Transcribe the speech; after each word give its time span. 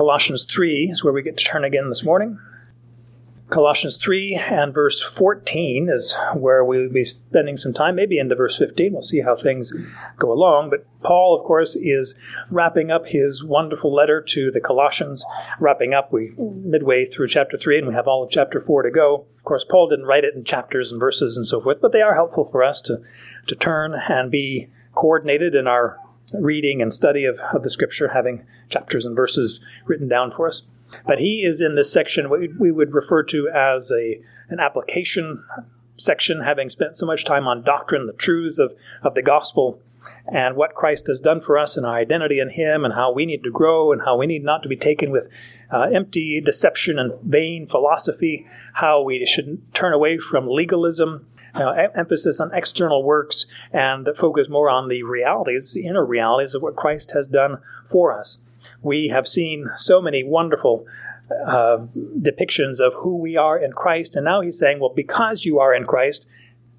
Colossians 0.00 0.46
3 0.46 0.88
is 0.90 1.04
where 1.04 1.12
we 1.12 1.20
get 1.20 1.36
to 1.36 1.44
turn 1.44 1.62
again 1.62 1.90
this 1.90 2.02
morning. 2.02 2.38
Colossians 3.50 3.98
3 3.98 4.40
and 4.50 4.72
verse 4.72 5.02
14 5.02 5.90
is 5.92 6.16
where 6.32 6.64
we'll 6.64 6.88
be 6.88 7.04
spending 7.04 7.58
some 7.58 7.74
time, 7.74 7.96
maybe 7.96 8.18
into 8.18 8.34
verse 8.34 8.56
15. 8.56 8.94
We'll 8.94 9.02
see 9.02 9.20
how 9.20 9.36
things 9.36 9.74
go 10.16 10.32
along. 10.32 10.70
But 10.70 10.86
Paul, 11.02 11.38
of 11.38 11.44
course, 11.44 11.76
is 11.76 12.18
wrapping 12.48 12.90
up 12.90 13.08
his 13.08 13.44
wonderful 13.44 13.94
letter 13.94 14.22
to 14.22 14.50
the 14.50 14.58
Colossians, 14.58 15.26
wrapping 15.58 15.92
up 15.92 16.10
we 16.10 16.32
midway 16.38 17.04
through 17.04 17.28
chapter 17.28 17.58
3, 17.58 17.80
and 17.80 17.86
we 17.86 17.92
have 17.92 18.08
all 18.08 18.24
of 18.24 18.30
chapter 18.30 18.58
4 18.58 18.84
to 18.84 18.90
go. 18.90 19.26
Of 19.36 19.44
course, 19.44 19.66
Paul 19.70 19.90
didn't 19.90 20.06
write 20.06 20.24
it 20.24 20.34
in 20.34 20.44
chapters 20.44 20.90
and 20.90 20.98
verses 20.98 21.36
and 21.36 21.46
so 21.46 21.60
forth, 21.60 21.82
but 21.82 21.92
they 21.92 22.00
are 22.00 22.14
helpful 22.14 22.46
for 22.46 22.64
us 22.64 22.80
to, 22.82 23.02
to 23.48 23.54
turn 23.54 23.94
and 24.08 24.30
be 24.30 24.70
coordinated 24.94 25.54
in 25.54 25.66
our 25.66 25.98
reading 26.32 26.80
and 26.80 26.92
study 26.92 27.24
of, 27.24 27.38
of 27.54 27.62
the 27.62 27.70
scripture, 27.70 28.08
having 28.08 28.44
chapters 28.68 29.04
and 29.04 29.16
verses 29.16 29.64
written 29.86 30.08
down 30.08 30.30
for 30.30 30.46
us. 30.48 30.62
But 31.06 31.18
he 31.18 31.42
is 31.42 31.60
in 31.60 31.74
this 31.74 31.92
section 31.92 32.28
what 32.28 32.40
we 32.58 32.70
would 32.70 32.94
refer 32.94 33.22
to 33.24 33.48
as 33.48 33.92
a 33.92 34.20
an 34.48 34.58
application 34.58 35.44
section, 35.96 36.40
having 36.40 36.68
spent 36.68 36.96
so 36.96 37.06
much 37.06 37.24
time 37.24 37.46
on 37.46 37.62
doctrine, 37.62 38.06
the 38.06 38.12
truths 38.12 38.58
of, 38.58 38.74
of 39.02 39.14
the 39.14 39.22
gospel, 39.22 39.80
and 40.26 40.56
what 40.56 40.74
Christ 40.74 41.06
has 41.08 41.20
done 41.20 41.40
for 41.40 41.58
us 41.58 41.76
and 41.76 41.84
our 41.84 41.94
identity 41.94 42.40
in 42.40 42.50
Him, 42.50 42.84
and 42.84 42.94
how 42.94 43.12
we 43.12 43.26
need 43.26 43.44
to 43.44 43.50
grow, 43.50 43.92
and 43.92 44.02
how 44.02 44.16
we 44.16 44.26
need 44.26 44.42
not 44.42 44.62
to 44.62 44.68
be 44.68 44.76
taken 44.76 45.10
with 45.10 45.28
uh, 45.70 45.82
empty 45.94 46.40
deception 46.40 46.98
and 46.98 47.20
vain 47.22 47.66
philosophy, 47.66 48.46
how 48.74 49.02
we 49.02 49.24
should 49.26 49.62
turn 49.74 49.92
away 49.92 50.18
from 50.18 50.48
legalism, 50.48 51.26
uh, 51.54 51.88
emphasis 51.94 52.40
on 52.40 52.54
external 52.54 53.02
works, 53.02 53.46
and 53.72 54.08
focus 54.16 54.48
more 54.48 54.70
on 54.70 54.88
the 54.88 55.02
realities, 55.02 55.74
the 55.74 55.86
inner 55.86 56.04
realities 56.04 56.54
of 56.54 56.62
what 56.62 56.76
Christ 56.76 57.12
has 57.12 57.28
done 57.28 57.58
for 57.84 58.16
us 58.16 58.38
we 58.82 59.08
have 59.08 59.26
seen 59.26 59.68
so 59.76 60.00
many 60.00 60.24
wonderful 60.24 60.86
uh, 61.46 61.78
depictions 62.18 62.80
of 62.80 62.94
who 62.98 63.16
we 63.16 63.36
are 63.36 63.58
in 63.58 63.72
Christ. 63.72 64.16
And 64.16 64.24
now 64.24 64.40
he's 64.40 64.58
saying, 64.58 64.80
well, 64.80 64.92
because 64.94 65.44
you 65.44 65.58
are 65.60 65.74
in 65.74 65.84
Christ, 65.84 66.26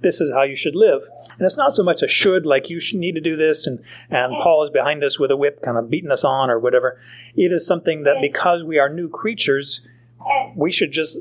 this 0.02 0.20
is 0.20 0.34
how 0.34 0.44
you 0.44 0.56
should 0.56 0.76
live. 0.76 1.04
And 1.38 1.42
it's 1.42 1.58
not 1.58 1.76
so 1.76 1.84
much 1.84 2.02
a 2.02 2.08
should, 2.08 2.46
like 2.46 2.70
you 2.70 2.80
should 2.80 3.00
need 3.00 3.14
to 3.14 3.22
do 3.22 3.36
this, 3.36 3.68
and, 3.68 3.84
and 4.10 4.34
Paul 4.42 4.66
is 4.66 4.72
behind 4.72 5.04
us 5.04 5.20
with 5.20 5.30
a 5.30 5.38
whip, 5.38 5.62
kind 5.62 5.78
of 5.78 5.90
beating 5.90 6.12
us 6.12 6.24
on 6.24 6.50
or 6.50 6.60
whatever. 6.60 7.00
It 7.36 7.52
is 7.52 7.66
something 7.66 8.04
that 8.04 8.20
because 8.20 8.64
we 8.64 8.80
are 8.80 8.90
new 8.90 9.10
creatures, 9.10 9.82
we 10.56 10.72
should 10.72 10.92
just 10.92 11.20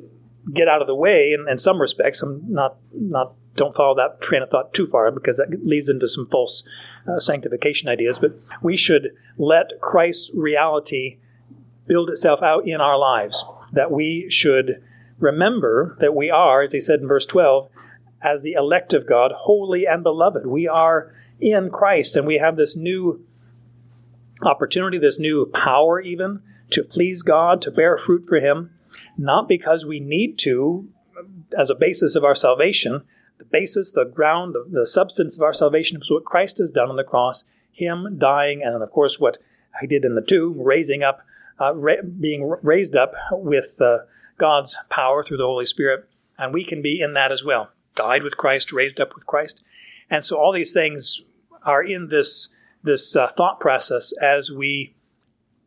get 0.52 0.68
out 0.68 0.80
of 0.80 0.86
the 0.86 0.94
way 0.94 1.32
in, 1.32 1.46
in 1.48 1.58
some 1.58 1.80
respects. 1.80 2.22
I'm 2.22 2.42
not, 2.52 2.76
not, 2.92 3.34
don't 3.56 3.74
follow 3.74 3.94
that 3.96 4.20
train 4.20 4.42
of 4.42 4.50
thought 4.50 4.72
too 4.72 4.86
far 4.86 5.10
because 5.10 5.36
that 5.36 5.64
leads 5.64 5.88
into 5.88 6.08
some 6.08 6.26
false 6.28 6.62
uh, 7.06 7.18
sanctification 7.18 7.88
ideas, 7.88 8.18
but 8.18 8.32
we 8.62 8.76
should 8.76 9.10
let 9.38 9.80
Christ's 9.80 10.30
reality 10.34 11.18
build 11.86 12.10
itself 12.10 12.42
out 12.42 12.66
in 12.66 12.80
our 12.80 12.98
lives. 12.98 13.44
That 13.72 13.90
we 13.90 14.28
should 14.30 14.82
remember 15.18 15.96
that 16.00 16.14
we 16.14 16.30
are, 16.30 16.62
as 16.62 16.72
he 16.72 16.80
said 16.80 17.00
in 17.00 17.08
verse 17.08 17.26
12, 17.26 17.68
as 18.22 18.42
the 18.42 18.52
elect 18.52 18.92
of 18.92 19.08
God, 19.08 19.32
holy 19.34 19.86
and 19.86 20.02
beloved. 20.02 20.46
We 20.46 20.68
are 20.68 21.14
in 21.40 21.70
Christ, 21.70 22.16
and 22.16 22.26
we 22.26 22.38
have 22.38 22.56
this 22.56 22.76
new 22.76 23.24
opportunity, 24.42 24.98
this 24.98 25.18
new 25.18 25.46
power, 25.46 26.00
even 26.00 26.42
to 26.70 26.84
please 26.84 27.22
God, 27.22 27.62
to 27.62 27.70
bear 27.70 27.96
fruit 27.96 28.26
for 28.26 28.36
Him, 28.36 28.70
not 29.16 29.48
because 29.48 29.86
we 29.86 30.00
need 30.00 30.38
to 30.38 30.88
as 31.56 31.70
a 31.70 31.74
basis 31.74 32.14
of 32.14 32.24
our 32.24 32.34
salvation, 32.34 33.02
the 33.38 33.44
basis, 33.44 33.92
the 33.92 34.04
ground, 34.04 34.54
the, 34.54 34.66
the 34.70 34.86
substance 34.86 35.36
of 35.36 35.42
our 35.42 35.52
salvation 35.52 36.00
is 36.00 36.10
what 36.10 36.24
Christ 36.24 36.58
has 36.58 36.70
done 36.70 36.88
on 36.88 36.96
the 36.96 37.04
cross, 37.04 37.44
Him 37.72 38.18
dying, 38.18 38.62
and 38.62 38.82
of 38.82 38.90
course 38.90 39.18
what 39.18 39.38
He 39.80 39.86
did 39.86 40.04
in 40.04 40.14
the 40.14 40.22
tomb, 40.22 40.60
raising 40.60 41.02
up, 41.02 41.22
uh, 41.60 41.74
ra- 41.74 42.02
being 42.02 42.54
raised 42.62 42.96
up 42.96 43.14
with 43.32 43.80
uh, 43.80 43.98
God's 44.38 44.76
power 44.88 45.22
through 45.22 45.38
the 45.38 45.46
Holy 45.46 45.66
Spirit, 45.66 46.08
and 46.38 46.52
we 46.52 46.64
can 46.64 46.82
be 46.82 47.00
in 47.00 47.14
that 47.14 47.32
as 47.32 47.44
well. 47.44 47.70
Died 47.94 48.22
with 48.22 48.36
Christ, 48.36 48.72
raised 48.72 49.00
up 49.00 49.14
with 49.14 49.26
Christ, 49.26 49.64
and 50.08 50.24
so 50.24 50.36
all 50.36 50.52
these 50.52 50.72
things 50.72 51.22
are 51.64 51.82
in 51.82 52.08
this 52.08 52.48
this 52.82 53.14
uh, 53.14 53.26
thought 53.26 53.60
process 53.60 54.12
as 54.22 54.50
we 54.50 54.94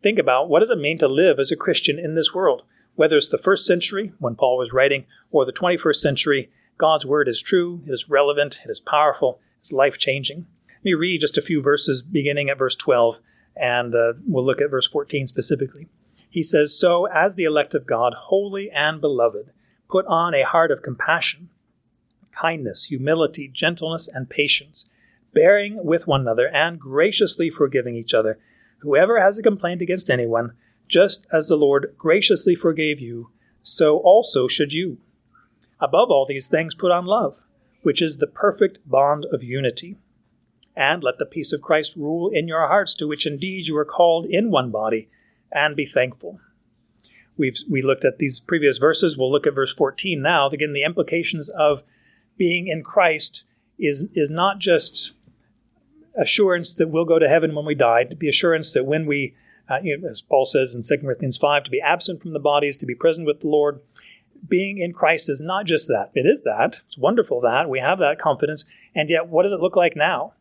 think 0.01 0.17
about 0.17 0.50
what 0.50 0.62
does 0.62 0.72
it 0.72 0.79
mean 0.79 0.97
to 0.97 1.07
live 1.07 1.38
as 1.38 1.51
a 1.51 1.56
Christian 1.56 2.00
in 2.00 2.16
this 2.16 2.33
world. 2.33 2.63
Whether 2.96 3.18
it's 3.18 3.30
the 3.30 3.38
first 3.38 3.66
century 3.66 4.14
when 4.20 4.36
Paul 4.36 4.58
was 4.58 4.74
writing, 4.74 5.06
or 5.31 5.46
the 5.46 5.54
21st 5.54 5.96
century 5.96 6.52
God's 6.78 7.06
word 7.06 7.28
is 7.28 7.42
true, 7.42 7.81
it 7.88 7.92
is 7.92 8.09
relevant, 8.09 8.59
it 8.66 8.70
is 8.70 8.80
powerful, 8.80 9.40
it's 9.59 9.72
life 9.72 9.98
changing. 9.98 10.48
Let 10.68 10.84
me 10.84 10.94
read 10.94 11.22
just 11.22 11.38
a 11.38 11.42
few 11.42 11.62
verses 11.62 12.02
beginning 12.02 12.50
at 12.50 12.58
verse 12.58 12.76
12, 12.76 13.20
and 13.56 13.96
uh, 13.96 14.14
we'll 14.28 14.46
look 14.46 14.62
at 14.62 14.70
verse 14.70 14.88
14 14.88 15.28
specifically. 15.28 15.88
He 16.30 16.44
says, 16.44 16.78
So, 16.78 17.06
as 17.06 17.36
the 17.36 17.44
elect 17.44 17.74
of 17.74 17.86
God, 17.86 18.14
holy 18.26 18.70
and 18.72 19.00
beloved, 19.00 19.52
put 19.90 20.06
on 20.08 20.34
a 20.34 20.44
heart 20.44 20.72
of 20.72 20.81
compassion, 20.81 21.50
kindness, 22.31 22.86
humility, 22.86 23.48
gentleness, 23.48 24.08
and 24.08 24.30
patience, 24.30 24.86
bearing 25.34 25.84
with 25.86 26.08
one 26.08 26.22
another 26.22 26.48
and 26.48 26.80
graciously 26.80 27.50
forgiving 27.50 27.96
each 27.96 28.14
other. 28.14 28.40
Whoever 28.80 29.22
has 29.22 29.38
a 29.38 29.44
complaint 29.44 29.81
against 29.81 30.10
anyone, 30.10 30.54
just 30.88 31.25
as 31.31 31.47
the 31.47 31.55
Lord 31.55 31.95
graciously 31.97 32.55
forgave 32.55 32.99
you, 32.99 33.31
so 33.61 33.97
also 33.97 34.47
should 34.47 34.73
you. 34.73 34.97
Above 35.79 36.09
all 36.09 36.25
these 36.25 36.47
things, 36.47 36.75
put 36.75 36.91
on 36.91 37.05
love, 37.05 37.44
which 37.81 38.01
is 38.01 38.17
the 38.17 38.27
perfect 38.27 38.79
bond 38.89 39.25
of 39.31 39.44
unity. 39.44 39.97
And 40.75 41.03
let 41.03 41.19
the 41.19 41.25
peace 41.25 41.53
of 41.53 41.61
Christ 41.61 41.95
rule 41.95 42.29
in 42.29 42.47
your 42.47 42.67
hearts, 42.67 42.95
to 42.95 43.07
which 43.07 43.27
indeed 43.27 43.67
you 43.67 43.77
are 43.77 43.85
called 43.85 44.25
in 44.25 44.49
one 44.49 44.71
body, 44.71 45.07
and 45.51 45.75
be 45.75 45.85
thankful. 45.85 46.39
We've 47.38 47.57
we 47.69 47.81
looked 47.81 48.05
at 48.05 48.19
these 48.19 48.39
previous 48.39 48.77
verses. 48.77 49.17
We'll 49.17 49.31
look 49.31 49.47
at 49.47 49.55
verse 49.55 49.73
14 49.73 50.21
now. 50.21 50.50
Again, 50.50 50.73
the 50.73 50.83
implications 50.83 51.50
of 51.50 51.83
being 52.38 52.67
in 52.67 52.83
Christ 52.83 53.45
is, 53.79 54.05
is 54.13 54.31
not 54.31 54.59
just 54.59 55.15
assurance 56.15 56.73
that 56.73 56.89
we'll 56.89 57.05
go 57.05 57.19
to 57.19 57.27
heaven 57.27 57.55
when 57.55 57.65
we 57.65 57.75
die, 57.75 58.03
to 58.03 58.15
be 58.15 58.29
assurance 58.29 58.73
that 58.73 58.85
when 58.85 59.05
we, 59.05 59.35
uh, 59.69 59.79
as 60.09 60.22
Paul 60.22 60.46
says 60.46 60.75
in 60.75 60.81
2 60.81 61.03
Corinthians 61.03 61.38
5, 61.38 61.63
to 61.63 61.72
be 61.72 61.81
absent 61.81 62.22
from 62.22 62.34
the 62.34 62.40
bodies, 62.40 62.78
to 62.78 62.85
be 62.85 62.96
present 62.96 63.28
with 63.28 63.41
the 63.41 63.47
Lord 63.47 63.79
being 64.47 64.78
in 64.78 64.94
Christ 64.94 65.29
is 65.29 65.41
not 65.41 65.66
just 65.66 65.88
that. 65.88 66.09
It 66.13 66.25
is 66.25 66.41
that. 66.44 66.81
It's 66.85 66.97
wonderful 66.97 67.41
that. 67.41 67.69
We 67.69 67.79
have 67.79 68.00
that 68.00 68.19
confidence. 68.19 68.66
And 68.94 69.09
yet, 69.09 69.28
what 69.28 69.44
does 69.44 69.53
it 69.53 69.62
look 69.62 69.75
like 69.75 69.96
now? 69.96 70.34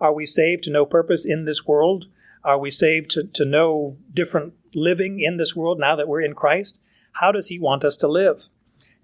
Are 0.00 0.12
we 0.12 0.24
saved 0.24 0.62
to 0.64 0.70
no 0.70 0.86
purpose 0.86 1.24
in 1.24 1.44
this 1.44 1.66
world? 1.66 2.06
Are 2.42 2.58
we 2.58 2.70
saved 2.70 3.10
to, 3.10 3.24
to 3.24 3.44
no 3.44 3.96
different 4.12 4.54
living 4.74 5.20
in 5.20 5.36
this 5.36 5.54
world 5.54 5.78
now 5.78 5.96
that 5.96 6.08
we're 6.08 6.22
in 6.22 6.34
Christ? 6.34 6.80
How 7.14 7.32
does 7.32 7.48
He 7.48 7.58
want 7.58 7.84
us 7.84 7.96
to 7.96 8.08
live? 8.08 8.48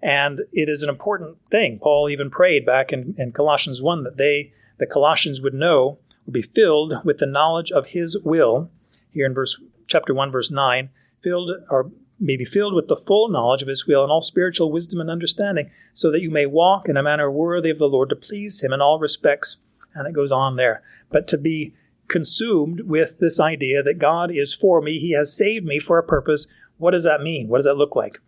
And 0.01 0.41
it 0.53 0.69
is 0.69 0.81
an 0.81 0.89
important 0.89 1.37
thing. 1.51 1.79
Paul 1.79 2.09
even 2.09 2.29
prayed 2.29 2.65
back 2.65 2.91
in, 2.91 3.15
in 3.17 3.31
Colossians 3.31 3.81
1 3.81 4.03
that 4.03 4.17
they, 4.17 4.53
the 4.77 4.85
Colossians, 4.85 5.41
would 5.41 5.53
know, 5.53 5.99
would 6.25 6.33
be 6.33 6.41
filled 6.41 6.93
with 7.03 7.17
the 7.17 7.25
knowledge 7.25 7.71
of 7.71 7.87
His 7.87 8.17
will. 8.23 8.69
Here 9.11 9.25
in 9.25 9.33
verse 9.33 9.61
chapter 9.87 10.13
1, 10.13 10.31
verse 10.31 10.51
9, 10.51 10.89
filled 11.21 11.51
or 11.69 11.91
may 12.19 12.35
be 12.35 12.45
filled 12.45 12.73
with 12.73 12.87
the 12.87 12.95
full 12.95 13.29
knowledge 13.29 13.61
of 13.61 13.67
his 13.67 13.85
will 13.85 14.03
and 14.03 14.11
all 14.11 14.21
spiritual 14.21 14.71
wisdom 14.71 14.99
and 14.99 15.09
understanding, 15.09 15.69
so 15.93 16.11
that 16.11 16.21
you 16.21 16.31
may 16.31 16.45
walk 16.45 16.89
in 16.89 16.97
a 16.97 17.03
manner 17.03 17.29
worthy 17.29 17.69
of 17.69 17.77
the 17.77 17.85
Lord 17.85 18.09
to 18.09 18.15
please 18.15 18.63
him 18.63 18.73
in 18.73 18.81
all 18.81 18.99
respects. 18.99 19.57
And 19.93 20.07
it 20.07 20.13
goes 20.13 20.31
on 20.31 20.55
there. 20.55 20.83
But 21.09 21.27
to 21.29 21.37
be 21.37 21.73
consumed 22.07 22.81
with 22.81 23.19
this 23.19 23.39
idea 23.39 23.83
that 23.83 23.99
God 23.99 24.31
is 24.31 24.55
for 24.55 24.81
me, 24.81 24.99
he 24.99 25.11
has 25.11 25.35
saved 25.35 25.65
me 25.65 25.79
for 25.79 25.97
a 25.97 26.03
purpose. 26.03 26.47
What 26.77 26.91
does 26.91 27.03
that 27.03 27.21
mean? 27.21 27.47
What 27.47 27.59
does 27.59 27.65
that 27.65 27.77
look 27.77 27.95
like? 27.95 28.19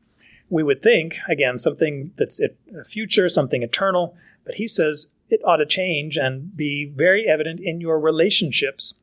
We 0.50 0.64
would 0.64 0.82
think, 0.82 1.18
again, 1.28 1.58
something 1.58 2.12
that's 2.18 2.40
a 2.40 2.50
future, 2.84 3.30
something 3.30 3.62
eternal, 3.62 4.16
but 4.46 4.56
he 4.56 4.68
says 4.68 5.08
it 5.30 5.42
ought 5.46 5.58
to 5.58 5.66
change 5.66 6.18
and 6.18 6.56
be 6.58 6.92
very 6.96 7.28
evident 7.28 7.60
in 7.60 7.80
your 7.82 8.00
relationships. 8.00 8.96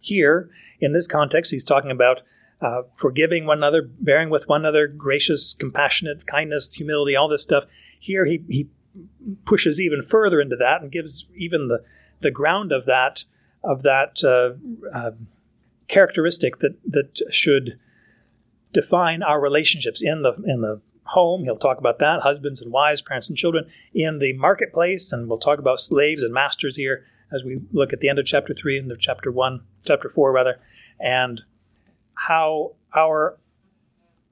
Here, 0.00 0.50
in 0.80 0.92
this 0.92 1.06
context, 1.06 1.50
he's 1.50 1.64
talking 1.64 1.90
about 1.90 2.22
uh, 2.60 2.82
forgiving 2.94 3.46
one 3.46 3.58
another, 3.58 3.82
bearing 3.82 4.30
with 4.30 4.48
one 4.48 4.62
another, 4.62 4.86
gracious, 4.86 5.54
compassionate, 5.54 6.26
kindness, 6.26 6.74
humility, 6.74 7.14
all 7.14 7.28
this 7.28 7.42
stuff. 7.42 7.64
Here 8.00 8.26
he, 8.26 8.42
he 8.48 8.68
pushes 9.44 9.80
even 9.80 10.02
further 10.02 10.40
into 10.40 10.56
that 10.56 10.82
and 10.82 10.90
gives 10.90 11.26
even 11.36 11.68
the, 11.68 11.84
the 12.20 12.30
ground 12.30 12.72
of 12.72 12.84
that 12.86 13.24
of 13.64 13.82
that 13.82 14.22
uh, 14.24 14.96
uh, 14.96 15.12
characteristic 15.88 16.58
that 16.58 16.76
that 16.84 17.20
should 17.30 17.78
define 18.72 19.22
our 19.22 19.40
relationships 19.40 20.02
in 20.02 20.22
the 20.22 20.34
in 20.44 20.60
the 20.60 20.80
home. 21.04 21.44
He'll 21.44 21.56
talk 21.56 21.78
about 21.78 21.98
that, 21.98 22.20
husbands 22.20 22.60
and 22.60 22.72
wives, 22.72 23.02
parents 23.02 23.28
and 23.28 23.36
children, 23.36 23.66
in 23.94 24.18
the 24.18 24.32
marketplace, 24.34 25.12
and 25.12 25.28
we'll 25.28 25.38
talk 25.38 25.58
about 25.58 25.80
slaves 25.80 26.22
and 26.22 26.32
masters 26.32 26.76
here 26.76 27.04
as 27.32 27.44
we 27.44 27.60
look 27.72 27.92
at 27.92 28.00
the 28.00 28.08
end 28.08 28.18
of 28.18 28.26
chapter 28.26 28.54
three 28.54 28.78
and 28.78 28.90
the 28.90 28.96
chapter 28.98 29.30
one, 29.30 29.62
chapter 29.84 30.08
four 30.08 30.32
rather, 30.32 30.60
and 30.98 31.42
how 32.14 32.72
our 32.96 33.38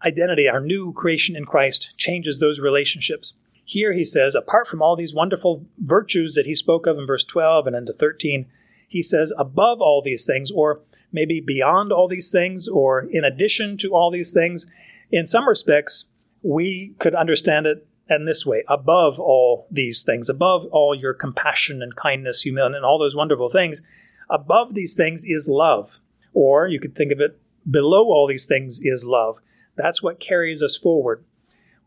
identity, 0.05 0.49
our 0.49 0.61
new 0.61 0.93
creation 0.93 1.37
in 1.37 1.45
Christ, 1.45 1.97
changes 1.97 2.39
those 2.39 2.61
relationships. 2.61 3.35
Here 3.65 3.93
he 3.93 4.05
says, 4.05 4.35
apart 4.35 4.67
from 4.67 4.81
all 4.81 4.95
these 4.95 5.15
wonderful 5.15 5.67
virtues 5.79 6.35
that 6.35 6.47
he 6.47 6.55
spoke 6.55 6.87
of 6.87 6.99
in 6.99 7.07
verse 7.07 7.25
12 7.25 7.67
and 7.67 7.75
into 7.75 7.93
13, 7.93 8.47
he 8.89 9.03
says, 9.03 9.33
above 9.37 9.81
all 9.81 10.01
these 10.01 10.25
things, 10.25 10.51
or 10.53 10.81
maybe 11.13 11.41
beyond 11.41 11.93
all 11.93 12.07
these 12.07 12.31
things 12.31 12.69
or 12.69 13.07
in 13.11 13.25
addition 13.25 13.77
to 13.79 13.95
all 13.95 14.11
these 14.11 14.31
things. 14.31 14.67
In 15.11 15.27
some 15.27 15.49
respects, 15.49 16.07
we 16.43 16.95
could 16.99 17.15
understand 17.15 17.67
it 17.67 17.87
in 18.09 18.25
this 18.25 18.47
way 18.47 18.63
above 18.69 19.19
all 19.19 19.67
these 19.71 20.03
things, 20.03 20.29
above 20.29 20.67
all 20.71 20.95
your 20.95 21.15
compassion 21.15 21.83
and 21.83 21.97
kindness, 21.97 22.43
humility, 22.43 22.77
and 22.77 22.85
all 22.85 22.99
those 22.99 23.17
wonderful 23.17 23.49
things, 23.49 23.83
above 24.31 24.75
these 24.75 24.95
things 24.95 25.25
is 25.25 25.49
love. 25.49 26.01
Or 26.33 26.67
you 26.69 26.79
could 26.79 26.95
think 26.95 27.13
of 27.13 27.21
it 27.21 27.39
below 27.69 28.05
all 28.05 28.27
these 28.27 28.47
things 28.47 28.81
is 28.83 29.05
love. 29.05 29.39
That's 29.77 30.03
what 30.03 30.21
carries 30.21 30.63
us 30.63 30.77
forward. 30.77 31.25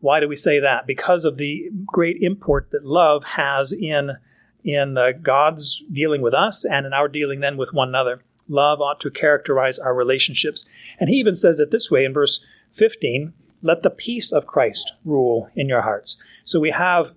Why 0.00 0.20
do 0.20 0.28
we 0.28 0.36
say 0.36 0.60
that? 0.60 0.86
Because 0.86 1.24
of 1.24 1.36
the 1.36 1.70
great 1.86 2.16
import 2.20 2.70
that 2.72 2.84
love 2.84 3.24
has 3.36 3.72
in 3.72 4.16
in 4.62 4.98
uh, 4.98 5.12
God's 5.12 5.82
dealing 5.90 6.20
with 6.20 6.34
us 6.34 6.66
and 6.66 6.84
in 6.84 6.92
our 6.92 7.08
dealing 7.08 7.40
then 7.40 7.56
with 7.56 7.72
one 7.72 7.88
another. 7.88 8.22
Love 8.46 8.80
ought 8.80 9.00
to 9.00 9.10
characterize 9.10 9.78
our 9.78 9.94
relationships. 9.94 10.66
And 10.98 11.08
he 11.08 11.16
even 11.16 11.34
says 11.34 11.60
it 11.60 11.70
this 11.70 11.90
way 11.90 12.04
in 12.04 12.12
verse 12.12 12.44
15 12.72 13.32
let 13.62 13.82
the 13.82 13.90
peace 13.90 14.32
of 14.32 14.46
Christ 14.46 14.92
rule 15.04 15.50
in 15.54 15.68
your 15.68 15.82
hearts. 15.82 16.16
So 16.44 16.60
we 16.60 16.70
have 16.70 17.14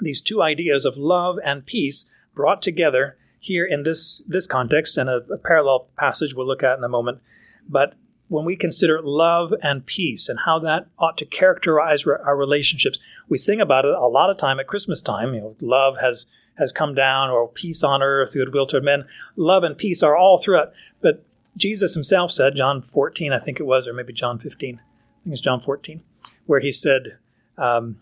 these 0.00 0.20
two 0.20 0.42
ideas 0.42 0.84
of 0.84 0.96
love 0.96 1.38
and 1.44 1.66
peace 1.66 2.04
brought 2.34 2.62
together 2.62 3.16
here 3.40 3.64
in 3.64 3.82
this, 3.82 4.22
this 4.26 4.46
context 4.46 4.96
and 4.96 5.08
a, 5.08 5.16
a 5.32 5.38
parallel 5.38 5.88
passage 5.96 6.34
we'll 6.34 6.46
look 6.46 6.62
at 6.62 6.78
in 6.78 6.84
a 6.84 6.88
moment. 6.88 7.20
But 7.68 7.94
when 8.28 8.44
we 8.44 8.56
consider 8.56 9.00
love 9.02 9.52
and 9.62 9.86
peace 9.86 10.28
and 10.28 10.40
how 10.44 10.58
that 10.60 10.88
ought 10.98 11.16
to 11.18 11.24
characterize 11.24 12.06
our 12.06 12.36
relationships, 12.36 12.98
we 13.28 13.38
sing 13.38 13.60
about 13.60 13.84
it 13.84 13.94
a 13.94 14.06
lot 14.06 14.30
of 14.30 14.36
time 14.36 14.60
at 14.60 14.66
Christmas 14.66 15.02
time. 15.02 15.34
You 15.34 15.40
know, 15.40 15.56
love 15.60 15.98
has 16.00 16.26
has 16.58 16.72
come 16.72 16.92
down, 16.92 17.30
or 17.30 17.48
peace 17.48 17.84
on 17.84 18.02
earth, 18.02 18.34
goodwill 18.34 18.66
toward 18.66 18.82
men. 18.82 19.04
Love 19.36 19.62
and 19.62 19.78
peace 19.78 20.02
are 20.02 20.16
all 20.16 20.38
throughout. 20.38 20.72
But 21.00 21.24
Jesus 21.56 21.94
himself 21.94 22.32
said, 22.32 22.56
John 22.56 22.82
14, 22.82 23.32
I 23.32 23.38
think 23.38 23.60
it 23.60 23.66
was, 23.66 23.86
or 23.86 23.94
maybe 23.94 24.12
John 24.12 24.40
15, 24.40 24.80
I 25.20 25.24
think 25.24 25.32
it's 25.32 25.40
John 25.40 25.60
14, 25.60 26.02
where 26.46 26.60
he 26.60 26.72
said, 26.72 27.18
um, 27.56 28.00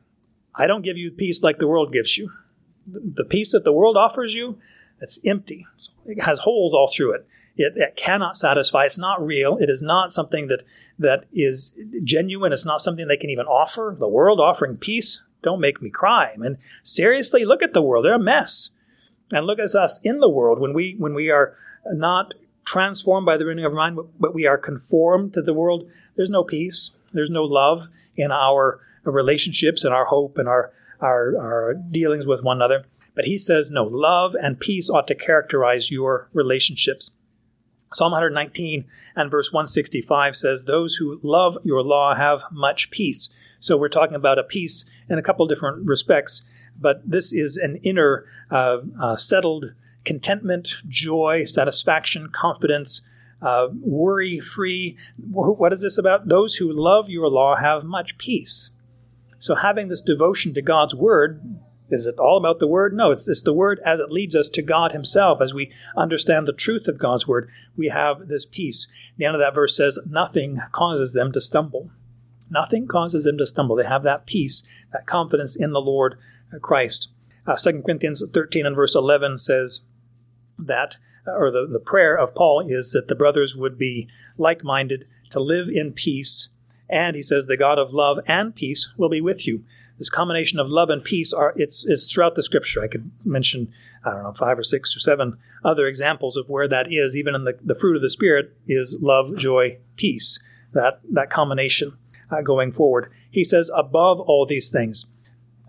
I 0.54 0.66
don't 0.66 0.82
give 0.82 0.96
you 0.96 1.10
peace 1.10 1.42
like 1.42 1.58
the 1.58 1.68
world 1.68 1.92
gives 1.92 2.16
you. 2.16 2.30
The 2.86 3.24
peace 3.24 3.52
that 3.52 3.64
the 3.64 3.72
world 3.72 3.96
offers 3.96 4.34
you, 4.34 4.58
it's 5.00 5.18
empty. 5.24 5.66
It 6.04 6.22
has 6.22 6.40
holes 6.40 6.72
all 6.72 6.90
through 6.94 7.14
it. 7.14 7.26
It, 7.56 7.72
it, 7.76 7.96
cannot 7.96 8.36
satisfy. 8.36 8.84
It's 8.84 8.98
not 8.98 9.24
real. 9.24 9.56
It 9.56 9.70
is 9.70 9.82
not 9.82 10.12
something 10.12 10.48
that 10.48 10.62
that 10.98 11.24
is 11.32 11.78
genuine. 12.04 12.52
It's 12.52 12.66
not 12.66 12.80
something 12.80 13.06
they 13.06 13.16
can 13.16 13.30
even 13.30 13.46
offer. 13.46 13.96
The 13.98 14.08
world 14.08 14.40
offering 14.40 14.76
peace, 14.76 15.24
don't 15.42 15.60
make 15.60 15.80
me 15.80 15.90
cry. 15.90 16.32
I 16.34 16.36
mean, 16.36 16.58
seriously, 16.82 17.44
look 17.44 17.62
at 17.62 17.72
the 17.72 17.82
world. 17.82 18.04
They're 18.04 18.14
a 18.14 18.19
mess. 18.19 18.70
And 19.32 19.46
look 19.46 19.58
at 19.58 19.74
us 19.74 19.98
in 20.04 20.20
the 20.20 20.28
world 20.28 20.60
when 20.60 20.72
we 20.72 20.94
when 20.98 21.14
we 21.14 21.30
are 21.30 21.56
not 21.86 22.34
transformed 22.66 23.24
by 23.24 23.38
the 23.38 23.46
renewing 23.46 23.64
of 23.64 23.72
our 23.72 23.76
mind, 23.76 23.98
but 24.20 24.34
we 24.34 24.46
are 24.46 24.58
conformed 24.58 25.32
to 25.32 25.40
the 25.40 25.54
world. 25.54 25.88
There's 26.16 26.30
no 26.30 26.44
peace. 26.44 26.96
There's 27.12 27.30
no 27.30 27.44
love 27.44 27.88
in 28.16 28.30
our 28.30 28.80
relationships 29.04 29.84
and 29.84 29.94
our 29.94 30.06
hope 30.06 30.36
and 30.36 30.48
our 30.48 30.72
our, 31.00 31.36
our 31.38 31.74
dealings 31.74 32.26
with 32.26 32.42
one 32.42 32.56
another. 32.58 32.84
But 33.14 33.26
he 33.26 33.38
says, 33.38 33.70
no, 33.70 33.84
love 33.84 34.34
and 34.34 34.60
peace 34.60 34.90
ought 34.90 35.06
to 35.08 35.14
characterize 35.14 35.90
your 35.90 36.28
relationships. 36.32 37.12
Psalm 37.92 38.12
119 38.12 38.84
and 39.14 39.30
verse 39.30 39.52
165 39.52 40.36
says, 40.36 40.64
Those 40.64 40.96
who 40.96 41.20
love 41.22 41.56
your 41.64 41.82
law 41.82 42.14
have 42.14 42.42
much 42.50 42.90
peace. 42.90 43.28
So 43.58 43.76
we're 43.76 43.88
talking 43.88 44.16
about 44.16 44.38
a 44.38 44.44
peace 44.44 44.84
in 45.08 45.19
a 45.19 45.22
couple 45.22 45.46
different 45.46 45.86
respects, 45.86 46.42
but 46.78 47.08
this 47.08 47.32
is 47.32 47.56
an 47.56 47.78
inner, 47.84 48.26
uh, 48.50 48.78
uh, 49.00 49.16
settled 49.16 49.72
contentment, 50.06 50.69
joy, 50.88 51.44
satisfaction, 51.44 52.31
confidence, 52.32 53.03
uh, 53.43 53.69
worry 53.81 54.41
free. 54.41 54.97
What 55.19 55.73
is 55.73 55.82
this 55.82 55.99
about? 55.99 56.29
Those 56.29 56.55
who 56.55 56.73
love 56.73 57.11
your 57.11 57.29
law 57.29 57.56
have 57.56 57.85
much 57.85 58.17
peace. 58.17 58.70
So 59.38 59.56
having 59.56 59.88
this 59.88 60.00
devotion 60.00 60.55
to 60.55 60.62
God's 60.62 60.94
word 60.94 61.43
is 61.88 62.06
it 62.06 62.19
all 62.19 62.37
about 62.37 62.58
the 62.58 62.67
Word? 62.67 62.94
No, 62.94 63.11
it's, 63.12 63.29
it's 63.29 63.43
the 63.43 63.53
Word 63.53 63.81
as 63.85 64.00
it 64.00 64.11
leads 64.11 64.35
us 64.35 64.49
to 64.50 64.62
God 64.62 64.93
Himself. 64.93 65.41
As 65.41 65.55
we 65.55 65.73
understand 65.97 66.47
the 66.47 66.53
truth 66.53 66.88
of 66.88 66.99
God's 66.99 67.29
Word, 67.29 67.49
we 67.76 67.88
have 67.88 68.29
this 68.29 68.44
peace. 68.44 68.88
The 69.17 69.25
end 69.25 69.37
of 69.37 69.41
that 69.41 69.55
verse 69.55 69.76
says, 69.76 69.99
Nothing 70.06 70.58
causes 70.73 71.12
them 71.12 71.32
to 71.32 71.41
stumble. 71.41 71.91
Nothing 72.50 72.87
causes 72.87 73.25
them 73.25 73.38
to 73.38 73.47
stumble. 73.47 73.76
They 73.76 73.85
have 73.85 74.03
that 74.03 74.26
peace, 74.26 74.69
that 74.93 75.06
confidence 75.06 75.56
in 75.56 75.73
the 75.73 75.81
Lord 75.81 76.19
Christ. 76.61 77.12
Uh, 77.47 77.56
2 77.56 77.82
Corinthians 77.82 78.23
13 78.32 78.67
and 78.67 78.75
verse 78.75 78.94
11 78.94 79.38
says 79.38 79.82
that, 80.58 80.97
or 81.26 81.50
the, 81.50 81.67
the 81.70 81.81
prayer 81.81 82.17
of 82.17 82.35
Paul 82.35 82.64
is 82.67 82.93
that 82.93 83.08
the 83.08 83.14
brothers 83.14 83.56
would 83.56 83.79
be 83.79 84.08
like 84.38 84.64
minded 84.64 85.06
to 85.31 85.41
live 85.41 85.67
in 85.69 85.93
peace. 85.93 86.50
And 86.88 87.17
he 87.17 87.23
says, 87.23 87.47
The 87.47 87.56
God 87.56 87.79
of 87.79 87.93
love 87.93 88.19
and 88.26 88.55
peace 88.55 88.93
will 88.97 89.08
be 89.08 89.20
with 89.20 89.47
you 89.47 89.64
this 89.99 90.11
combination 90.11 90.58
of 90.58 90.69
love 90.69 90.91
and 90.91 91.03
peace 91.03 91.32
are 91.32 91.55
it's, 91.56 91.87
it's 91.87 92.11
throughout 92.11 92.35
the 92.35 92.43
scripture. 92.43 92.82
I 92.82 92.88
could 92.88 93.11
mention 93.25 93.73
I 94.05 94.11
don't 94.11 94.23
know 94.23 94.32
five 94.32 94.58
or 94.58 94.62
six 94.62 94.94
or 94.94 95.00
seven 95.00 95.38
other 95.64 95.87
examples 95.87 96.37
of 96.37 96.49
where 96.49 96.69
that 96.69 96.93
is. 96.93 97.17
Even 97.17 97.35
in 97.35 97.44
the, 97.44 97.58
the 97.62 97.75
fruit 97.75 97.97
of 97.97 98.03
the 98.03 98.11
spirit 98.11 98.56
is 98.67 98.99
love, 99.00 99.37
joy, 99.37 99.79
peace. 99.97 100.41
That 100.73 101.00
that 101.11 101.31
combination 101.31 101.97
uh, 102.31 102.43
going 102.43 102.73
forward. 102.73 103.11
He 103.31 103.44
says 103.44 103.70
above 103.75 104.20
all 104.20 104.47
these 104.47 104.70
things. 104.70 105.06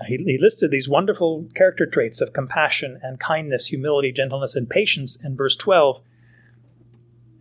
He, 0.06 0.18
he 0.18 0.38
listed 0.40 0.70
these 0.70 0.88
wonderful 0.88 1.48
character 1.56 1.86
traits 1.86 2.22
of 2.22 2.34
compassion 2.34 3.00
and 3.02 3.20
kindness, 3.20 3.68
humility, 3.68 4.12
gentleness, 4.12 4.56
and 4.56 4.70
patience 4.70 5.18
in 5.24 5.36
verse 5.36 5.56
12. 5.56 6.02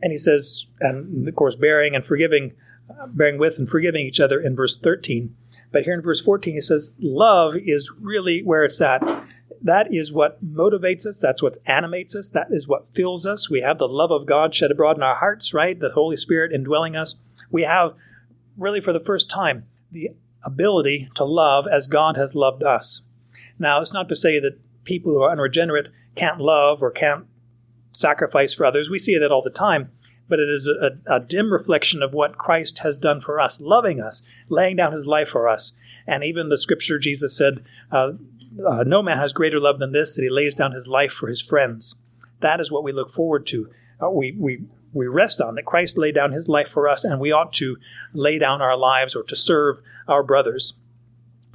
And 0.02 0.12
he 0.12 0.18
says, 0.18 0.66
and 0.80 1.28
of 1.28 1.34
course, 1.34 1.56
bearing 1.56 1.94
and 1.94 2.04
forgiving, 2.04 2.52
bearing 3.08 3.38
with 3.38 3.58
and 3.58 3.68
forgiving 3.68 4.06
each 4.06 4.20
other 4.20 4.40
in 4.40 4.56
verse 4.56 4.76
13. 4.76 5.34
But 5.72 5.82
here 5.82 5.94
in 5.94 6.02
verse 6.02 6.24
14, 6.24 6.54
he 6.54 6.60
says, 6.60 6.94
Love 6.98 7.54
is 7.56 7.92
really 8.00 8.42
where 8.42 8.64
it's 8.64 8.80
at. 8.80 9.02
That 9.60 9.92
is 9.92 10.12
what 10.12 10.44
motivates 10.44 11.06
us. 11.06 11.20
That's 11.20 11.42
what 11.42 11.58
animates 11.66 12.14
us. 12.14 12.30
That 12.30 12.48
is 12.50 12.68
what 12.68 12.86
fills 12.86 13.26
us. 13.26 13.50
We 13.50 13.62
have 13.62 13.78
the 13.78 13.88
love 13.88 14.10
of 14.10 14.26
God 14.26 14.54
shed 14.54 14.70
abroad 14.70 14.96
in 14.96 15.02
our 15.02 15.16
hearts, 15.16 15.52
right? 15.52 15.78
The 15.78 15.90
Holy 15.90 16.16
Spirit 16.16 16.52
indwelling 16.52 16.94
us. 16.94 17.16
We 17.50 17.64
have, 17.64 17.94
really 18.56 18.80
for 18.80 18.92
the 18.92 19.00
first 19.00 19.28
time, 19.28 19.66
the 19.90 20.10
ability 20.46 21.10
to 21.16 21.24
love 21.24 21.66
as 21.70 21.86
God 21.86 22.16
has 22.16 22.34
loved 22.34 22.62
us. 22.62 23.02
Now, 23.58 23.82
it's 23.82 23.92
not 23.92 24.08
to 24.08 24.16
say 24.16 24.40
that 24.40 24.58
people 24.84 25.12
who 25.12 25.22
are 25.22 25.32
unregenerate 25.32 25.88
can't 26.14 26.40
love 26.40 26.82
or 26.82 26.90
can't 26.90 27.26
sacrifice 27.92 28.54
for 28.54 28.64
others. 28.64 28.88
We 28.90 28.98
see 28.98 29.18
that 29.18 29.30
all 29.30 29.42
the 29.42 29.50
time 29.50 29.90
but 30.28 30.40
it 30.40 30.48
is 30.48 30.68
a, 30.68 30.98
a, 31.12 31.20
dim 31.20 31.52
reflection 31.52 32.02
of 32.02 32.12
what 32.12 32.38
Christ 32.38 32.80
has 32.82 32.96
done 32.96 33.20
for 33.20 33.40
us, 33.40 33.60
loving 33.60 34.00
us, 34.00 34.26
laying 34.48 34.76
down 34.76 34.92
his 34.92 35.06
life 35.06 35.28
for 35.28 35.48
us. 35.48 35.72
And 36.06 36.24
even 36.24 36.48
the 36.48 36.58
scripture, 36.58 36.98
Jesus 36.98 37.36
said, 37.36 37.64
uh, 37.90 38.12
uh, 38.66 38.84
No 38.84 39.02
man 39.02 39.18
has 39.18 39.32
greater 39.32 39.60
love 39.60 39.78
than 39.78 39.92
this, 39.92 40.14
that 40.14 40.22
he 40.22 40.30
lays 40.30 40.54
down 40.54 40.72
his 40.72 40.88
life 40.88 41.12
for 41.12 41.28
his 41.28 41.42
friends. 41.42 41.96
That 42.40 42.60
is 42.60 42.70
what 42.70 42.84
we 42.84 42.92
look 42.92 43.10
forward 43.10 43.46
to. 43.48 43.70
Uh, 44.02 44.10
we, 44.10 44.32
we, 44.32 44.64
we 44.92 45.06
rest 45.06 45.40
on 45.40 45.54
that 45.54 45.64
Christ 45.64 45.98
laid 45.98 46.14
down 46.14 46.32
his 46.32 46.48
life 46.48 46.68
for 46.68 46.88
us, 46.88 47.04
and 47.04 47.20
we 47.20 47.32
ought 47.32 47.52
to 47.54 47.76
lay 48.12 48.38
down 48.38 48.62
our 48.62 48.76
lives 48.76 49.14
or 49.14 49.22
to 49.24 49.36
serve 49.36 49.80
our 50.08 50.22
brothers. 50.22 50.74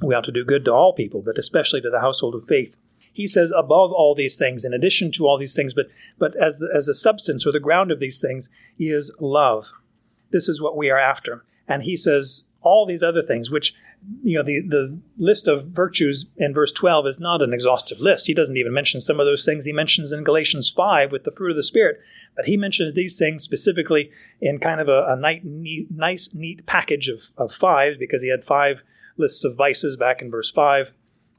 We 0.00 0.14
ought 0.14 0.24
to 0.24 0.32
do 0.32 0.44
good 0.44 0.64
to 0.66 0.72
all 0.72 0.92
people, 0.92 1.22
but 1.22 1.38
especially 1.38 1.80
to 1.80 1.90
the 1.90 2.00
household 2.00 2.34
of 2.34 2.44
faith 2.44 2.76
he 3.12 3.26
says 3.26 3.52
above 3.54 3.92
all 3.92 4.14
these 4.14 4.38
things, 4.38 4.64
in 4.64 4.72
addition 4.72 5.12
to 5.12 5.26
all 5.26 5.38
these 5.38 5.54
things, 5.54 5.74
but 5.74 5.88
but 6.18 6.34
as 6.36 6.58
the, 6.58 6.70
as 6.74 6.86
the 6.86 6.94
substance 6.94 7.46
or 7.46 7.52
the 7.52 7.60
ground 7.60 7.90
of 7.90 8.00
these 8.00 8.20
things 8.20 8.48
is 8.78 9.14
love. 9.20 9.72
This 10.30 10.48
is 10.48 10.62
what 10.62 10.76
we 10.76 10.88
are 10.90 10.98
after. 10.98 11.44
And 11.68 11.82
he 11.82 11.94
says 11.94 12.44
all 12.62 12.86
these 12.86 13.02
other 13.02 13.22
things, 13.22 13.50
which 13.50 13.74
you 14.22 14.36
know, 14.36 14.42
the, 14.42 14.60
the 14.66 14.98
list 15.16 15.46
of 15.46 15.68
virtues 15.68 16.26
in 16.36 16.52
verse 16.52 16.72
12 16.72 17.06
is 17.06 17.20
not 17.20 17.42
an 17.42 17.52
exhaustive 17.52 18.00
list. 18.00 18.26
He 18.26 18.34
doesn't 18.34 18.56
even 18.56 18.72
mention 18.72 19.00
some 19.00 19.20
of 19.20 19.26
those 19.26 19.44
things 19.44 19.64
he 19.64 19.72
mentions 19.72 20.10
in 20.10 20.24
Galatians 20.24 20.68
5 20.68 21.12
with 21.12 21.24
the 21.24 21.30
fruit 21.30 21.50
of 21.50 21.56
the 21.56 21.62
Spirit. 21.62 22.00
But 22.34 22.46
he 22.46 22.56
mentions 22.56 22.94
these 22.94 23.18
things 23.18 23.42
specifically 23.42 24.10
in 24.40 24.58
kind 24.58 24.80
of 24.80 24.88
a, 24.88 25.04
a 25.08 25.40
neat, 25.44 25.90
nice, 25.90 26.32
neat 26.32 26.64
package 26.66 27.08
of, 27.08 27.24
of 27.36 27.52
five 27.52 27.98
because 27.98 28.22
he 28.22 28.30
had 28.30 28.42
five 28.42 28.82
lists 29.16 29.44
of 29.44 29.56
vices 29.56 29.96
back 29.96 30.22
in 30.22 30.30
verse 30.30 30.50
5 30.50 30.92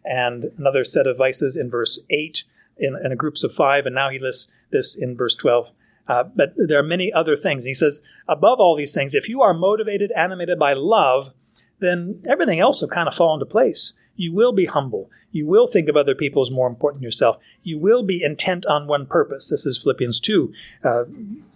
and 0.06 0.46
another 0.58 0.84
set 0.84 1.08
of 1.08 1.18
vices 1.18 1.58
in 1.58 1.70
verse 1.70 2.00
8 2.10 2.44
in, 2.78 2.98
in 3.04 3.16
groups 3.16 3.44
of 3.44 3.54
five, 3.54 3.86
and 3.86 3.96
now 3.96 4.10
he 4.10 4.20
lists 4.20 4.52
this 4.72 4.96
in 4.96 5.16
verse 5.16 5.36
12. 5.36 5.72
Uh, 6.08 6.24
but 6.24 6.54
there 6.58 6.80
are 6.80 6.84
many 6.84 7.14
other 7.14 7.38
things. 7.38 7.64
And 7.64 7.70
he 7.70 7.74
says, 7.74 8.02
above 8.28 8.60
all 8.60 8.76
these 8.76 8.94
things, 8.94 9.16
if 9.16 9.30
you 9.30 9.42
are 9.42 9.54
motivated, 9.54 10.12
animated 10.12 10.60
by 10.60 10.74
love, 10.74 11.34
then 11.80 12.22
everything 12.28 12.60
else 12.60 12.82
will 12.82 12.90
kind 12.90 13.08
of 13.08 13.14
fall 13.14 13.34
into 13.34 13.46
place. 13.46 13.94
You 14.16 14.34
will 14.34 14.54
be 14.54 14.66
humble. 14.66 15.10
You 15.32 15.48
will 15.48 15.68
think 15.68 15.90
of 15.90 15.98
other 15.98 16.14
people 16.14 16.44
as 16.44 16.52
more 16.52 16.68
important 16.68 17.02
than 17.02 17.08
yourself. 17.08 17.38
You 17.64 17.80
will 17.80 18.04
be 18.04 18.24
intent 18.24 18.66
on 18.66 18.88
one 18.88 19.06
purpose. 19.06 19.50
This 19.50 19.66
is 19.66 19.82
Philippians 19.82 20.20
2. 20.20 20.54
Uh, 20.84 21.04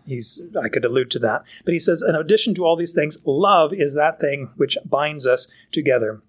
he's, 0.06 0.42
I 0.62 0.70
could 0.70 0.84
allude 0.84 1.12
to 1.12 1.20
that. 1.20 1.44
But 1.64 1.74
he 1.74 1.80
says, 1.80 2.04
in 2.08 2.16
addition 2.16 2.56
to 2.56 2.66
all 2.66 2.76
these 2.76 2.96
things, 2.96 3.20
love 3.26 3.72
is 3.74 3.96
that 3.96 4.20
thing 4.20 4.50
which 4.56 4.78
binds 4.84 5.28
us 5.28 5.48
together. 5.72 6.22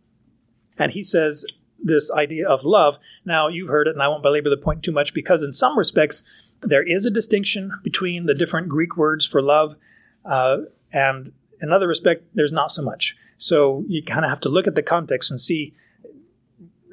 And 0.78 0.92
he 0.92 1.02
says, 1.02 1.46
this 1.82 2.10
idea 2.12 2.48
of 2.48 2.64
love. 2.64 2.98
Now, 3.24 3.48
you've 3.48 3.68
heard 3.68 3.88
it, 3.88 3.94
and 3.94 4.02
I 4.02 4.08
won't 4.08 4.22
belabor 4.22 4.50
the 4.50 4.56
point 4.56 4.82
too 4.82 4.92
much 4.92 5.14
because, 5.14 5.42
in 5.42 5.52
some 5.52 5.78
respects, 5.78 6.52
there 6.60 6.82
is 6.82 7.06
a 7.06 7.10
distinction 7.10 7.72
between 7.82 8.26
the 8.26 8.34
different 8.34 8.68
Greek 8.68 8.96
words 8.96 9.26
for 9.26 9.40
love, 9.40 9.76
uh, 10.24 10.58
and 10.92 11.32
in 11.60 11.72
other 11.72 11.88
respect, 11.88 12.24
there's 12.34 12.52
not 12.52 12.70
so 12.70 12.82
much. 12.82 13.16
So 13.36 13.84
you 13.86 14.02
kind 14.02 14.24
of 14.24 14.30
have 14.30 14.40
to 14.40 14.48
look 14.48 14.66
at 14.66 14.74
the 14.74 14.82
context 14.82 15.30
and 15.30 15.40
see, 15.40 15.74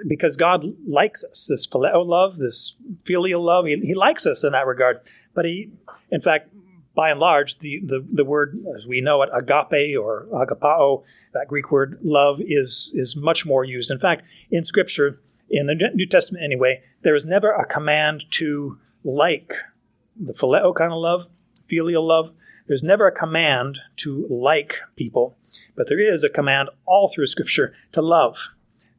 because 0.07 0.35
God 0.35 0.65
likes 0.87 1.23
us, 1.23 1.47
this 1.49 1.67
phileo 1.67 2.05
love, 2.05 2.37
this 2.37 2.77
filial 3.03 3.43
love, 3.43 3.65
he, 3.65 3.75
he 3.77 3.93
likes 3.93 4.25
us 4.25 4.43
in 4.43 4.51
that 4.51 4.67
regard. 4.67 4.99
But 5.33 5.45
he, 5.45 5.71
in 6.09 6.21
fact, 6.21 6.49
by 6.95 7.09
and 7.09 7.19
large, 7.19 7.59
the, 7.59 7.81
the, 7.83 8.05
the 8.09 8.25
word, 8.25 8.57
as 8.75 8.87
we 8.87 9.01
know 9.01 9.21
it, 9.21 9.29
agape 9.33 9.97
or 9.99 10.27
agapao, 10.31 11.03
that 11.33 11.47
Greek 11.47 11.71
word 11.71 11.99
love, 12.01 12.39
is, 12.39 12.91
is 12.93 13.15
much 13.15 13.45
more 13.45 13.63
used. 13.63 13.91
In 13.91 13.99
fact, 13.99 14.23
in 14.49 14.63
Scripture, 14.63 15.19
in 15.49 15.67
the 15.67 15.75
New 15.93 16.07
Testament 16.07 16.43
anyway, 16.43 16.81
there 17.03 17.15
is 17.15 17.25
never 17.25 17.51
a 17.51 17.65
command 17.65 18.25
to 18.31 18.79
like 19.03 19.53
the 20.19 20.33
phileo 20.33 20.73
kind 20.73 20.91
of 20.91 20.99
love, 20.99 21.27
filial 21.63 22.07
love. 22.07 22.31
There's 22.67 22.83
never 22.83 23.07
a 23.07 23.11
command 23.11 23.79
to 23.97 24.25
like 24.29 24.77
people, 24.95 25.37
but 25.75 25.87
there 25.87 25.99
is 25.99 26.23
a 26.23 26.29
command 26.29 26.69
all 26.85 27.11
through 27.13 27.27
Scripture 27.27 27.75
to 27.91 28.01
love. 28.01 28.55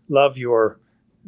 Love 0.08 0.36
your 0.38 0.78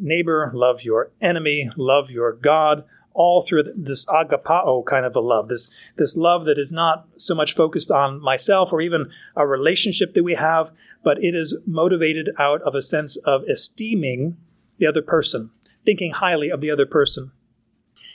neighbor, 0.01 0.51
love 0.55 0.83
your 0.83 1.11
enemy, 1.21 1.71
love 1.77 2.11
your 2.11 2.33
God, 2.33 2.85
all 3.19 3.43
through 3.43 3.65
this 3.77 4.07
agapao 4.07 4.87
kind 4.87 5.05
of 5.05 5.17
a 5.17 5.21
love, 5.21 5.49
this, 5.49 5.69
this 5.97 6.17
love 6.17 6.45
that 6.45 6.59
is 6.59 6.71
not 6.71 7.09
so 7.17 7.35
much 7.35 7.55
focused 7.55 7.91
on 7.91 8.21
myself 8.21 8.73
or 8.73 8.81
even 8.81 9.11
a 9.35 9.47
relationship 9.47 10.15
that 10.15 10.23
we 10.23 10.35
have, 10.35 10.71
but 11.03 11.19
it 11.19 11.35
is 11.35 11.59
motivated 11.67 12.31
out 12.39 12.63
of 12.63 12.75
a 12.75 12.83
sense 12.83 13.17
of 13.17 13.43
esteeming 13.49 14.37
the 14.79 14.87
other 14.87 15.03
person, 15.03 15.51
thinking 15.85 16.13
highly 16.13 16.49
of 16.49 16.61
the 16.61 16.71
other 16.71 16.87
person. 16.87 17.33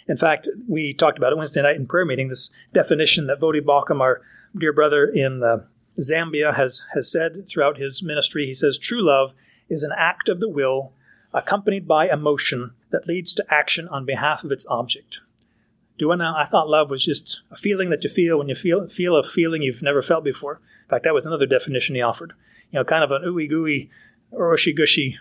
In 0.07 0.17
fact, 0.17 0.47
we 0.67 0.93
talked 0.93 1.17
about 1.17 1.33
it 1.33 1.37
Wednesday 1.37 1.61
night 1.61 1.75
in 1.75 1.87
prayer 1.87 2.05
meeting, 2.05 2.29
this 2.29 2.49
definition 2.73 3.27
that 3.27 3.39
Voddie 3.39 3.61
Baucham, 3.61 3.99
our 3.99 4.21
dear 4.57 4.73
brother 4.73 5.05
in 5.05 5.43
uh, 5.43 5.65
Zambia, 5.99 6.55
has, 6.55 6.83
has 6.93 7.11
said 7.11 7.47
throughout 7.47 7.77
his 7.77 8.03
ministry. 8.03 8.45
He 8.45 8.53
says, 8.53 8.77
True 8.77 9.01
love 9.01 9.33
is 9.69 9.83
an 9.83 9.91
act 9.97 10.29
of 10.29 10.39
the 10.39 10.49
will 10.49 10.93
accompanied 11.33 11.87
by 11.87 12.07
emotion 12.07 12.71
that 12.91 13.07
leads 13.07 13.33
to 13.35 13.45
action 13.49 13.87
on 13.87 14.05
behalf 14.05 14.43
of 14.43 14.51
its 14.51 14.65
object. 14.69 15.21
Do 15.97 16.11
I 16.11 16.15
now? 16.15 16.35
I 16.37 16.45
thought 16.45 16.69
love 16.69 16.89
was 16.89 17.05
just 17.05 17.41
a 17.51 17.55
feeling 17.55 17.89
that 17.89 18.03
you 18.03 18.09
feel 18.09 18.37
when 18.37 18.49
you 18.49 18.55
feel 18.55 18.87
feel 18.87 19.15
a 19.15 19.23
feeling 19.23 19.61
you've 19.61 19.83
never 19.83 20.01
felt 20.01 20.23
before. 20.23 20.61
In 20.83 20.89
fact, 20.89 21.03
that 21.03 21.13
was 21.13 21.25
another 21.25 21.45
definition 21.45 21.95
he 21.95 22.01
offered. 22.01 22.33
You 22.71 22.79
know, 22.79 22.83
kind 22.83 23.03
of 23.03 23.11
an 23.11 23.21
ooey 23.23 23.47
gooey, 23.47 23.89
urushy 24.31 24.75
gushy, 24.75 25.17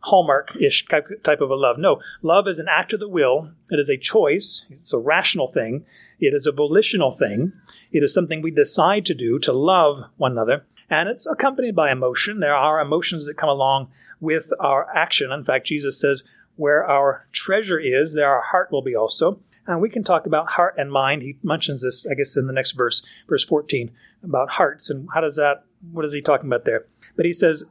hallmark 0.00 0.56
ish 0.60 0.84
type 0.86 1.40
of 1.40 1.50
a 1.50 1.54
love. 1.54 1.78
No, 1.78 2.00
love 2.22 2.48
is 2.48 2.58
an 2.58 2.66
act 2.68 2.92
of 2.92 3.00
the 3.00 3.08
will. 3.08 3.52
It 3.70 3.78
is 3.78 3.88
a 3.88 3.96
choice. 3.96 4.66
It's 4.68 4.92
a 4.92 4.98
rational 4.98 5.46
thing. 5.46 5.84
It 6.18 6.34
is 6.34 6.46
a 6.46 6.52
volitional 6.52 7.10
thing. 7.10 7.52
It 7.92 8.02
is 8.02 8.12
something 8.12 8.42
we 8.42 8.50
decide 8.50 9.04
to 9.06 9.14
do 9.14 9.38
to 9.40 9.52
love 9.52 10.10
one 10.16 10.32
another. 10.32 10.64
And 10.90 11.08
it's 11.08 11.26
accompanied 11.26 11.74
by 11.74 11.90
emotion. 11.90 12.40
There 12.40 12.54
are 12.54 12.80
emotions 12.80 13.26
that 13.26 13.36
come 13.36 13.48
along 13.48 13.88
with 14.20 14.50
our 14.60 14.88
action. 14.94 15.32
In 15.32 15.44
fact, 15.44 15.66
Jesus 15.66 16.00
says, 16.00 16.24
where 16.56 16.86
our 16.86 17.26
treasure 17.32 17.80
is, 17.80 18.14
there 18.14 18.30
our 18.30 18.42
heart 18.42 18.70
will 18.70 18.82
be 18.82 18.94
also. 18.94 19.40
And 19.66 19.80
we 19.80 19.90
can 19.90 20.04
talk 20.04 20.26
about 20.26 20.52
heart 20.52 20.74
and 20.76 20.92
mind. 20.92 21.22
He 21.22 21.36
mentions 21.42 21.82
this, 21.82 22.06
I 22.06 22.14
guess, 22.14 22.36
in 22.36 22.46
the 22.46 22.52
next 22.52 22.72
verse, 22.72 23.02
verse 23.28 23.44
14, 23.44 23.90
about 24.22 24.50
hearts. 24.50 24.90
And 24.90 25.08
how 25.14 25.20
does 25.20 25.36
that, 25.36 25.64
what 25.90 26.04
is 26.04 26.12
he 26.12 26.22
talking 26.22 26.46
about 26.46 26.64
there? 26.64 26.86
But 27.16 27.26
he 27.26 27.32
says, 27.32 27.64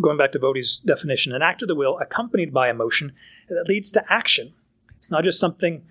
going 0.00 0.18
back 0.18 0.32
to 0.32 0.38
Voddie's 0.38 0.78
definition, 0.78 1.32
an 1.32 1.42
act 1.42 1.62
of 1.62 1.68
the 1.68 1.74
will 1.74 1.98
accompanied 1.98 2.52
by 2.52 2.68
emotion 2.68 3.12
that 3.48 3.68
leads 3.68 3.92
to 3.92 4.04
action. 4.12 4.54
It's 4.96 5.10
not 5.10 5.24
just 5.24 5.38
something, 5.38 5.84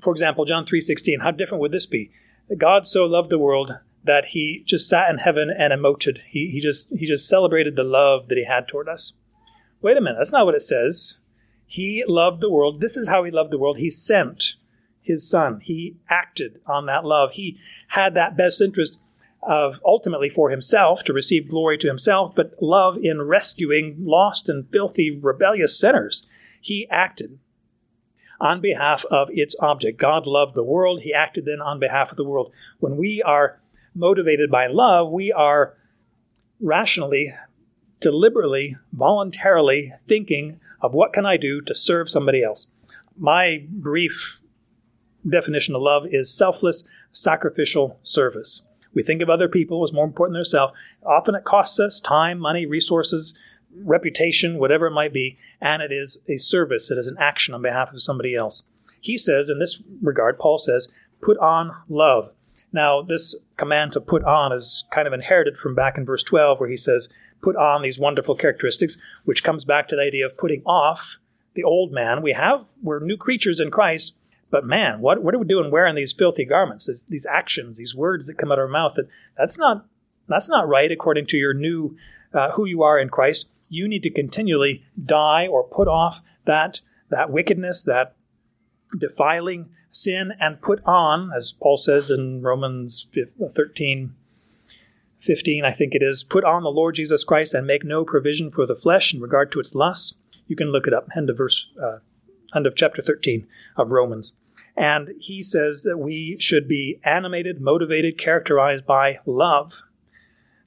for 0.00 0.10
example, 0.12 0.44
John 0.44 0.66
3.16, 0.66 1.22
how 1.22 1.30
different 1.30 1.60
would 1.60 1.72
this 1.72 1.86
be? 1.86 2.10
God 2.56 2.86
so 2.86 3.04
loved 3.04 3.30
the 3.30 3.38
world 3.38 3.72
that 4.04 4.26
he 4.26 4.62
just 4.64 4.88
sat 4.88 5.10
in 5.10 5.18
heaven 5.18 5.50
and 5.50 5.72
emoted. 5.72 6.18
He, 6.28 6.50
he 6.50 6.60
just 6.60 6.88
he 6.96 7.06
just 7.06 7.28
celebrated 7.28 7.74
the 7.74 7.82
love 7.82 8.28
that 8.28 8.38
he 8.38 8.44
had 8.44 8.68
toward 8.68 8.88
us. 8.88 9.14
Wait 9.82 9.96
a 9.96 10.00
minute, 10.00 10.16
that's 10.18 10.32
not 10.32 10.46
what 10.46 10.54
it 10.54 10.62
says. 10.62 11.20
He 11.66 12.04
loved 12.06 12.40
the 12.40 12.50
world. 12.50 12.80
This 12.80 12.96
is 12.96 13.08
how 13.08 13.24
he 13.24 13.30
loved 13.30 13.50
the 13.50 13.58
world. 13.58 13.78
He 13.78 13.90
sent 13.90 14.54
his 15.02 15.28
son. 15.28 15.60
He 15.60 15.96
acted 16.08 16.60
on 16.66 16.86
that 16.86 17.04
love. 17.04 17.32
He 17.32 17.58
had 17.88 18.14
that 18.14 18.36
best 18.36 18.60
interest 18.60 18.98
of 19.42 19.80
ultimately 19.84 20.28
for 20.28 20.50
himself 20.50 21.04
to 21.04 21.12
receive 21.12 21.48
glory 21.48 21.78
to 21.78 21.86
himself, 21.86 22.34
but 22.34 22.54
love 22.60 22.96
in 23.00 23.22
rescuing 23.22 23.96
lost 24.00 24.48
and 24.48 24.68
filthy, 24.70 25.10
rebellious 25.10 25.78
sinners. 25.78 26.26
He 26.60 26.88
acted 26.90 27.38
on 28.40 28.60
behalf 28.60 29.04
of 29.10 29.28
its 29.30 29.54
object. 29.60 29.98
God 30.00 30.26
loved 30.26 30.54
the 30.54 30.64
world. 30.64 31.02
He 31.02 31.14
acted 31.14 31.44
then 31.44 31.60
on 31.60 31.78
behalf 31.78 32.10
of 32.10 32.16
the 32.16 32.24
world. 32.24 32.52
When 32.80 32.96
we 32.96 33.22
are 33.22 33.60
motivated 33.94 34.50
by 34.50 34.66
love, 34.66 35.10
we 35.10 35.32
are 35.32 35.74
rationally, 36.60 37.32
deliberately, 38.00 38.76
voluntarily 38.92 39.92
thinking 40.04 40.60
of 40.80 40.94
what 40.94 41.12
can 41.12 41.26
I 41.26 41.36
do 41.36 41.60
to 41.62 41.74
serve 41.74 42.10
somebody 42.10 42.42
else. 42.42 42.66
My 43.18 43.64
brief 43.68 44.40
definition 45.28 45.74
of 45.74 45.82
love 45.82 46.04
is 46.06 46.32
selfless, 46.32 46.84
sacrificial 47.12 47.98
service. 48.02 48.62
We 48.92 49.02
think 49.02 49.20
of 49.22 49.30
other 49.30 49.48
people 49.48 49.82
as 49.84 49.92
more 49.92 50.04
important 50.04 50.34
than 50.34 50.40
ourselves. 50.40 50.72
Often 51.04 51.34
it 51.34 51.44
costs 51.44 51.78
us 51.80 52.00
time, 52.00 52.38
money, 52.38 52.66
resources, 52.66 53.38
reputation, 53.74 54.58
whatever 54.58 54.86
it 54.86 54.92
might 54.92 55.12
be, 55.12 55.38
and 55.60 55.82
it 55.82 55.92
is 55.92 56.18
a 56.28 56.36
service, 56.36 56.90
it 56.90 56.98
is 56.98 57.06
an 57.06 57.16
action 57.18 57.54
on 57.54 57.62
behalf 57.62 57.92
of 57.92 58.02
somebody 58.02 58.34
else. 58.34 58.62
He 59.00 59.18
says, 59.18 59.50
in 59.50 59.58
this 59.58 59.82
regard, 60.02 60.38
Paul 60.38 60.58
says, 60.58 60.92
put 61.20 61.38
on 61.38 61.74
love. 61.88 62.32
Now, 62.72 63.02
this 63.02 63.34
command 63.56 63.92
to 63.92 64.00
put 64.00 64.24
on 64.24 64.52
is 64.52 64.84
kind 64.90 65.06
of 65.06 65.12
inherited 65.12 65.58
from 65.58 65.74
back 65.74 65.96
in 65.96 66.04
verse 66.04 66.22
12, 66.22 66.58
where 66.58 66.68
he 66.68 66.76
says, 66.76 67.08
put 67.42 67.56
on 67.56 67.82
these 67.82 67.98
wonderful 67.98 68.34
characteristics, 68.34 68.98
which 69.24 69.44
comes 69.44 69.64
back 69.64 69.88
to 69.88 69.96
the 69.96 70.02
idea 70.02 70.26
of 70.26 70.38
putting 70.38 70.62
off 70.62 71.18
the 71.54 71.64
old 71.64 71.92
man. 71.92 72.22
We 72.22 72.32
have, 72.32 72.68
we're 72.82 73.00
new 73.00 73.16
creatures 73.16 73.60
in 73.60 73.70
Christ, 73.70 74.16
but 74.50 74.64
man, 74.64 75.00
what, 75.00 75.22
what 75.22 75.34
are 75.34 75.38
we 75.38 75.46
doing 75.46 75.70
wearing 75.70 75.94
these 75.94 76.12
filthy 76.12 76.44
garments, 76.44 76.86
these, 76.86 77.02
these 77.08 77.26
actions, 77.30 77.78
these 77.78 77.94
words 77.94 78.26
that 78.26 78.38
come 78.38 78.52
out 78.52 78.58
of 78.58 78.64
our 78.64 78.68
mouth? 78.68 78.94
That, 78.94 79.08
that's 79.36 79.58
not, 79.58 79.86
that's 80.28 80.48
not 80.48 80.68
right 80.68 80.90
according 80.92 81.26
to 81.26 81.36
your 81.36 81.54
new, 81.54 81.96
uh, 82.32 82.52
who 82.52 82.64
you 82.64 82.82
are 82.82 82.98
in 82.98 83.08
Christ. 83.08 83.48
You 83.68 83.88
need 83.88 84.02
to 84.04 84.10
continually 84.10 84.84
die 85.02 85.46
or 85.46 85.64
put 85.64 85.88
off 85.88 86.20
that, 86.44 86.80
that 87.10 87.30
wickedness, 87.30 87.82
that 87.82 88.14
defiling 88.96 89.70
sin 89.90 90.32
and 90.38 90.60
put 90.60 90.80
on, 90.84 91.32
as 91.34 91.54
Paul 91.60 91.76
says 91.76 92.10
in 92.10 92.42
Romans 92.42 93.08
13, 93.54 94.14
15, 95.26 95.64
I 95.64 95.72
think 95.72 95.94
it 95.94 96.02
is, 96.02 96.24
put 96.24 96.44
on 96.44 96.62
the 96.62 96.70
Lord 96.70 96.94
Jesus 96.94 97.24
Christ 97.24 97.54
and 97.54 97.66
make 97.66 97.84
no 97.84 98.04
provision 98.04 98.50
for 98.50 98.66
the 98.66 98.74
flesh 98.74 99.12
in 99.12 99.20
regard 99.20 99.50
to 99.52 99.60
its 99.60 99.74
lusts. 99.74 100.18
You 100.46 100.56
can 100.56 100.68
look 100.68 100.86
it 100.86 100.94
up, 100.94 101.08
end 101.16 101.28
of 101.28 101.36
verse, 101.36 101.72
uh, 101.82 101.98
end 102.54 102.66
of 102.66 102.76
chapter 102.76 103.02
13 103.02 103.46
of 103.76 103.90
Romans. 103.90 104.34
And 104.76 105.10
he 105.18 105.42
says 105.42 105.82
that 105.82 105.98
we 105.98 106.36
should 106.38 106.68
be 106.68 107.00
animated, 107.04 107.60
motivated, 107.60 108.18
characterized 108.18 108.86
by 108.86 109.20
love. 109.24 109.82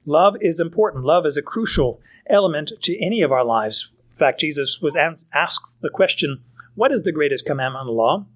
Love 0.04 0.36
is 0.40 0.58
important. 0.58 1.04
Love 1.04 1.24
is 1.24 1.36
a 1.36 1.42
crucial 1.42 2.00
element 2.28 2.72
to 2.82 3.04
any 3.04 3.22
of 3.22 3.30
our 3.30 3.44
lives. 3.44 3.92
In 4.10 4.16
fact, 4.16 4.40
Jesus 4.40 4.80
was 4.82 4.96
asked 4.96 5.80
the 5.80 5.90
question, 5.90 6.42
What 6.74 6.92
is 6.92 7.02
the 7.02 7.12
greatest 7.12 7.46
commandment 7.46 7.82
in 7.82 7.86
the 7.86 7.92
law? 7.92 8.26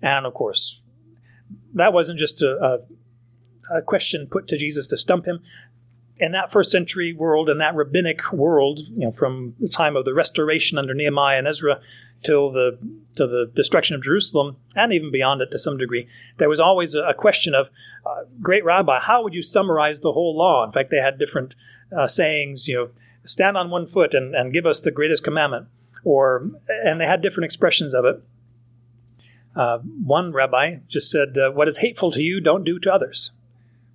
And 0.00 0.26
of 0.26 0.34
course, 0.34 0.82
that 1.74 1.92
wasn't 1.92 2.18
just 2.18 2.40
a, 2.42 2.56
a, 2.62 2.78
a 3.70 3.82
question 3.82 4.26
put 4.26 4.48
to 4.48 4.58
Jesus 4.58 4.86
to 4.88 4.96
stump 4.96 5.26
him. 5.26 5.40
In 6.18 6.32
that 6.32 6.50
first 6.50 6.70
century 6.70 7.12
world, 7.12 7.48
in 7.48 7.58
that 7.58 7.74
rabbinic 7.74 8.32
world, 8.32 8.80
you 8.80 9.04
know, 9.04 9.12
from 9.12 9.54
the 9.60 9.68
time 9.68 9.96
of 9.96 10.04
the 10.04 10.14
restoration 10.14 10.76
under 10.76 10.94
Nehemiah 10.94 11.38
and 11.38 11.46
Ezra 11.46 11.80
till 12.24 12.50
the 12.50 12.78
to 13.14 13.26
the 13.26 13.50
destruction 13.54 13.94
of 13.94 14.02
Jerusalem, 14.02 14.56
and 14.74 14.92
even 14.92 15.12
beyond 15.12 15.40
it 15.40 15.50
to 15.52 15.58
some 15.58 15.78
degree, 15.78 16.08
there 16.38 16.48
was 16.48 16.58
always 16.58 16.94
a, 16.94 17.14
question 17.14 17.54
of, 17.54 17.70
uh, 18.04 18.24
"Great 18.40 18.64
Rabbi, 18.64 18.98
how 19.00 19.22
would 19.22 19.34
you 19.34 19.42
summarize 19.42 20.00
the 20.00 20.12
whole 20.12 20.36
law?" 20.36 20.64
In 20.64 20.72
fact, 20.72 20.90
they 20.90 20.98
had 20.98 21.18
different 21.18 21.54
uh, 21.96 22.08
sayings. 22.08 22.66
You 22.66 22.76
know, 22.76 22.90
stand 23.24 23.56
on 23.56 23.70
one 23.70 23.86
foot 23.86 24.14
and, 24.14 24.34
and 24.34 24.52
give 24.52 24.66
us 24.66 24.80
the 24.80 24.90
greatest 24.90 25.22
commandment, 25.22 25.68
or 26.02 26.50
and 26.68 27.00
they 27.00 27.06
had 27.06 27.22
different 27.22 27.44
expressions 27.44 27.94
of 27.94 28.04
it. 28.04 28.22
Uh, 29.58 29.78
one 29.78 30.32
rabbi 30.32 30.76
just 30.88 31.10
said, 31.10 31.36
uh, 31.36 31.50
What 31.50 31.66
is 31.66 31.78
hateful 31.78 32.12
to 32.12 32.22
you, 32.22 32.40
don't 32.40 32.64
do 32.64 32.78
to 32.78 32.92
others. 32.92 33.32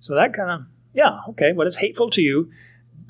So 0.04 0.14
that 0.14 0.34
kind 0.34 0.50
of, 0.50 0.66
yeah, 0.92 1.20
okay, 1.30 1.54
what 1.54 1.66
is 1.66 1.78
hateful 1.78 2.10
to 2.10 2.20
you, 2.20 2.50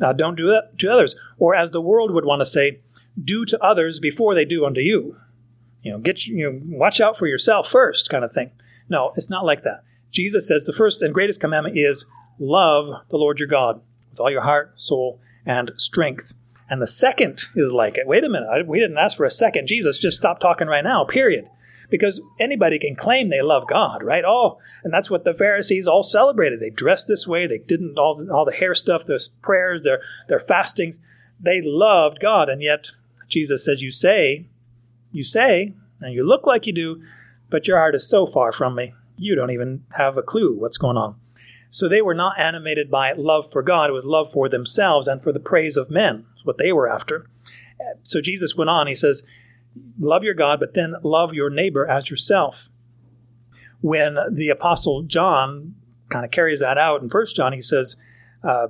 uh, 0.01 0.13
don't 0.13 0.37
do 0.37 0.47
that 0.47 0.79
to 0.79 0.93
others. 0.93 1.17
Or 1.39 1.57
as 1.57 1.73
the 1.73 1.81
world 1.81 2.13
would 2.13 2.25
want 2.25 2.41
to 2.41 2.47
say, 2.47 2.79
do 3.21 3.45
to 3.47 3.61
others 3.61 3.99
before 3.99 4.33
they 4.33 4.45
do 4.45 4.65
unto 4.65 4.79
you. 4.79 5.17
You 5.83 5.91
know, 5.91 5.99
get 5.99 6.25
you 6.27 6.49
know, 6.49 6.61
watch 6.65 7.01
out 7.01 7.17
for 7.17 7.27
yourself 7.27 7.67
first, 7.67 8.11
kind 8.11 8.25
of 8.25 8.33
thing. 8.33 8.53
No, 8.89 9.11
it's 9.17 9.29
not 9.29 9.45
like 9.45 9.65
that. 9.65 9.81
Jesus 10.13 10.47
says 10.47 10.67
the 10.67 10.73
first 10.73 11.03
and 11.03 11.13
greatest 11.13 11.41
commandment 11.41 11.77
is 11.77 12.07
love 12.39 12.87
the 13.11 13.17
Lord 13.17 13.41
your 13.41 13.49
God 13.49 13.81
with 14.09 14.21
all 14.21 14.31
your 14.31 14.43
heart, 14.43 14.81
soul, 14.81 15.21
and 15.45 15.73
strength. 15.75 16.35
And 16.71 16.81
the 16.81 16.87
second 16.87 17.47
is 17.57 17.73
like 17.73 17.99
it. 17.99 18.07
Wait 18.07 18.23
a 18.23 18.29
minute, 18.29 18.69
we 18.69 18.79
didn't 18.79 18.99
ask 18.99 19.17
for 19.17 19.27
a 19.27 19.31
second. 19.31 19.67
Jesus, 19.67 19.99
just 19.99 20.19
stop 20.19 20.39
talking 20.39 20.69
right 20.69 20.85
now, 20.85 21.05
period. 21.05 21.49
Because 21.95 22.21
anybody 22.41 22.81
can 22.81 22.97
claim 22.97 23.29
they 23.29 23.41
love 23.41 23.69
God, 23.69 24.03
right? 24.03 24.25
Oh, 24.27 24.59
and 24.83 24.93
that's 24.93 25.13
what 25.13 25.23
the 25.23 25.33
Pharisees 25.33 25.87
all 25.87 26.03
celebrated. 26.03 26.59
They 26.59 26.71
dressed 26.71 27.07
this 27.07 27.29
way. 27.29 27.47
They 27.47 27.59
didn't 27.59 27.97
all 28.01 28.17
the, 28.17 28.35
all 28.35 28.45
the 28.45 28.51
hair 28.51 28.75
stuff, 28.75 29.07
their 29.07 29.19
prayers, 29.43 29.85
their 29.85 30.03
their 30.27 30.41
fastings. 30.41 30.99
They 31.39 31.61
loved 31.63 32.19
God, 32.19 32.49
and 32.49 32.61
yet 32.61 32.89
Jesus 33.29 33.65
says, 33.65 33.81
"You 33.81 33.93
say, 33.93 34.47
you 35.13 35.23
say, 35.23 35.75
and 36.01 36.13
you 36.13 36.27
look 36.27 36.49
like 36.49 36.67
you 36.67 36.73
do, 36.73 37.01
but 37.49 37.69
your 37.69 37.79
heart 37.79 37.95
is 37.95 38.11
so 38.11 38.27
far 38.27 38.51
from 38.51 38.75
me. 38.75 38.93
You 39.17 39.37
don't 39.37 39.53
even 39.53 39.85
have 39.97 40.17
a 40.17 40.23
clue 40.23 40.59
what's 40.59 40.79
going 40.79 40.97
on." 40.97 41.15
So 41.71 41.89
they 41.89 42.03
were 42.03 42.13
not 42.13 42.41
animated 42.41 42.91
by 42.91 43.13
love 43.13 43.49
for 43.49 43.63
God. 43.63 43.89
It 43.89 43.93
was 43.93 44.05
love 44.05 44.33
for 44.33 44.49
themselves 44.49 45.07
and 45.07 45.23
for 45.23 45.31
the 45.31 45.39
praise 45.39 45.77
of 45.77 45.93
men, 45.93 46.27
what 46.43 46.59
they 46.59 46.73
were 46.73 46.93
after. 46.93 47.31
So 48.03 48.21
Jesus 48.21 48.57
went 48.57 48.71
on, 48.71 48.89
he 48.89 48.97
says, 48.97 49.23
Love 49.99 50.25
your 50.25 50.35
God, 50.35 50.61
but 50.61 50.75
then 50.75 50.95
love 51.03 51.35
your 51.35 51.51
neighbor 51.51 51.89
as 51.89 52.11
yourself. 52.11 52.71
When 53.81 54.17
the 54.33 54.49
Apostle 54.49 55.03
John 55.03 55.75
kind 56.09 56.25
of 56.25 56.31
carries 56.31 56.61
that 56.61 56.79
out 56.79 57.03
in 57.03 57.09
First 57.09 57.37
John, 57.37 57.53
he 57.53 57.61
says, 57.61 57.97
uh, 58.43 58.69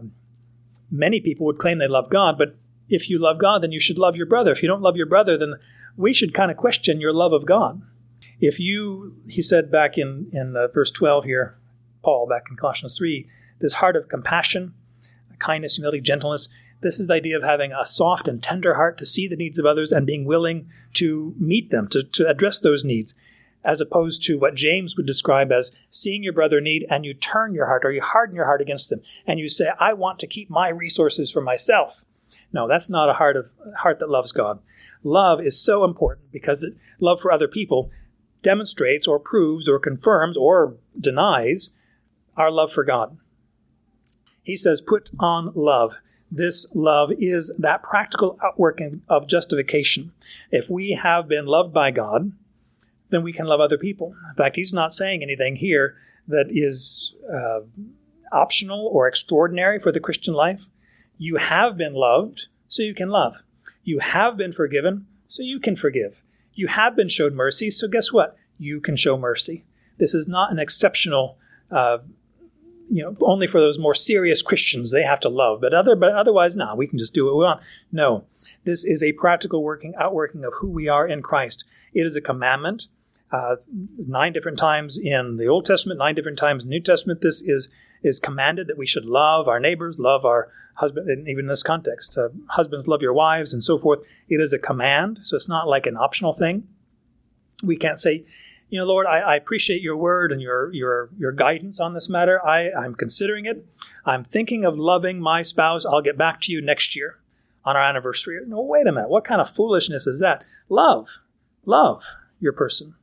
Many 0.91 1.21
people 1.21 1.47
would 1.47 1.59
claim 1.59 1.79
they 1.79 1.89
love 1.89 2.11
God, 2.11 2.39
but 2.39 2.57
if 2.89 3.11
you 3.11 3.19
love 3.19 3.39
God, 3.39 3.63
then 3.63 3.73
you 3.73 3.81
should 3.81 3.99
love 3.99 4.17
your 4.17 4.27
brother. 4.27 4.51
If 4.51 4.63
you 4.63 4.69
don't 4.69 4.83
love 4.83 4.97
your 4.97 5.07
brother, 5.07 5.37
then 5.37 5.55
we 5.97 6.13
should 6.13 6.35
kind 6.35 6.51
of 6.51 6.57
question 6.57 7.01
your 7.01 7.13
love 7.13 7.33
of 7.33 7.47
God. 7.47 7.83
If 8.41 8.61
you, 8.61 9.17
he 9.29 9.43
said 9.43 9.71
back 9.71 9.97
in, 9.97 10.29
in 10.33 10.57
uh, 10.57 10.69
verse 10.69 10.91
12 10.91 11.25
here, 11.25 11.59
Paul 12.03 12.29
back 12.29 12.45
in 12.51 12.57
Colossians 12.57 12.97
3, 12.99 13.29
this 13.61 13.75
heart 13.75 13.97
of 13.97 14.09
compassion, 14.09 14.75
kindness, 15.39 15.77
humility, 15.77 16.01
gentleness. 16.01 16.49
This 16.85 17.01
is 17.01 17.07
the 17.07 17.15
idea 17.15 17.35
of 17.35 17.43
having 17.43 17.73
a 17.73 17.87
soft 17.87 18.29
and 18.29 18.43
tender 18.43 18.75
heart 18.75 18.99
to 18.99 19.07
see 19.07 19.27
the 19.27 19.39
needs 19.39 19.59
of 19.59 19.65
others 19.65 19.91
and 19.91 20.07
being 20.07 20.27
willing 20.27 20.69
to 20.93 21.35
meet 21.39 21.71
them, 21.71 21.89
to, 21.89 22.03
to 22.03 22.29
address 22.29 22.59
those 22.61 22.85
needs, 22.85 23.15
as 23.65 23.81
opposed 23.81 24.23
to 24.25 24.39
what 24.39 24.55
James 24.55 24.95
would 24.95 25.07
describe 25.07 25.51
as 25.51 25.75
seeing 25.89 26.23
your 26.23 26.35
brother 26.35 26.61
need 26.61 26.85
and 26.91 27.07
you 27.07 27.15
turn 27.15 27.55
your 27.55 27.69
heart 27.69 27.87
or 27.87 27.91
you 27.91 28.03
harden 28.03 28.37
your 28.37 28.45
heart 28.45 28.61
against 28.61 28.91
them 28.91 29.01
and 29.27 29.41
you 29.41 29.49
say, 29.49 29.71
I 29.81 29.95
want 29.95 30.19
to 30.19 30.27
keep 30.27 30.51
my 30.51 30.69
resources 30.69 31.33
for 31.33 31.41
myself. 31.41 32.05
No, 32.53 32.69
that's 32.69 32.91
not 32.91 33.09
a 33.09 33.15
heart 33.15 33.39
of 33.39 33.51
heart 33.79 33.99
that 34.01 34.11
loves 34.11 34.31
God. 34.31 34.61
Love 35.03 35.41
is 35.41 35.59
so 35.59 35.85
important 35.85 36.33
because 36.33 36.63
it, 36.63 36.75
love 37.01 37.19
for 37.19 37.33
other 37.33 37.49
people 37.49 37.91
demonstrates 38.43 39.09
or 39.09 39.19
proves 39.19 39.67
or 39.67 39.79
confirms 39.79 40.37
or 40.37 40.77
denies 41.01 41.71
our 42.37 42.51
love 42.51 42.71
for 42.71 42.85
God. 42.85 43.17
He 44.43 44.55
says, 44.55 44.83
put 44.83 45.09
on 45.19 45.51
love. 45.55 46.03
This 46.37 46.67
love 46.75 47.13
is 47.17 47.57
that 47.61 47.85
practical 47.85 48.37
outworking 48.43 49.03
of 49.09 49.29
justification. 49.29 50.11
If 50.51 50.69
we 50.69 50.99
have 51.01 51.29
been 51.29 51.47
loved 51.47 51.73
by 51.73 51.93
God, 51.93 52.33
then 53.11 53.23
we 53.23 53.33
can 53.33 53.47
love 53.47 53.61
other 53.61 53.79
people. 53.79 54.17
In 54.31 54.35
fact, 54.35 54.57
he's 54.57 54.75
not 54.75 54.93
saying 54.93 55.23
anything 55.23 55.55
here 55.55 55.97
that 56.27 56.47
is 56.51 57.15
uh, 57.33 57.61
optional 58.33 58.91
or 58.93 59.07
extraordinary 59.07 59.79
for 59.79 59.93
the 59.93 60.01
Christian 60.01 60.35
life. 60.35 60.69
You 61.19 61.37
have 61.37 61.77
been 61.77 61.95
loved, 61.95 62.49
so 62.67 62.83
you 62.83 62.95
can 62.95 63.11
love. 63.11 63.45
You 63.85 64.01
have 64.01 64.37
been 64.37 64.51
forgiven, 64.51 65.07
so 65.29 65.45
you 65.45 65.61
can 65.61 65.77
forgive. 65.77 66.25
You 66.53 66.67
have 66.67 66.97
been 66.97 67.09
showed 67.09 67.33
mercy, 67.33 67.71
so 67.71 67.87
guess 67.87 68.13
what? 68.13 68.37
You 68.59 68.81
can 68.81 68.97
show 68.97 69.17
mercy. 69.17 69.67
This 69.99 70.15
is 70.15 70.27
not 70.27 70.51
an 70.51 70.59
exceptional 70.59 71.39
uh, 71.71 71.99
you 72.89 73.03
know, 73.03 73.15
only 73.23 73.47
for 73.47 73.61
those 73.61 73.79
more 73.79 73.95
serious 73.95 74.43
Christians 74.43 74.93
they 74.93 75.03
have 75.03 75.21
to 75.21 75.29
love, 75.29 75.61
but 75.61 75.73
other, 75.73 75.97
but 75.97 76.13
otherwise, 76.13 76.57
no, 76.57 76.75
we 76.75 76.87
can 76.87 76.99
just 76.99 77.15
do 77.15 77.27
what 77.27 77.37
we 77.37 77.45
want. 77.45 77.61
No, 77.91 78.25
this 78.65 78.85
is 78.85 79.03
a 79.03 79.13
practical 79.13 79.63
working, 79.63 79.95
outworking 79.99 80.45
of 80.45 80.53
who 80.61 80.71
we 80.71 80.89
are 80.89 81.07
in 81.07 81.23
Christ. 81.23 81.65
It 81.93 82.03
is 82.03 82.17
a 82.17 82.21
commandment. 82.21 82.89
Uh, 83.33 83.57
nine 84.07 84.33
different 84.33 84.59
times 84.59 84.99
in 85.03 85.37
the 85.37 85.47
Old 85.47 85.65
Testament, 85.65 85.99
nine 85.99 86.15
different 86.15 86.39
times 86.39 86.65
in 86.65 86.71
the 86.71 86.77
New 86.77 86.83
Testament. 86.83 87.21
This 87.21 87.43
is 87.43 87.69
is 88.03 88.21
commanded 88.21 88.69
that 88.69 88.79
we 88.79 88.87
should 88.87 89.07
love 89.07 89.49
our 89.49 89.59
neighbors, 89.59 89.99
love 89.99 90.25
our 90.27 90.53
husband, 90.75 91.09
and 91.09 91.27
even 91.27 91.45
in 91.45 91.49
this 91.49 91.63
context, 91.63 92.19
uh, 92.19 92.29
husbands 92.51 92.87
love 92.87 93.03
your 93.03 93.15
wives, 93.15 93.53
and 93.53 93.63
so 93.63 93.79
forth. 93.79 94.01
It 94.29 94.41
is 94.41 94.53
a 94.53 94.59
command, 94.59 95.21
so 95.23 95.37
it's 95.37 95.49
not 95.49 95.67
like 95.69 95.87
an 95.87 95.97
optional 95.97 96.33
thing. 96.33 96.69
We 97.63 97.77
can't 97.77 97.99
say, 97.99 98.25
you 98.69 98.79
know, 98.79 98.87
Lord, 98.87 99.07
I, 99.07 99.19
I, 99.19 99.37
appreciate 99.37 99.83
your 99.83 99.97
word 99.97 100.33
and 100.33 100.41
your 100.41 100.73
your 100.73 101.11
your 101.17 101.33
guidance 101.33 101.79
on 101.79 101.95
this 101.95 102.09
matter. 102.09 102.45
I, 102.45 102.71
I'm 102.71 102.95
considering 102.95 103.47
it. 103.47 103.65
I'm 104.05 104.25
thinking 104.25 104.65
of 104.65 104.79
loving 104.79 105.21
my 105.21 105.43
spouse. 105.43 105.85
I'll 105.85 106.03
get 106.03 106.19
back 106.19 106.41
to 106.43 106.53
you 106.53 106.61
next 106.61 106.97
year 106.97 107.19
on 107.65 107.77
our 107.77 107.83
anniversary. 107.83 108.41
No, 108.47 108.61
wait 108.61 108.87
a 108.87 108.93
minute. 108.93 109.11
What 109.11 109.25
kind 109.25 109.41
of 109.41 109.51
foolishness 109.51 110.07
is 110.07 110.21
that? 110.21 110.45
Love. 110.69 111.21
Love 111.65 112.05
your 112.41 112.53
person. 112.53 112.95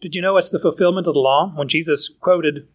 Did 0.00 0.14
you 0.14 0.22
know 0.22 0.36
it's 0.36 0.50
the 0.50 0.58
fulfillment 0.58 1.06
of 1.06 1.14
the 1.14 1.20
law? 1.20 1.52
When 1.54 1.68
Jesus 1.68 2.08
quoted 2.20 2.66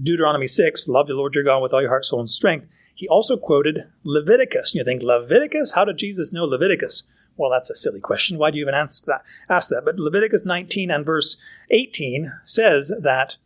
Deuteronomy 0.00 0.46
6, 0.46 0.88
love 0.88 1.06
the 1.06 1.14
Lord 1.14 1.34
your 1.34 1.44
God 1.44 1.60
with 1.62 1.72
all 1.72 1.80
your 1.80 1.90
heart, 1.90 2.04
soul, 2.04 2.20
and 2.20 2.30
strength, 2.30 2.66
he 2.94 3.06
also 3.08 3.36
quoted 3.36 3.90
Leviticus. 4.04 4.74
You 4.74 4.84
think, 4.84 5.02
Leviticus? 5.02 5.74
How 5.74 5.84
did 5.84 5.98
Jesus 5.98 6.32
know 6.32 6.44
Leviticus? 6.44 7.04
Well, 7.36 7.50
that's 7.50 7.70
a 7.70 7.76
silly 7.76 8.00
question. 8.00 8.38
Why 8.38 8.50
do 8.50 8.58
you 8.58 8.64
even 8.64 8.74
ask 8.74 9.04
that? 9.04 9.22
Ask 9.48 9.68
that? 9.70 9.84
But 9.84 9.98
Leviticus 9.98 10.44
19 10.44 10.90
and 10.90 11.04
verse 11.04 11.36
18 11.70 12.32
says 12.44 12.92
that 13.00 13.36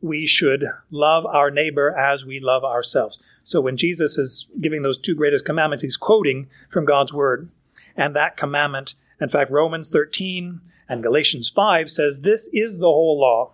we 0.00 0.26
should 0.26 0.64
love 0.90 1.24
our 1.26 1.50
neighbor 1.50 1.96
as 1.96 2.26
we 2.26 2.40
love 2.40 2.64
ourselves. 2.64 3.20
So 3.44 3.60
when 3.60 3.76
Jesus 3.76 4.18
is 4.18 4.48
giving 4.60 4.82
those 4.82 4.98
two 4.98 5.14
greatest 5.14 5.44
commandments, 5.44 5.82
he's 5.82 5.96
quoting 5.96 6.48
from 6.68 6.84
God's 6.84 7.12
word. 7.12 7.48
And 7.96 8.14
that 8.14 8.36
commandment, 8.36 8.94
in 9.20 9.28
fact, 9.28 9.50
Romans 9.50 9.90
13 9.90 10.60
and 10.88 11.02
Galatians 11.02 11.48
5 11.48 11.90
says 11.90 12.20
this 12.20 12.50
is 12.52 12.78
the 12.78 12.86
whole 12.86 13.20
law 13.20 13.52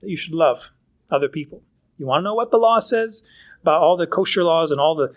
that 0.00 0.10
you 0.10 0.16
should 0.16 0.34
love 0.34 0.70
other 1.10 1.28
people. 1.28 1.62
You 1.98 2.06
want 2.06 2.20
to 2.20 2.24
know 2.24 2.34
what 2.34 2.50
the 2.50 2.58
law 2.58 2.78
says 2.78 3.24
about 3.66 3.82
all 3.82 3.96
the 3.96 4.06
kosher 4.06 4.44
laws 4.44 4.70
and 4.70 4.80
all 4.80 4.94
the 4.94 5.12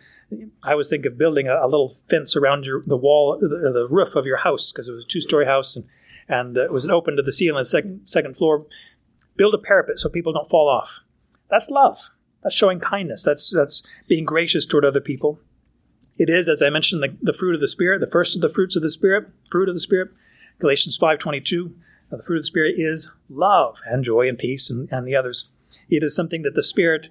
I 0.63 0.71
always 0.71 0.89
think 0.89 1.05
of 1.05 1.17
building 1.17 1.47
a, 1.47 1.55
a 1.55 1.67
little 1.67 1.95
fence 2.09 2.35
around 2.35 2.65
your, 2.65 2.83
the 2.85 2.97
wall, 2.97 3.37
the, 3.39 3.47
the 3.47 3.87
roof 3.89 4.15
of 4.15 4.25
your 4.25 4.37
house, 4.37 4.71
because 4.71 4.87
it 4.87 4.91
was 4.91 5.05
a 5.05 5.07
two-story 5.07 5.45
house 5.45 5.75
and, 5.75 5.85
and 6.27 6.57
uh, 6.57 6.65
it 6.65 6.71
was 6.71 6.87
open 6.87 7.15
to 7.15 7.23
the 7.23 7.31
ceiling, 7.31 7.63
second 7.63 8.01
second 8.05 8.37
floor. 8.37 8.65
Build 9.37 9.53
a 9.53 9.57
parapet 9.57 9.99
so 9.99 10.09
people 10.09 10.33
don't 10.33 10.49
fall 10.49 10.67
off. 10.67 10.99
That's 11.49 11.69
love. 11.69 12.11
That's 12.43 12.55
showing 12.55 12.79
kindness. 12.79 13.23
That's 13.23 13.53
that's 13.55 13.83
being 14.07 14.25
gracious 14.25 14.65
toward 14.65 14.85
other 14.85 15.01
people. 15.01 15.39
It 16.17 16.29
is, 16.29 16.49
as 16.49 16.61
I 16.61 16.69
mentioned, 16.69 17.01
the, 17.01 17.15
the 17.21 17.33
fruit 17.33 17.55
of 17.55 17.61
the 17.61 17.67
Spirit, 17.67 17.99
the 17.99 18.07
first 18.11 18.35
of 18.35 18.41
the 18.41 18.49
fruits 18.49 18.75
of 18.75 18.81
the 18.81 18.89
Spirit, 18.89 19.29
fruit 19.49 19.69
of 19.69 19.75
the 19.75 19.79
Spirit. 19.79 20.09
Galatians 20.59 20.97
five 20.97 21.19
twenty 21.19 21.41
two. 21.41 21.75
Uh, 22.11 22.17
the 22.17 22.23
fruit 22.23 22.37
of 22.37 22.43
the 22.43 22.47
Spirit 22.47 22.75
is 22.77 23.11
love 23.29 23.79
and 23.85 24.03
joy 24.03 24.27
and 24.27 24.37
peace 24.37 24.69
and, 24.69 24.89
and 24.91 25.07
the 25.07 25.15
others. 25.15 25.49
It 25.89 26.03
is 26.03 26.15
something 26.15 26.41
that 26.43 26.55
the 26.55 26.63
Spirit 26.63 27.09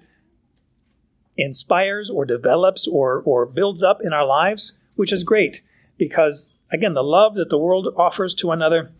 inspires 1.43 2.09
or 2.09 2.25
develops 2.25 2.87
or, 2.87 3.21
or 3.25 3.45
builds 3.45 3.83
up 3.83 3.99
in 4.01 4.13
our 4.13 4.25
lives, 4.25 4.73
which 4.95 5.13
is 5.13 5.23
great 5.23 5.61
because, 5.97 6.53
again, 6.71 6.93
the 6.93 7.03
love 7.03 7.35
that 7.35 7.49
the 7.49 7.57
world 7.57 7.87
offers 7.97 8.33
to 8.35 8.51
another. 8.51 8.91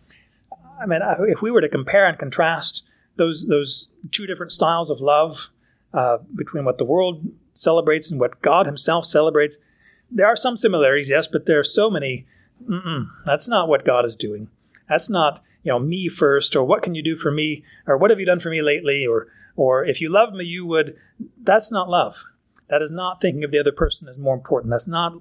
I 0.82 0.86
mean, 0.86 1.02
if 1.28 1.42
we 1.42 1.52
were 1.52 1.62
to 1.62 1.70
compare 1.70 2.06
and 2.06 2.18
contrast 2.18 2.86
those, 3.18 3.48
those 3.48 3.88
two 4.12 4.26
different 4.26 4.52
styles 4.52 4.90
of 4.90 5.02
love 5.02 5.50
uh, 5.94 6.20
between 6.36 6.66
what 6.66 6.78
the 6.78 6.86
world 6.86 7.26
celebrates 7.54 8.10
and 8.10 8.20
what 8.20 8.42
God 8.42 8.66
Himself 8.66 9.06
celebrates, 9.06 9.58
there 10.12 10.28
are 10.28 10.36
some 10.36 10.58
similarities, 10.58 11.10
yes, 11.10 11.28
but 11.28 11.46
there 11.46 11.60
are 11.60 11.64
so 11.64 11.90
many. 11.90 12.26
that's 13.26 13.48
not 13.48 13.68
what 13.68 13.86
God 13.86 14.06
is 14.06 14.16
doing. 14.16 14.48
That's 14.88 15.10
not 15.10 15.44
you 15.64 15.72
know 15.72 15.80
me 15.80 16.10
first, 16.10 16.56
or 16.56 16.64
what 16.64 16.82
can 16.82 16.96
you 16.96 17.04
do 17.04 17.16
for 17.16 17.32
me, 17.32 17.64
or 17.86 17.98
what 17.98 18.10
have 18.10 18.20
you 18.20 18.26
done 18.26 18.40
for 18.40 18.50
me 18.50 18.62
lately, 18.62 19.06
or 19.06 19.28
or 19.60 19.84
if 19.84 20.00
you 20.00 20.10
love 20.10 20.32
me, 20.32 20.46
you 20.46 20.66
would. 20.66 20.96
That's 21.38 21.70
not 21.70 21.90
love. 21.90 22.24
That 22.70 22.82
is 22.82 22.94
not 22.94 23.20
thinking 23.20 23.44
of 23.44 23.52
the 23.52 23.60
other 23.60 23.74
person 23.74 24.08
as 24.08 24.18
more 24.18 24.34
important. 24.34 24.72
That's 24.72 24.88
not 24.88 25.20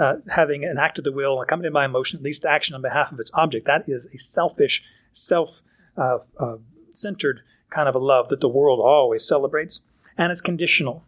uh, 0.00 0.16
having 0.32 0.64
an 0.64 0.78
act 0.78 0.98
of 0.98 1.04
the 1.04 1.10
will 1.10 1.40
accompanied 1.40 1.72
by 1.72 1.86
emotion, 1.86 2.18
at 2.18 2.22
least 2.22 2.44
action 2.44 2.76
on 2.76 2.82
behalf 2.82 3.10
of 3.10 3.18
its 3.18 3.32
object. 3.34 3.66
That 3.66 3.88
is 3.88 4.06
a 4.14 4.18
selfish, 4.18 4.84
self 5.10 5.62
uh, 5.96 6.18
uh, 6.38 6.58
centered 6.90 7.40
kind 7.70 7.88
of 7.88 7.96
a 7.96 7.98
love 7.98 8.28
that 8.28 8.40
the 8.40 8.48
world 8.48 8.78
always 8.78 9.26
celebrates. 9.26 9.82
And 10.16 10.30
it's 10.30 10.40
conditional. 10.40 11.04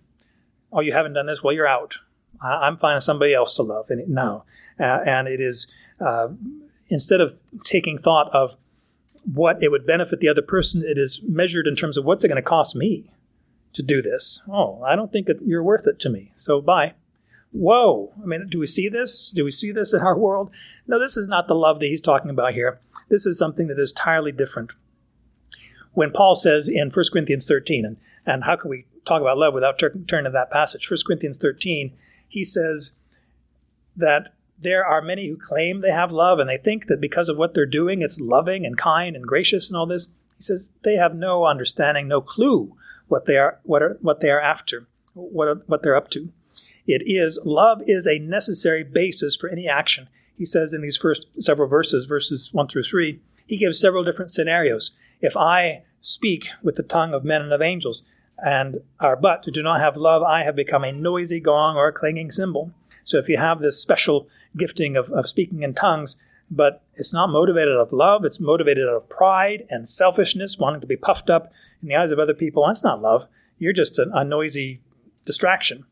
Oh, 0.72 0.80
you 0.80 0.92
haven't 0.92 1.12
done 1.12 1.26
this? 1.26 1.42
Well, 1.42 1.54
you're 1.54 1.68
out. 1.68 1.98
I- 2.40 2.66
am 2.66 2.78
finding 2.78 3.00
somebody 3.00 3.32
else 3.32 3.54
to 3.56 3.62
love. 3.62 3.86
And 3.90 4.00
it, 4.00 4.08
no. 4.08 4.44
Uh, 4.80 5.00
and 5.06 5.28
it 5.28 5.40
is, 5.40 5.72
uh, 6.00 6.30
instead 6.88 7.20
of 7.20 7.38
taking 7.62 7.98
thought 7.98 8.28
of 8.34 8.56
what 9.24 9.62
it 9.62 9.70
would 9.70 9.86
benefit 9.86 10.20
the 10.20 10.28
other 10.28 10.42
person, 10.42 10.82
it 10.84 10.98
is 10.98 11.20
measured 11.26 11.66
in 11.66 11.74
terms 11.74 11.96
of 11.96 12.04
what's 12.04 12.24
it 12.24 12.28
going 12.28 12.36
to 12.36 12.42
cost 12.42 12.74
me 12.74 13.10
to 13.72 13.82
do 13.82 14.02
this. 14.02 14.42
Oh, 14.50 14.82
I 14.82 14.96
don't 14.96 15.12
think 15.12 15.28
you're 15.44 15.62
worth 15.62 15.86
it 15.86 15.98
to 16.00 16.10
me. 16.10 16.32
So 16.34 16.60
bye. 16.60 16.94
Whoa. 17.52 18.12
I 18.22 18.26
mean, 18.26 18.48
do 18.48 18.58
we 18.58 18.66
see 18.66 18.88
this? 18.88 19.30
Do 19.30 19.44
we 19.44 19.50
see 19.50 19.72
this 19.72 19.92
in 19.94 20.00
our 20.00 20.18
world? 20.18 20.50
No, 20.86 20.98
this 20.98 21.16
is 21.16 21.28
not 21.28 21.48
the 21.48 21.54
love 21.54 21.80
that 21.80 21.86
he's 21.86 22.00
talking 22.00 22.30
about 22.30 22.54
here. 22.54 22.80
This 23.08 23.26
is 23.26 23.38
something 23.38 23.68
that 23.68 23.78
is 23.78 23.92
entirely 23.92 24.32
different. 24.32 24.72
When 25.92 26.10
Paul 26.10 26.34
says 26.34 26.68
in 26.68 26.90
1 26.90 27.04
Corinthians 27.12 27.46
13, 27.46 27.84
and, 27.84 27.96
and 28.24 28.44
how 28.44 28.56
can 28.56 28.70
we 28.70 28.86
talk 29.04 29.20
about 29.20 29.36
love 29.36 29.52
without 29.52 29.78
turning 29.78 30.24
to 30.24 30.30
that 30.30 30.50
passage? 30.50 30.90
1 30.90 30.98
Corinthians 31.06 31.36
13, 31.36 31.92
he 32.28 32.42
says, 32.42 32.92
that 33.96 34.34
there 34.62 34.84
are 34.84 35.02
many 35.02 35.28
who 35.28 35.36
claim 35.36 35.80
they 35.80 35.90
have 35.90 36.12
love 36.12 36.38
and 36.38 36.48
they 36.48 36.58
think 36.58 36.86
that 36.86 37.00
because 37.00 37.28
of 37.28 37.38
what 37.38 37.54
they're 37.54 37.66
doing, 37.66 38.02
it's 38.02 38.20
loving 38.20 38.64
and 38.64 38.78
kind 38.78 39.16
and 39.16 39.26
gracious 39.26 39.68
and 39.68 39.76
all 39.76 39.86
this. 39.86 40.08
He 40.36 40.42
says 40.42 40.72
they 40.82 40.96
have 40.96 41.14
no 41.14 41.46
understanding, 41.46 42.08
no 42.08 42.20
clue 42.20 42.76
what 43.08 43.26
they 43.26 43.36
are, 43.36 43.60
what 43.62 43.82
are, 43.82 43.98
what 44.00 44.20
they 44.20 44.30
are 44.30 44.40
after, 44.40 44.86
what, 45.14 45.48
are, 45.48 45.62
what 45.66 45.82
they're 45.82 45.96
up 45.96 46.10
to. 46.10 46.32
It 46.86 47.02
is, 47.06 47.38
love 47.44 47.80
is 47.86 48.06
a 48.06 48.18
necessary 48.18 48.82
basis 48.82 49.36
for 49.36 49.48
any 49.48 49.68
action. 49.68 50.08
He 50.36 50.44
says 50.44 50.72
in 50.72 50.82
these 50.82 50.96
first 50.96 51.26
several 51.38 51.68
verses, 51.68 52.06
verses 52.06 52.50
1 52.52 52.68
through 52.68 52.84
3, 52.84 53.20
he 53.46 53.58
gives 53.58 53.78
several 53.78 54.02
different 54.02 54.30
scenarios. 54.30 54.92
If 55.20 55.36
I 55.36 55.82
speak 56.00 56.48
with 56.62 56.76
the 56.76 56.82
tongue 56.82 57.14
of 57.14 57.24
men 57.24 57.42
and 57.42 57.52
of 57.52 57.62
angels, 57.62 58.02
and 58.44 58.80
are 59.00 59.16
but 59.16 59.44
do 59.44 59.62
not 59.62 59.80
have 59.80 59.96
love, 59.96 60.22
I 60.22 60.42
have 60.42 60.56
become 60.56 60.84
a 60.84 60.92
noisy 60.92 61.40
gong 61.40 61.76
or 61.76 61.88
a 61.88 61.92
clanging 61.92 62.30
cymbal. 62.30 62.72
So 63.04 63.18
if 63.18 63.28
you 63.28 63.38
have 63.38 63.60
this 63.60 63.80
special 63.80 64.28
gifting 64.56 64.96
of, 64.96 65.10
of 65.10 65.28
speaking 65.28 65.62
in 65.62 65.74
tongues, 65.74 66.16
but 66.50 66.82
it's 66.94 67.12
not 67.12 67.30
motivated 67.30 67.74
out 67.74 67.80
of 67.80 67.92
love, 67.92 68.24
it's 68.24 68.40
motivated 68.40 68.88
out 68.88 68.96
of 68.96 69.08
pride 69.08 69.64
and 69.70 69.88
selfishness, 69.88 70.58
wanting 70.58 70.80
to 70.80 70.86
be 70.86 70.96
puffed 70.96 71.30
up 71.30 71.52
in 71.82 71.88
the 71.88 71.96
eyes 71.96 72.10
of 72.10 72.18
other 72.18 72.34
people, 72.34 72.66
that's 72.66 72.84
not 72.84 73.00
love. 73.00 73.26
You're 73.58 73.72
just 73.72 73.98
a, 73.98 74.06
a 74.12 74.24
noisy 74.24 74.80
distraction. 75.24 75.84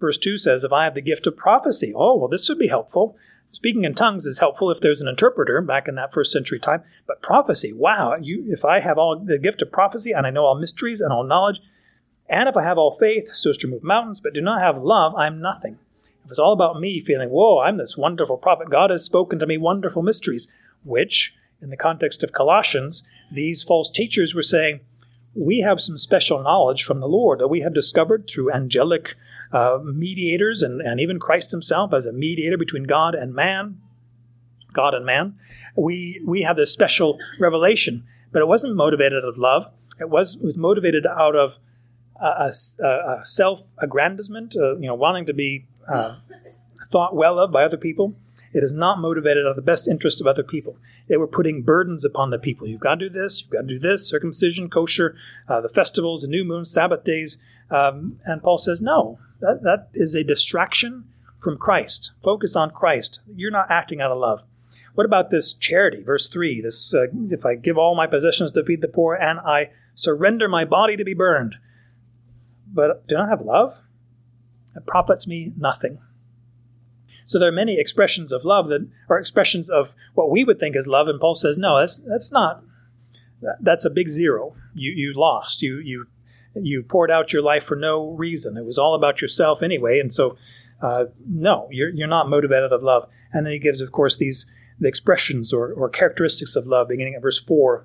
Verse 0.00 0.18
2 0.18 0.38
says, 0.38 0.64
If 0.64 0.72
I 0.72 0.84
have 0.84 0.94
the 0.94 1.02
gift 1.02 1.26
of 1.26 1.36
prophecy, 1.36 1.92
oh, 1.94 2.16
well, 2.16 2.28
this 2.28 2.48
would 2.48 2.58
be 2.58 2.68
helpful. 2.68 3.16
Speaking 3.50 3.84
in 3.84 3.94
tongues 3.94 4.26
is 4.26 4.40
helpful 4.40 4.70
if 4.70 4.80
there's 4.80 5.00
an 5.00 5.08
interpreter 5.08 5.60
back 5.62 5.88
in 5.88 5.94
that 5.94 6.12
first 6.12 6.32
century 6.32 6.58
time. 6.58 6.82
But 7.06 7.22
prophecy, 7.22 7.72
wow, 7.72 8.16
you, 8.20 8.44
if 8.48 8.64
I 8.64 8.80
have 8.80 8.98
all 8.98 9.18
the 9.18 9.38
gift 9.38 9.62
of 9.62 9.72
prophecy 9.72 10.12
and 10.12 10.26
I 10.26 10.30
know 10.30 10.44
all 10.44 10.54
mysteries 10.54 11.00
and 11.00 11.12
all 11.12 11.24
knowledge, 11.24 11.60
and 12.28 12.48
if 12.48 12.56
I 12.56 12.62
have 12.62 12.78
all 12.78 12.92
faith 12.92 13.34
so 13.34 13.50
as 13.50 13.56
to 13.58 13.66
move 13.66 13.82
mountains, 13.82 14.20
but 14.20 14.34
do 14.34 14.40
not 14.40 14.60
have 14.60 14.82
love, 14.82 15.14
I'm 15.16 15.40
nothing. 15.40 15.78
If 16.24 16.30
it's 16.30 16.38
all 16.38 16.52
about 16.52 16.80
me 16.80 17.00
feeling, 17.00 17.30
whoa, 17.30 17.60
I'm 17.60 17.78
this 17.78 17.96
wonderful 17.96 18.36
prophet, 18.36 18.70
God 18.70 18.90
has 18.90 19.04
spoken 19.04 19.38
to 19.38 19.46
me 19.46 19.56
wonderful 19.56 20.02
mysteries, 20.02 20.46
which, 20.84 21.34
in 21.60 21.70
the 21.70 21.76
context 21.76 22.22
of 22.22 22.32
Colossians, 22.32 23.02
these 23.32 23.62
false 23.62 23.90
teachers 23.90 24.34
were 24.34 24.42
saying, 24.42 24.80
we 25.34 25.60
have 25.60 25.80
some 25.80 25.96
special 25.96 26.42
knowledge 26.42 26.84
from 26.84 27.00
the 27.00 27.08
Lord 27.08 27.38
that 27.38 27.48
we 27.48 27.60
have 27.60 27.72
discovered 27.72 28.28
through 28.28 28.52
angelic 28.52 29.14
uh, 29.52 29.78
mediators 29.82 30.62
and, 30.62 30.80
and 30.80 31.00
even 31.00 31.18
Christ 31.18 31.50
himself 31.50 31.94
as 31.94 32.06
a 32.06 32.12
mediator 32.12 32.58
between 32.58 32.84
God 32.84 33.14
and 33.14 33.32
man, 33.32 33.80
God 34.72 34.94
and 34.94 35.06
man. 35.06 35.36
We, 35.76 36.20
we 36.26 36.42
have 36.42 36.56
this 36.56 36.72
special 36.72 37.18
revelation, 37.38 38.04
but 38.32 38.42
it 38.42 38.48
wasn't 38.48 38.76
motivated 38.76 39.24
out 39.24 39.28
of 39.28 39.38
love. 39.38 39.70
It 40.00 40.10
was, 40.10 40.36
it 40.36 40.44
was 40.44 40.58
motivated 40.58 41.06
out 41.06 41.36
of 41.36 41.58
a, 42.20 42.52
a, 42.80 42.86
a 42.86 43.20
self-aggrandizement, 43.24 44.56
uh, 44.56 44.76
you 44.76 44.86
know, 44.86 44.94
wanting 44.94 45.26
to 45.26 45.34
be 45.34 45.66
uh, 45.88 46.16
thought 46.90 47.14
well 47.14 47.38
of 47.38 47.52
by 47.52 47.64
other 47.64 47.76
people. 47.76 48.14
It 48.52 48.64
is 48.64 48.72
not 48.72 48.98
motivated 48.98 49.44
out 49.44 49.50
of 49.50 49.56
the 49.56 49.62
best 49.62 49.86
interest 49.86 50.20
of 50.20 50.26
other 50.26 50.42
people. 50.42 50.76
They 51.08 51.16
were 51.16 51.26
putting 51.26 51.62
burdens 51.62 52.04
upon 52.04 52.30
the 52.30 52.38
people. 52.38 52.66
You've 52.66 52.80
got 52.80 52.96
to 52.96 53.08
do 53.08 53.10
this, 53.10 53.42
you've 53.42 53.50
got 53.50 53.62
to 53.62 53.66
do 53.66 53.78
this, 53.78 54.08
circumcision, 54.08 54.70
kosher, 54.70 55.16
uh, 55.48 55.60
the 55.60 55.68
festivals, 55.68 56.22
the 56.22 56.28
new 56.28 56.44
moon, 56.44 56.64
Sabbath 56.64 57.04
days. 57.04 57.38
Um, 57.70 58.20
and 58.24 58.42
Paul 58.42 58.58
says, 58.58 58.80
no, 58.80 59.18
that, 59.40 59.62
that 59.62 59.88
is 59.94 60.14
a 60.14 60.24
distraction 60.24 61.04
from 61.38 61.58
Christ. 61.58 62.12
Focus 62.22 62.56
on 62.56 62.70
Christ. 62.70 63.20
You're 63.34 63.50
not 63.50 63.70
acting 63.70 64.00
out 64.00 64.10
of 64.10 64.18
love. 64.18 64.44
What 64.94 65.04
about 65.04 65.30
this 65.30 65.52
charity? 65.52 66.02
Verse 66.02 66.28
3 66.28 66.60
this, 66.60 66.92
uh, 66.92 67.06
If 67.30 67.46
I 67.46 67.54
give 67.54 67.78
all 67.78 67.94
my 67.94 68.06
possessions 68.06 68.50
to 68.52 68.64
feed 68.64 68.80
the 68.80 68.88
poor 68.88 69.14
and 69.14 69.38
I 69.40 69.70
surrender 69.94 70.48
my 70.48 70.64
body 70.64 70.96
to 70.96 71.04
be 71.04 71.14
burned, 71.14 71.56
but 72.72 73.06
do 73.06 73.14
not 73.16 73.28
have 73.28 73.40
love, 73.40 73.82
it 74.76 74.86
profits 74.86 75.26
me 75.26 75.52
nothing. 75.56 75.98
So 77.24 77.38
there 77.38 77.48
are 77.48 77.52
many 77.52 77.78
expressions 77.78 78.32
of 78.32 78.44
love 78.44 78.68
that 78.68 78.88
are 79.10 79.18
expressions 79.18 79.68
of 79.68 79.94
what 80.14 80.30
we 80.30 80.44
would 80.44 80.58
think 80.58 80.74
is 80.74 80.88
love, 80.88 81.08
and 81.08 81.20
Paul 81.20 81.34
says, 81.34 81.58
no, 81.58 81.78
that's 81.78 81.96
that's 81.98 82.32
not. 82.32 82.62
That's 83.60 83.84
a 83.84 83.90
big 83.90 84.08
zero. 84.08 84.56
You 84.74 84.92
you 84.92 85.12
lost. 85.14 85.60
You 85.60 85.78
you 85.78 86.06
you 86.54 86.82
poured 86.82 87.10
out 87.10 87.32
your 87.32 87.42
life 87.42 87.64
for 87.64 87.76
no 87.76 88.12
reason. 88.12 88.56
It 88.56 88.64
was 88.64 88.78
all 88.78 88.94
about 88.94 89.20
yourself 89.20 89.62
anyway, 89.62 90.00
and 90.00 90.12
so 90.12 90.38
uh, 90.80 91.06
no, 91.26 91.68
you're 91.70 91.90
you're 91.90 92.08
not 92.08 92.30
motivated 92.30 92.72
of 92.72 92.82
love. 92.82 93.06
And 93.32 93.44
then 93.44 93.52
he 93.52 93.58
gives, 93.58 93.82
of 93.82 93.92
course, 93.92 94.16
these 94.16 94.46
the 94.80 94.88
expressions 94.88 95.52
or, 95.52 95.72
or 95.72 95.90
characteristics 95.90 96.56
of 96.56 96.66
love, 96.66 96.88
beginning 96.88 97.14
at 97.14 97.22
verse 97.22 97.38
four. 97.38 97.84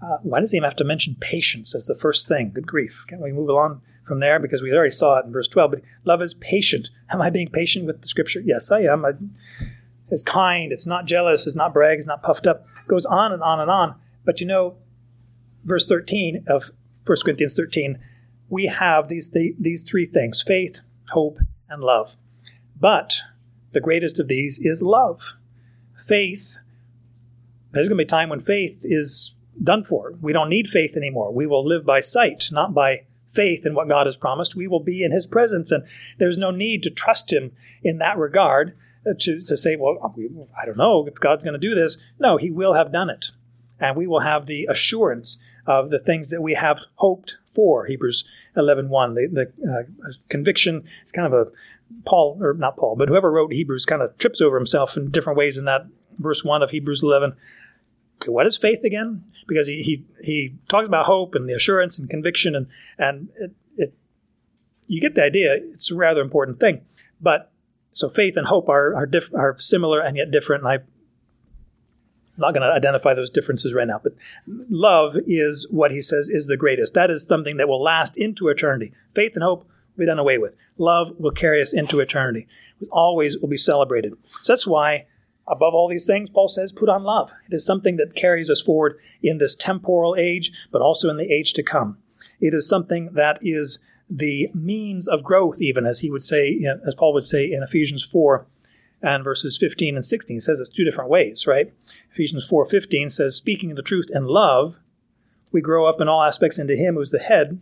Uh, 0.00 0.18
why 0.22 0.40
does 0.40 0.50
he 0.50 0.56
even 0.56 0.64
have 0.64 0.76
to 0.76 0.84
mention 0.84 1.16
patience 1.20 1.74
as 1.74 1.86
the 1.86 1.94
first 1.94 2.26
thing? 2.26 2.52
Good 2.54 2.66
grief! 2.66 3.04
Can't 3.06 3.20
we 3.20 3.32
move 3.32 3.50
along 3.50 3.82
from 4.02 4.18
there 4.18 4.38
because 4.38 4.62
we 4.62 4.72
already 4.72 4.90
saw 4.90 5.18
it 5.18 5.26
in 5.26 5.32
verse 5.32 5.48
12. 5.48 5.70
But 5.70 5.82
love 6.04 6.22
is 6.22 6.34
patient. 6.34 6.88
Am 7.10 7.22
I 7.22 7.30
being 7.30 7.48
patient 7.48 7.86
with 7.86 8.02
the 8.02 8.08
scripture? 8.08 8.40
Yes, 8.40 8.70
I 8.70 8.80
am. 8.80 9.04
I, 9.04 9.12
it's 10.08 10.22
kind. 10.22 10.72
It's 10.72 10.86
not 10.86 11.06
jealous. 11.06 11.46
It's 11.46 11.56
not 11.56 11.72
brag. 11.72 11.98
It's 11.98 12.06
not 12.06 12.22
puffed 12.22 12.46
up. 12.46 12.66
It 12.80 12.88
goes 12.88 13.06
on 13.06 13.32
and 13.32 13.42
on 13.42 13.60
and 13.60 13.70
on. 13.70 13.94
But 14.24 14.40
you 14.40 14.46
know, 14.46 14.76
verse 15.64 15.86
13 15.86 16.44
of 16.48 16.70
1 17.06 17.16
Corinthians 17.24 17.54
13, 17.54 17.98
we 18.48 18.66
have 18.66 19.08
these, 19.08 19.30
th- 19.30 19.56
these 19.58 19.82
three 19.82 20.06
things 20.06 20.42
faith, 20.42 20.80
hope, 21.10 21.38
and 21.68 21.82
love. 21.82 22.16
But 22.78 23.20
the 23.70 23.80
greatest 23.80 24.18
of 24.18 24.28
these 24.28 24.58
is 24.58 24.82
love. 24.82 25.36
Faith, 25.96 26.58
there's 27.70 27.88
going 27.88 27.96
to 27.98 28.04
be 28.04 28.06
a 28.06 28.06
time 28.06 28.28
when 28.28 28.40
faith 28.40 28.80
is 28.82 29.36
done 29.62 29.84
for. 29.84 30.14
We 30.20 30.32
don't 30.32 30.50
need 30.50 30.68
faith 30.68 30.96
anymore. 30.96 31.32
We 31.32 31.46
will 31.46 31.66
live 31.66 31.84
by 31.84 32.00
sight, 32.00 32.48
not 32.52 32.74
by 32.74 33.04
faith 33.26 33.64
in 33.64 33.74
what 33.74 33.88
God 33.88 34.06
has 34.06 34.16
promised, 34.16 34.56
we 34.56 34.68
will 34.68 34.82
be 34.82 35.02
in 35.02 35.12
His 35.12 35.26
presence. 35.26 35.70
And 35.70 35.84
there's 36.18 36.38
no 36.38 36.50
need 36.50 36.82
to 36.82 36.90
trust 36.90 37.32
Him 37.32 37.52
in 37.82 37.98
that 37.98 38.18
regard 38.18 38.76
uh, 39.06 39.14
to, 39.20 39.42
to 39.42 39.56
say, 39.56 39.76
well, 39.76 39.98
I 40.60 40.66
don't 40.66 40.78
know 40.78 41.06
if 41.06 41.14
God's 41.14 41.44
going 41.44 41.58
to 41.58 41.68
do 41.68 41.74
this. 41.74 41.96
No, 42.18 42.36
He 42.36 42.50
will 42.50 42.74
have 42.74 42.92
done 42.92 43.10
it. 43.10 43.26
And 43.80 43.96
we 43.96 44.06
will 44.06 44.20
have 44.20 44.46
the 44.46 44.66
assurance 44.70 45.38
of 45.66 45.90
the 45.90 45.98
things 45.98 46.30
that 46.30 46.42
we 46.42 46.54
have 46.54 46.80
hoped 46.96 47.38
for. 47.44 47.86
Hebrews 47.86 48.24
11 48.56 48.88
1. 48.88 49.14
The, 49.14 49.28
the 49.62 49.70
uh, 49.70 50.12
conviction 50.28 50.84
is 51.04 51.12
kind 51.12 51.32
of 51.32 51.32
a 51.32 51.50
Paul, 52.04 52.38
or 52.40 52.54
not 52.54 52.76
Paul, 52.76 52.96
but 52.96 53.08
whoever 53.08 53.30
wrote 53.30 53.52
Hebrews 53.52 53.86
kind 53.86 54.02
of 54.02 54.16
trips 54.18 54.40
over 54.40 54.56
himself 54.56 54.96
in 54.96 55.10
different 55.10 55.38
ways 55.38 55.58
in 55.58 55.64
that 55.66 55.86
verse 56.18 56.44
1 56.44 56.62
of 56.62 56.70
Hebrews 56.70 57.02
11. 57.02 57.34
Okay, 58.22 58.30
what 58.30 58.46
is 58.46 58.56
faith 58.56 58.84
again? 58.84 59.24
because 59.46 59.66
he, 59.68 59.82
he, 59.82 60.04
he 60.22 60.54
talks 60.68 60.86
about 60.86 61.06
hope 61.06 61.34
and 61.34 61.48
the 61.48 61.54
assurance 61.54 61.98
and 61.98 62.08
conviction 62.08 62.54
and, 62.54 62.66
and 62.98 63.28
it, 63.36 63.52
it, 63.76 63.94
you 64.86 65.00
get 65.00 65.14
the 65.14 65.22
idea. 65.22 65.54
It's 65.54 65.90
a 65.90 65.94
rather 65.94 66.20
important 66.20 66.60
thing. 66.60 66.82
But 67.20 67.50
so 67.90 68.08
faith 68.08 68.36
and 68.36 68.46
hope 68.46 68.68
are, 68.68 68.94
are, 68.94 69.06
diff, 69.06 69.32
are 69.34 69.56
similar 69.58 70.00
and 70.00 70.16
yet 70.16 70.30
different. 70.30 70.64
And 70.64 70.72
I'm 70.72 70.86
not 72.36 72.54
going 72.54 72.62
to 72.62 72.72
identify 72.72 73.14
those 73.14 73.30
differences 73.30 73.74
right 73.74 73.86
now, 73.86 74.00
but 74.02 74.14
love 74.46 75.16
is 75.26 75.66
what 75.70 75.90
he 75.90 76.00
says 76.00 76.28
is 76.28 76.46
the 76.46 76.56
greatest. 76.56 76.94
That 76.94 77.10
is 77.10 77.24
something 77.24 77.56
that 77.58 77.68
will 77.68 77.82
last 77.82 78.16
into 78.16 78.48
eternity. 78.48 78.92
Faith 79.14 79.32
and 79.34 79.42
hope 79.42 79.64
will 79.96 80.02
be 80.02 80.06
done 80.06 80.18
away 80.18 80.38
with. 80.38 80.54
Love 80.78 81.12
will 81.18 81.30
carry 81.30 81.60
us 81.60 81.74
into 81.74 82.00
eternity. 82.00 82.48
It 82.80 82.88
always 82.90 83.38
will 83.38 83.48
be 83.48 83.56
celebrated. 83.56 84.14
So 84.40 84.52
that's 84.52 84.66
why 84.66 85.06
Above 85.46 85.74
all 85.74 85.88
these 85.88 86.06
things, 86.06 86.30
Paul 86.30 86.48
says, 86.48 86.72
put 86.72 86.88
on 86.88 87.02
love. 87.02 87.30
It 87.50 87.54
is 87.54 87.64
something 87.64 87.96
that 87.96 88.14
carries 88.14 88.48
us 88.48 88.62
forward 88.62 88.98
in 89.22 89.38
this 89.38 89.54
temporal 89.54 90.14
age, 90.16 90.52
but 90.70 90.82
also 90.82 91.08
in 91.10 91.16
the 91.16 91.32
age 91.32 91.52
to 91.54 91.62
come. 91.62 91.98
It 92.40 92.54
is 92.54 92.68
something 92.68 93.10
that 93.14 93.38
is 93.42 93.80
the 94.08 94.48
means 94.54 95.08
of 95.08 95.24
growth, 95.24 95.60
even 95.60 95.86
as 95.86 96.00
he 96.00 96.10
would 96.10 96.22
say, 96.22 96.60
as 96.86 96.94
Paul 96.94 97.12
would 97.14 97.24
say 97.24 97.50
in 97.50 97.62
Ephesians 97.62 98.04
4 98.04 98.46
and 99.00 99.24
verses 99.24 99.58
15 99.58 99.96
and 99.96 100.04
16. 100.04 100.36
He 100.36 100.40
says 100.40 100.60
it's 100.60 100.70
two 100.70 100.84
different 100.84 101.10
ways, 101.10 101.46
right? 101.46 101.72
Ephesians 102.10 102.48
4:15 102.50 103.10
says, 103.10 103.34
speaking 103.34 103.74
the 103.74 103.82
truth 103.82 104.08
in 104.12 104.26
love, 104.26 104.78
we 105.50 105.60
grow 105.60 105.86
up 105.86 106.00
in 106.00 106.08
all 106.08 106.22
aspects 106.22 106.58
into 106.58 106.76
him 106.76 106.94
who's 106.94 107.10
the 107.10 107.18
head. 107.18 107.60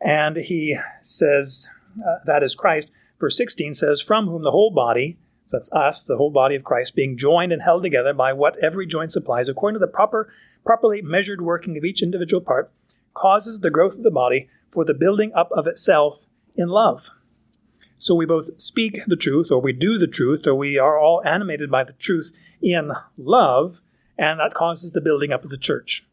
And 0.00 0.36
he 0.36 0.78
says, 1.02 1.68
uh, 1.98 2.18
that 2.24 2.42
is 2.42 2.54
Christ. 2.54 2.90
Verse 3.18 3.36
16 3.36 3.74
says, 3.74 4.00
from 4.00 4.26
whom 4.26 4.42
the 4.42 4.50
whole 4.50 4.70
body, 4.70 5.18
so 5.50 5.56
that's 5.56 5.72
us, 5.72 6.04
the 6.04 6.16
whole 6.16 6.30
body 6.30 6.54
of 6.54 6.62
Christ, 6.62 6.94
being 6.94 7.16
joined 7.16 7.50
and 7.50 7.62
held 7.62 7.82
together 7.82 8.14
by 8.14 8.32
what 8.32 8.56
every 8.62 8.86
joint 8.86 9.10
supplies, 9.10 9.48
according 9.48 9.80
to 9.80 9.84
the 9.84 9.90
proper, 9.90 10.32
properly 10.64 11.02
measured 11.02 11.42
working 11.42 11.76
of 11.76 11.84
each 11.84 12.04
individual 12.04 12.40
part, 12.40 12.70
causes 13.14 13.58
the 13.58 13.70
growth 13.70 13.96
of 13.96 14.04
the 14.04 14.12
body 14.12 14.48
for 14.70 14.84
the 14.84 14.94
building 14.94 15.32
up 15.34 15.50
of 15.50 15.66
itself 15.66 16.26
in 16.54 16.68
love. 16.68 17.10
So 17.98 18.14
we 18.14 18.26
both 18.26 18.60
speak 18.60 19.00
the 19.08 19.16
truth, 19.16 19.50
or 19.50 19.60
we 19.60 19.72
do 19.72 19.98
the 19.98 20.06
truth, 20.06 20.46
or 20.46 20.54
we 20.54 20.78
are 20.78 20.96
all 20.96 21.20
animated 21.26 21.68
by 21.68 21.82
the 21.82 21.94
truth 21.94 22.30
in 22.62 22.92
love, 23.18 23.80
and 24.16 24.38
that 24.38 24.54
causes 24.54 24.92
the 24.92 25.00
building 25.00 25.32
up 25.32 25.42
of 25.42 25.50
the 25.50 25.58
church. 25.58 26.06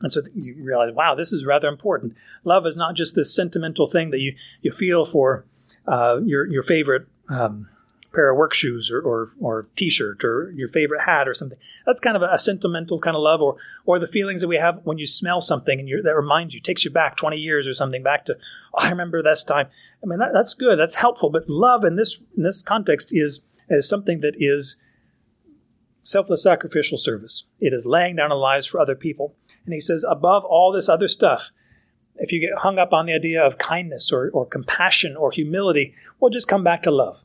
And 0.00 0.12
so 0.12 0.22
you 0.32 0.54
realize, 0.62 0.94
wow, 0.94 1.16
this 1.16 1.32
is 1.32 1.44
rather 1.44 1.66
important. 1.66 2.14
Love 2.44 2.66
is 2.66 2.76
not 2.76 2.94
just 2.94 3.16
this 3.16 3.34
sentimental 3.34 3.88
thing 3.88 4.10
that 4.10 4.20
you, 4.20 4.36
you 4.60 4.70
feel 4.70 5.04
for 5.04 5.44
uh, 5.88 6.20
your, 6.24 6.46
your 6.46 6.62
favorite 6.62 7.08
um, 7.28 7.68
pair 8.14 8.30
of 8.30 8.36
work 8.36 8.54
shoes 8.54 8.90
or, 8.90 9.00
or, 9.00 9.30
or 9.40 9.68
t-shirt 9.76 10.24
or 10.24 10.52
your 10.54 10.68
favorite 10.68 11.02
hat 11.04 11.28
or 11.28 11.34
something. 11.34 11.58
That's 11.84 12.00
kind 12.00 12.16
of 12.16 12.22
a, 12.22 12.26
a, 12.26 12.38
sentimental 12.38 12.98
kind 12.98 13.16
of 13.16 13.22
love 13.22 13.40
or, 13.40 13.56
or 13.84 13.98
the 13.98 14.06
feelings 14.06 14.40
that 14.40 14.48
we 14.48 14.56
have 14.56 14.80
when 14.84 14.98
you 14.98 15.06
smell 15.06 15.40
something 15.40 15.80
and 15.80 15.88
that 16.04 16.14
reminds 16.14 16.54
you, 16.54 16.60
takes 16.60 16.84
you 16.84 16.90
back 16.90 17.16
20 17.16 17.36
years 17.36 17.66
or 17.66 17.74
something 17.74 18.02
back 18.02 18.24
to, 18.26 18.36
oh, 18.74 18.86
I 18.86 18.90
remember 18.90 19.22
this 19.22 19.44
time. 19.44 19.66
I 20.02 20.06
mean, 20.06 20.18
that, 20.18 20.30
that's 20.32 20.54
good. 20.54 20.78
That's 20.78 20.96
helpful. 20.96 21.30
But 21.30 21.48
love 21.48 21.84
in 21.84 21.96
this, 21.96 22.20
in 22.36 22.42
this 22.44 22.62
context 22.62 23.10
is, 23.12 23.44
is 23.68 23.88
something 23.88 24.20
that 24.20 24.34
is 24.38 24.76
selfless 26.02 26.42
sacrificial 26.42 26.98
service. 26.98 27.44
It 27.60 27.72
is 27.72 27.86
laying 27.86 28.16
down 28.16 28.30
our 28.30 28.38
lives 28.38 28.66
for 28.66 28.78
other 28.78 28.94
people. 28.94 29.34
And 29.64 29.74
he 29.74 29.80
says, 29.80 30.04
above 30.08 30.44
all 30.44 30.72
this 30.72 30.88
other 30.88 31.08
stuff, 31.08 31.50
if 32.16 32.32
you 32.32 32.40
get 32.40 32.58
hung 32.58 32.78
up 32.78 32.92
on 32.92 33.06
the 33.06 33.14
idea 33.14 33.42
of 33.42 33.58
kindness 33.58 34.12
or, 34.12 34.30
or 34.32 34.46
compassion 34.46 35.16
or 35.16 35.30
humility, 35.30 35.94
well, 36.20 36.30
just 36.30 36.48
come 36.48 36.62
back 36.62 36.82
to 36.84 36.90
love. 36.90 37.24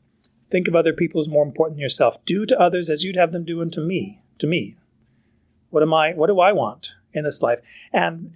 Think 0.50 0.68
of 0.68 0.74
other 0.74 0.92
people 0.92 1.20
as 1.20 1.28
more 1.28 1.44
important 1.44 1.76
than 1.76 1.82
yourself. 1.82 2.24
Do 2.24 2.44
to 2.46 2.60
others 2.60 2.90
as 2.90 3.04
you'd 3.04 3.16
have 3.16 3.32
them 3.32 3.44
do 3.44 3.60
unto 3.60 3.80
me. 3.80 4.22
To 4.38 4.46
me. 4.46 4.76
What 5.70 5.82
am 5.82 5.94
I? 5.94 6.12
What 6.12 6.26
do 6.26 6.40
I 6.40 6.52
want 6.52 6.94
in 7.12 7.24
this 7.24 7.42
life? 7.42 7.60
And 7.92 8.32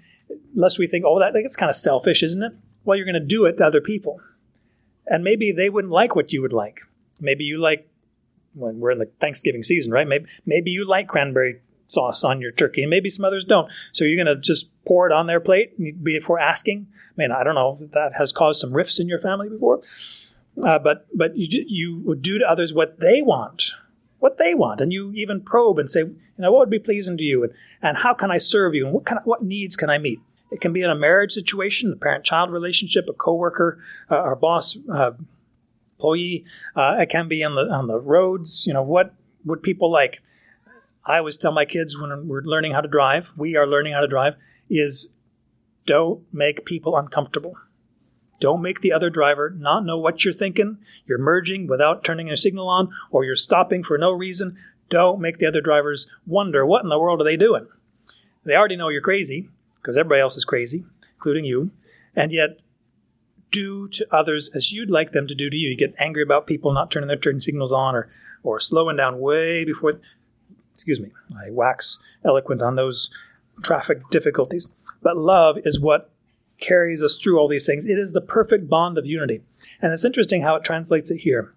lest 0.54 0.78
we 0.78 0.86
think, 0.86 1.04
oh, 1.06 1.18
that 1.18 1.32
that's 1.32 1.56
kind 1.56 1.70
of 1.70 1.76
selfish, 1.76 2.22
isn't 2.22 2.42
it? 2.42 2.52
Well, 2.84 2.96
you're 2.96 3.06
going 3.06 3.14
to 3.14 3.20
do 3.20 3.44
it 3.46 3.56
to 3.58 3.64
other 3.64 3.80
people, 3.80 4.20
and 5.06 5.24
maybe 5.24 5.50
they 5.50 5.70
wouldn't 5.70 5.92
like 5.92 6.14
what 6.14 6.32
you 6.32 6.42
would 6.42 6.52
like. 6.52 6.80
Maybe 7.20 7.44
you 7.44 7.58
like 7.58 7.88
when 8.54 8.78
we're 8.78 8.90
in 8.90 8.98
the 8.98 9.10
Thanksgiving 9.20 9.62
season, 9.62 9.90
right? 9.90 10.06
Maybe 10.06 10.26
maybe 10.44 10.70
you 10.70 10.86
like 10.86 11.08
cranberry 11.08 11.60
sauce 11.86 12.24
on 12.24 12.40
your 12.40 12.52
turkey, 12.52 12.82
and 12.82 12.90
maybe 12.90 13.08
some 13.08 13.24
others 13.24 13.44
don't. 13.44 13.70
So 13.92 14.04
you're 14.04 14.22
going 14.22 14.34
to 14.34 14.40
just 14.40 14.68
pour 14.84 15.06
it 15.06 15.12
on 15.12 15.26
their 15.26 15.40
plate 15.40 16.04
before 16.04 16.38
asking. 16.38 16.86
I 16.92 17.12
mean, 17.16 17.32
I 17.32 17.42
don't 17.42 17.54
know. 17.54 17.78
That 17.92 18.12
has 18.18 18.32
caused 18.32 18.60
some 18.60 18.72
rifts 18.72 19.00
in 19.00 19.08
your 19.08 19.18
family 19.18 19.48
before, 19.48 19.80
uh, 20.62 20.78
but 20.78 21.06
but 21.14 21.36
you 21.36 21.64
you 21.66 21.98
would 22.04 22.22
do 22.22 22.38
to 22.38 22.48
others 22.48 22.74
what 22.74 23.00
they 23.00 23.22
want, 23.22 23.72
what 24.18 24.38
they 24.38 24.54
want, 24.54 24.80
and 24.80 24.92
you 24.92 25.12
even 25.14 25.40
probe 25.40 25.78
and 25.78 25.90
say, 25.90 26.00
you 26.00 26.16
know, 26.38 26.52
what 26.52 26.60
would 26.60 26.70
be 26.70 26.78
pleasing 26.78 27.16
to 27.16 27.24
you, 27.24 27.42
and 27.42 27.52
and 27.82 27.98
how 27.98 28.14
can 28.14 28.30
I 28.30 28.38
serve 28.38 28.74
you, 28.74 28.86
and 28.86 28.94
what 28.94 29.04
kind 29.04 29.18
of, 29.18 29.26
what 29.26 29.42
needs 29.42 29.76
can 29.76 29.90
I 29.90 29.98
meet? 29.98 30.20
It 30.50 30.60
can 30.60 30.72
be 30.72 30.82
in 30.82 30.90
a 30.90 30.94
marriage 30.94 31.32
situation, 31.32 31.92
a 31.92 31.96
parent-child 31.96 32.50
relationship, 32.50 33.06
a 33.08 33.12
coworker, 33.12 33.82
uh, 34.10 34.16
our 34.16 34.36
boss. 34.36 34.76
Uh, 34.90 35.12
employee. 36.04 36.44
Uh, 36.76 36.96
it 36.98 37.08
can 37.08 37.28
be 37.28 37.42
on 37.44 37.54
the 37.54 37.62
on 37.72 37.86
the 37.86 38.00
roads. 38.00 38.66
You 38.66 38.74
know 38.74 38.82
what 38.82 39.14
would 39.44 39.62
people 39.62 39.90
like? 39.90 40.20
I 41.06 41.18
always 41.18 41.36
tell 41.36 41.52
my 41.52 41.64
kids 41.64 41.98
when 42.00 42.28
we're 42.28 42.42
learning 42.42 42.72
how 42.72 42.80
to 42.80 42.88
drive, 42.88 43.32
we 43.36 43.56
are 43.56 43.66
learning 43.66 43.92
how 43.92 44.00
to 44.00 44.08
drive, 44.08 44.36
is 44.70 45.10
don't 45.86 46.22
make 46.32 46.64
people 46.64 46.96
uncomfortable. 46.96 47.56
Don't 48.40 48.62
make 48.62 48.80
the 48.80 48.92
other 48.92 49.10
driver 49.10 49.50
not 49.50 49.84
know 49.84 49.98
what 49.98 50.24
you're 50.24 50.34
thinking. 50.34 50.78
You're 51.06 51.18
merging 51.18 51.66
without 51.66 52.04
turning 52.04 52.26
your 52.26 52.36
signal 52.36 52.68
on, 52.68 52.90
or 53.10 53.24
you're 53.24 53.36
stopping 53.36 53.82
for 53.82 53.96
no 53.96 54.12
reason. 54.12 54.56
Don't 54.90 55.20
make 55.20 55.38
the 55.38 55.46
other 55.46 55.60
drivers 55.60 56.06
wonder 56.26 56.66
what 56.66 56.82
in 56.82 56.88
the 56.88 56.98
world 56.98 57.20
are 57.20 57.24
they 57.24 57.36
doing. 57.36 57.66
They 58.44 58.54
already 58.54 58.76
know 58.76 58.88
you're 58.88 59.00
crazy 59.00 59.48
because 59.76 59.96
everybody 59.96 60.20
else 60.20 60.36
is 60.36 60.44
crazy, 60.44 60.84
including 61.14 61.44
you. 61.44 61.70
And 62.14 62.32
yet, 62.32 62.58
do 63.50 63.88
to 63.88 64.06
others 64.10 64.50
as 64.54 64.72
you'd 64.72 64.90
like 64.90 65.12
them 65.12 65.26
to 65.28 65.34
do 65.34 65.48
to 65.48 65.56
you. 65.56 65.70
You 65.70 65.76
get 65.76 65.94
angry 65.98 66.22
about 66.22 66.46
people 66.46 66.72
not 66.72 66.90
turning 66.90 67.08
their 67.08 67.16
turn 67.16 67.40
signals 67.40 67.72
on 67.72 67.94
or, 67.94 68.10
or 68.42 68.58
slowing 68.58 68.96
down 68.96 69.20
way 69.20 69.64
before 69.64 70.00
excuse 70.74 71.00
me, 71.00 71.12
I 71.34 71.50
wax 71.50 71.98
eloquent 72.24 72.60
on 72.60 72.74
those 72.74 73.08
traffic 73.62 74.10
difficulties. 74.10 74.68
But 75.02 75.16
love 75.16 75.56
is 75.62 75.80
what 75.80 76.10
carries 76.64 77.02
us 77.02 77.16
through 77.16 77.38
all 77.38 77.48
these 77.48 77.66
things. 77.66 77.86
It 77.86 77.98
is 77.98 78.12
the 78.12 78.20
perfect 78.20 78.68
bond 78.68 78.98
of 78.98 79.06
unity. 79.06 79.42
And 79.80 79.92
it's 79.92 80.04
interesting 80.04 80.42
how 80.42 80.54
it 80.56 80.64
translates 80.64 81.10
it 81.10 81.18
here. 81.18 81.54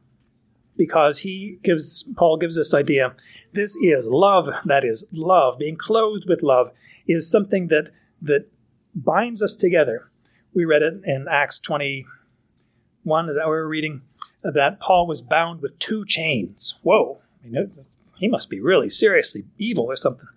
Because 0.76 1.20
he 1.20 1.60
gives, 1.63 2.04
Paul 2.15 2.38
gives 2.38 2.56
this 2.56 2.74
idea. 2.74 3.15
This 3.54 3.76
is 3.78 4.08
love, 4.08 4.48
that 4.65 4.84
is 4.84 5.06
love, 5.12 5.58
being 5.58 5.78
clothed 5.78 6.26
with 6.28 6.43
love, 6.43 6.72
is 7.08 7.30
something 7.30 7.70
that, 7.70 7.91
that 8.22 8.48
binds 8.93 9.41
us 9.41 9.56
together. 9.56 10.10
We 10.54 10.65
read 10.65 10.82
it 10.82 11.02
in 11.04 11.28
Acts 11.30 11.58
21, 11.60 13.30
is 13.30 13.36
that 13.36 13.48
we 13.48 13.54
are 13.54 13.67
reading? 13.67 14.02
That 14.43 14.80
Paul 14.80 15.08
was 15.08 15.22
bound 15.22 15.62
with 15.62 15.80
two 15.80 16.06
chains. 16.06 16.78
Whoa. 16.84 17.20
I 17.43 17.48
mean, 17.48 17.72
he 18.17 18.28
must 18.28 18.50
be 18.50 18.60
really 18.60 18.89
seriously 18.89 19.46
evil 19.58 19.86
or 19.86 19.96
something. 19.96 20.28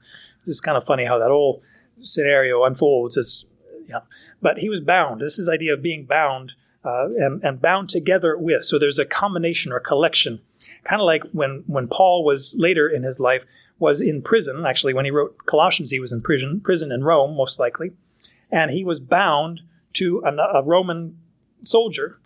It's 0.47 0.61
kind 0.61 0.79
of 0.79 0.85
funny 0.85 1.05
how 1.05 1.19
that 1.19 1.29
whole 1.29 1.63
scenario 2.01 2.65
unfolds. 2.65 3.17
It's, 3.17 3.45
yeah. 3.87 4.01
But 4.41 4.59
he 4.59 4.69
was 4.69 4.81
bound. 4.81 5.21
This 5.21 5.39
is 5.39 5.47
the 5.47 5.53
idea 5.53 5.75
of 5.75 5.83
being 5.83 6.05
bound 6.07 6.53
uh, 6.85 7.07
and, 7.17 7.43
and 7.43 7.61
bound 7.61 7.89
together 7.89 8.37
with. 8.39 8.65
So 8.65 8.79
there's 8.79 8.99
a 8.99 9.05
combination 9.05 9.73
or 9.73 9.81
collection, 9.81 10.41
kind 10.85 11.01
of 11.01 11.07
like 11.07 11.23
when, 11.33 11.65
when 11.67 11.89
Paul 11.89 12.25
was 12.25 12.55
later 12.59 12.89
in 12.89 13.03
his 13.03 13.21
life 13.21 13.45
was 13.79 14.01
in 14.01 14.23
prison. 14.23 14.65
Actually, 14.67 14.95
when 14.95 15.05
he 15.05 15.11
wrote 15.11 15.47
Colossians, 15.47 15.91
he 15.91 16.01
was 16.01 16.13
in 16.13 16.21
prison, 16.21 16.61
prison 16.61 16.93
in 16.93 17.03
Rome, 17.03 17.37
most 17.37 17.59
likely, 17.59 17.93
and 18.51 18.71
he 18.71 18.85
was 18.85 19.01
bound 19.01 19.61
to 19.95 20.23
a, 20.25 20.59
a 20.59 20.63
Roman 20.63 21.19
soldier 21.65 22.19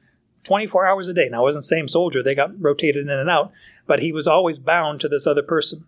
24 0.44 0.86
hours 0.86 1.08
a 1.08 1.14
day. 1.14 1.28
Now, 1.30 1.40
it 1.40 1.44
wasn't 1.44 1.62
the 1.62 1.68
same 1.68 1.88
soldier. 1.88 2.22
They 2.22 2.34
got 2.34 2.60
rotated 2.60 3.06
in 3.06 3.10
and 3.10 3.30
out, 3.30 3.52
but 3.86 4.00
he 4.00 4.12
was 4.12 4.26
always 4.26 4.58
bound 4.58 5.00
to 5.00 5.08
this 5.08 5.26
other 5.26 5.42
person. 5.42 5.86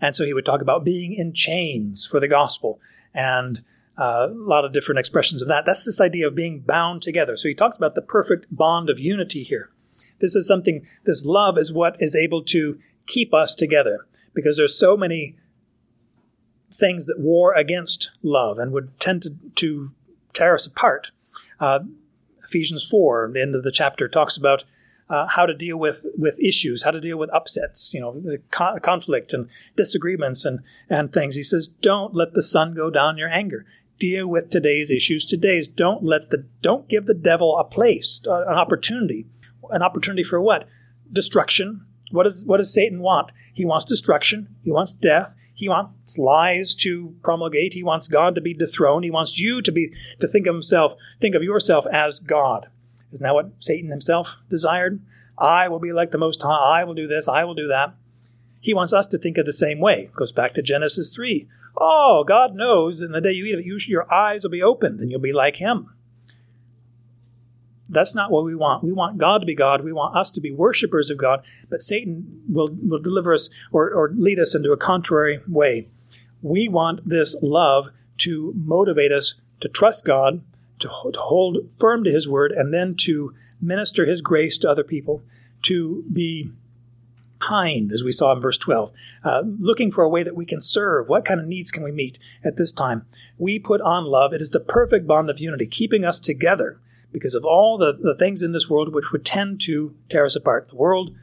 And 0.00 0.14
so 0.14 0.24
he 0.24 0.34
would 0.34 0.46
talk 0.46 0.60
about 0.60 0.84
being 0.84 1.12
in 1.12 1.32
chains 1.32 2.06
for 2.06 2.20
the 2.20 2.28
gospel 2.28 2.80
and 3.14 3.64
uh, 3.98 4.28
a 4.30 4.32
lot 4.32 4.64
of 4.64 4.72
different 4.72 4.98
expressions 4.98 5.42
of 5.42 5.48
that. 5.48 5.64
That's 5.66 5.84
this 5.84 6.00
idea 6.00 6.26
of 6.26 6.34
being 6.34 6.60
bound 6.60 7.02
together. 7.02 7.36
So 7.36 7.48
he 7.48 7.54
talks 7.54 7.76
about 7.76 7.94
the 7.94 8.02
perfect 8.02 8.46
bond 8.50 8.88
of 8.88 8.98
unity 8.98 9.42
here. 9.42 9.70
This 10.20 10.34
is 10.34 10.46
something, 10.46 10.86
this 11.04 11.24
love 11.24 11.58
is 11.58 11.72
what 11.72 11.96
is 11.98 12.14
able 12.14 12.42
to 12.44 12.78
keep 13.06 13.34
us 13.34 13.54
together 13.54 14.06
because 14.34 14.56
there's 14.56 14.78
so 14.78 14.96
many 14.96 15.36
things 16.72 17.06
that 17.06 17.18
war 17.18 17.54
against 17.54 18.12
love 18.22 18.58
and 18.58 18.72
would 18.72 18.98
tend 19.00 19.22
to, 19.22 19.34
to 19.56 19.90
tear 20.32 20.54
us 20.54 20.66
apart. 20.66 21.08
Uh, 21.58 21.80
Ephesians 22.44 22.88
4, 22.88 23.30
the 23.32 23.42
end 23.42 23.54
of 23.54 23.64
the 23.64 23.72
chapter, 23.72 24.08
talks 24.08 24.36
about 24.36 24.64
uh, 25.10 25.26
how 25.26 25.46
to 25.46 25.54
deal 25.54 25.76
with, 25.76 26.06
with 26.16 26.38
issues, 26.38 26.84
how 26.84 26.90
to 26.90 27.00
deal 27.00 27.16
with 27.16 27.32
upsets, 27.32 27.92
you 27.94 28.00
know, 28.00 28.22
co- 28.50 28.78
conflict 28.80 29.32
and 29.32 29.48
disagreements 29.76 30.44
and, 30.44 30.60
and 30.88 31.12
things. 31.12 31.34
He 31.34 31.42
says, 31.42 31.68
don't 31.68 32.14
let 32.14 32.34
the 32.34 32.42
sun 32.42 32.74
go 32.74 32.90
down 32.90 33.18
your 33.18 33.28
anger. 33.28 33.64
Deal 33.98 34.28
with 34.28 34.50
today's 34.50 34.90
issues 34.90 35.24
today's. 35.24 35.66
Don't 35.68 36.04
let 36.04 36.30
the, 36.30 36.46
don't 36.62 36.88
give 36.88 37.06
the 37.06 37.14
devil 37.14 37.58
a 37.58 37.64
place, 37.64 38.20
uh, 38.26 38.42
an 38.46 38.54
opportunity. 38.54 39.26
An 39.70 39.82
opportunity 39.82 40.22
for 40.22 40.40
what? 40.40 40.68
Destruction. 41.12 41.84
What 42.10 42.22
does, 42.22 42.44
what 42.44 42.58
does 42.58 42.72
Satan 42.72 43.00
want? 43.00 43.32
He 43.52 43.64
wants 43.64 43.84
destruction. 43.84 44.54
He 44.62 44.70
wants 44.70 44.92
death. 44.92 45.34
He 45.52 45.68
wants 45.68 46.16
lies 46.16 46.76
to 46.76 47.16
promulgate. 47.24 47.74
He 47.74 47.82
wants 47.82 48.06
God 48.06 48.36
to 48.36 48.40
be 48.40 48.54
dethroned. 48.54 49.04
He 49.04 49.10
wants 49.10 49.40
you 49.40 49.60
to 49.62 49.72
be, 49.72 49.92
to 50.20 50.28
think 50.28 50.46
of 50.46 50.54
himself, 50.54 50.94
think 51.20 51.34
of 51.34 51.42
yourself 51.42 51.84
as 51.92 52.20
God. 52.20 52.68
Isn't 53.10 53.24
that 53.24 53.34
what 53.34 53.50
Satan 53.58 53.90
himself 53.90 54.36
desired? 54.48 55.02
I 55.36 55.66
will 55.66 55.80
be 55.80 55.92
like 55.92 56.12
the 56.12 56.18
Most 56.18 56.42
High. 56.42 56.80
I 56.80 56.84
will 56.84 56.94
do 56.94 57.08
this. 57.08 57.26
I 57.26 57.42
will 57.42 57.54
do 57.54 57.66
that. 57.66 57.94
He 58.60 58.74
wants 58.74 58.92
us 58.92 59.06
to 59.08 59.18
think 59.18 59.38
of 59.38 59.46
the 59.46 59.52
same 59.52 59.80
way. 59.80 60.10
Goes 60.14 60.32
back 60.32 60.54
to 60.54 60.62
Genesis 60.62 61.10
3. 61.14 61.48
Oh, 61.80 62.24
God 62.26 62.54
knows 62.54 63.00
in 63.00 63.12
the 63.12 63.20
day 63.20 63.32
you 63.32 63.44
eat 63.46 63.58
it, 63.58 63.64
you, 63.64 63.78
your 63.86 64.12
eyes 64.12 64.42
will 64.42 64.50
be 64.50 64.62
opened 64.62 65.00
and 65.00 65.10
you'll 65.10 65.20
be 65.20 65.32
like 65.32 65.56
Him. 65.56 65.90
That's 67.88 68.14
not 68.14 68.30
what 68.30 68.44
we 68.44 68.54
want. 68.54 68.84
We 68.84 68.92
want 68.92 69.16
God 69.16 69.38
to 69.38 69.46
be 69.46 69.54
God. 69.54 69.82
We 69.82 69.92
want 69.92 70.14
us 70.14 70.30
to 70.32 70.40
be 70.40 70.52
worshipers 70.52 71.08
of 71.08 71.16
God. 71.16 71.42
But 71.70 71.80
Satan 71.80 72.42
will, 72.48 72.68
will 72.82 72.98
deliver 72.98 73.32
us 73.32 73.48
or, 73.72 73.90
or 73.90 74.10
lead 74.14 74.38
us 74.38 74.54
into 74.54 74.72
a 74.72 74.76
contrary 74.76 75.40
way. 75.48 75.88
We 76.42 76.68
want 76.68 77.08
this 77.08 77.34
love 77.40 77.88
to 78.18 78.52
motivate 78.54 79.12
us 79.12 79.36
to 79.60 79.68
trust 79.68 80.04
God 80.04 80.42
to, 80.80 80.88
to 80.88 81.18
hold 81.18 81.70
firm 81.70 82.04
to 82.04 82.10
His 82.10 82.28
word, 82.28 82.52
and 82.52 82.72
then 82.72 82.94
to 83.00 83.34
minister 83.60 84.06
His 84.06 84.20
grace 84.20 84.58
to 84.58 84.70
other 84.70 84.84
people, 84.84 85.22
to 85.62 86.04
be 86.12 86.50
kind, 87.38 87.92
as 87.92 88.02
we 88.02 88.12
saw 88.12 88.32
in 88.32 88.40
verse 88.40 88.58
12, 88.58 88.92
uh, 89.24 89.42
looking 89.58 89.90
for 89.90 90.04
a 90.04 90.08
way 90.08 90.22
that 90.22 90.36
we 90.36 90.46
can 90.46 90.60
serve. 90.60 91.08
What 91.08 91.24
kind 91.24 91.40
of 91.40 91.46
needs 91.46 91.70
can 91.70 91.82
we 91.82 91.92
meet 91.92 92.18
at 92.44 92.56
this 92.56 92.72
time? 92.72 93.06
We 93.36 93.58
put 93.58 93.80
on 93.80 94.04
love. 94.04 94.32
It 94.32 94.40
is 94.40 94.50
the 94.50 94.60
perfect 94.60 95.06
bond 95.06 95.30
of 95.30 95.38
unity, 95.38 95.66
keeping 95.66 96.04
us 96.04 96.20
together 96.20 96.80
because 97.12 97.34
of 97.34 97.44
all 97.44 97.78
the, 97.78 97.92
the 97.92 98.16
things 98.18 98.42
in 98.42 98.52
this 98.52 98.68
world 98.68 98.94
which 98.94 99.12
would 99.12 99.24
tend 99.24 99.60
to 99.62 99.94
tear 100.10 100.24
us 100.24 100.36
apart. 100.36 100.68
The 100.68 100.76
world, 100.76 101.14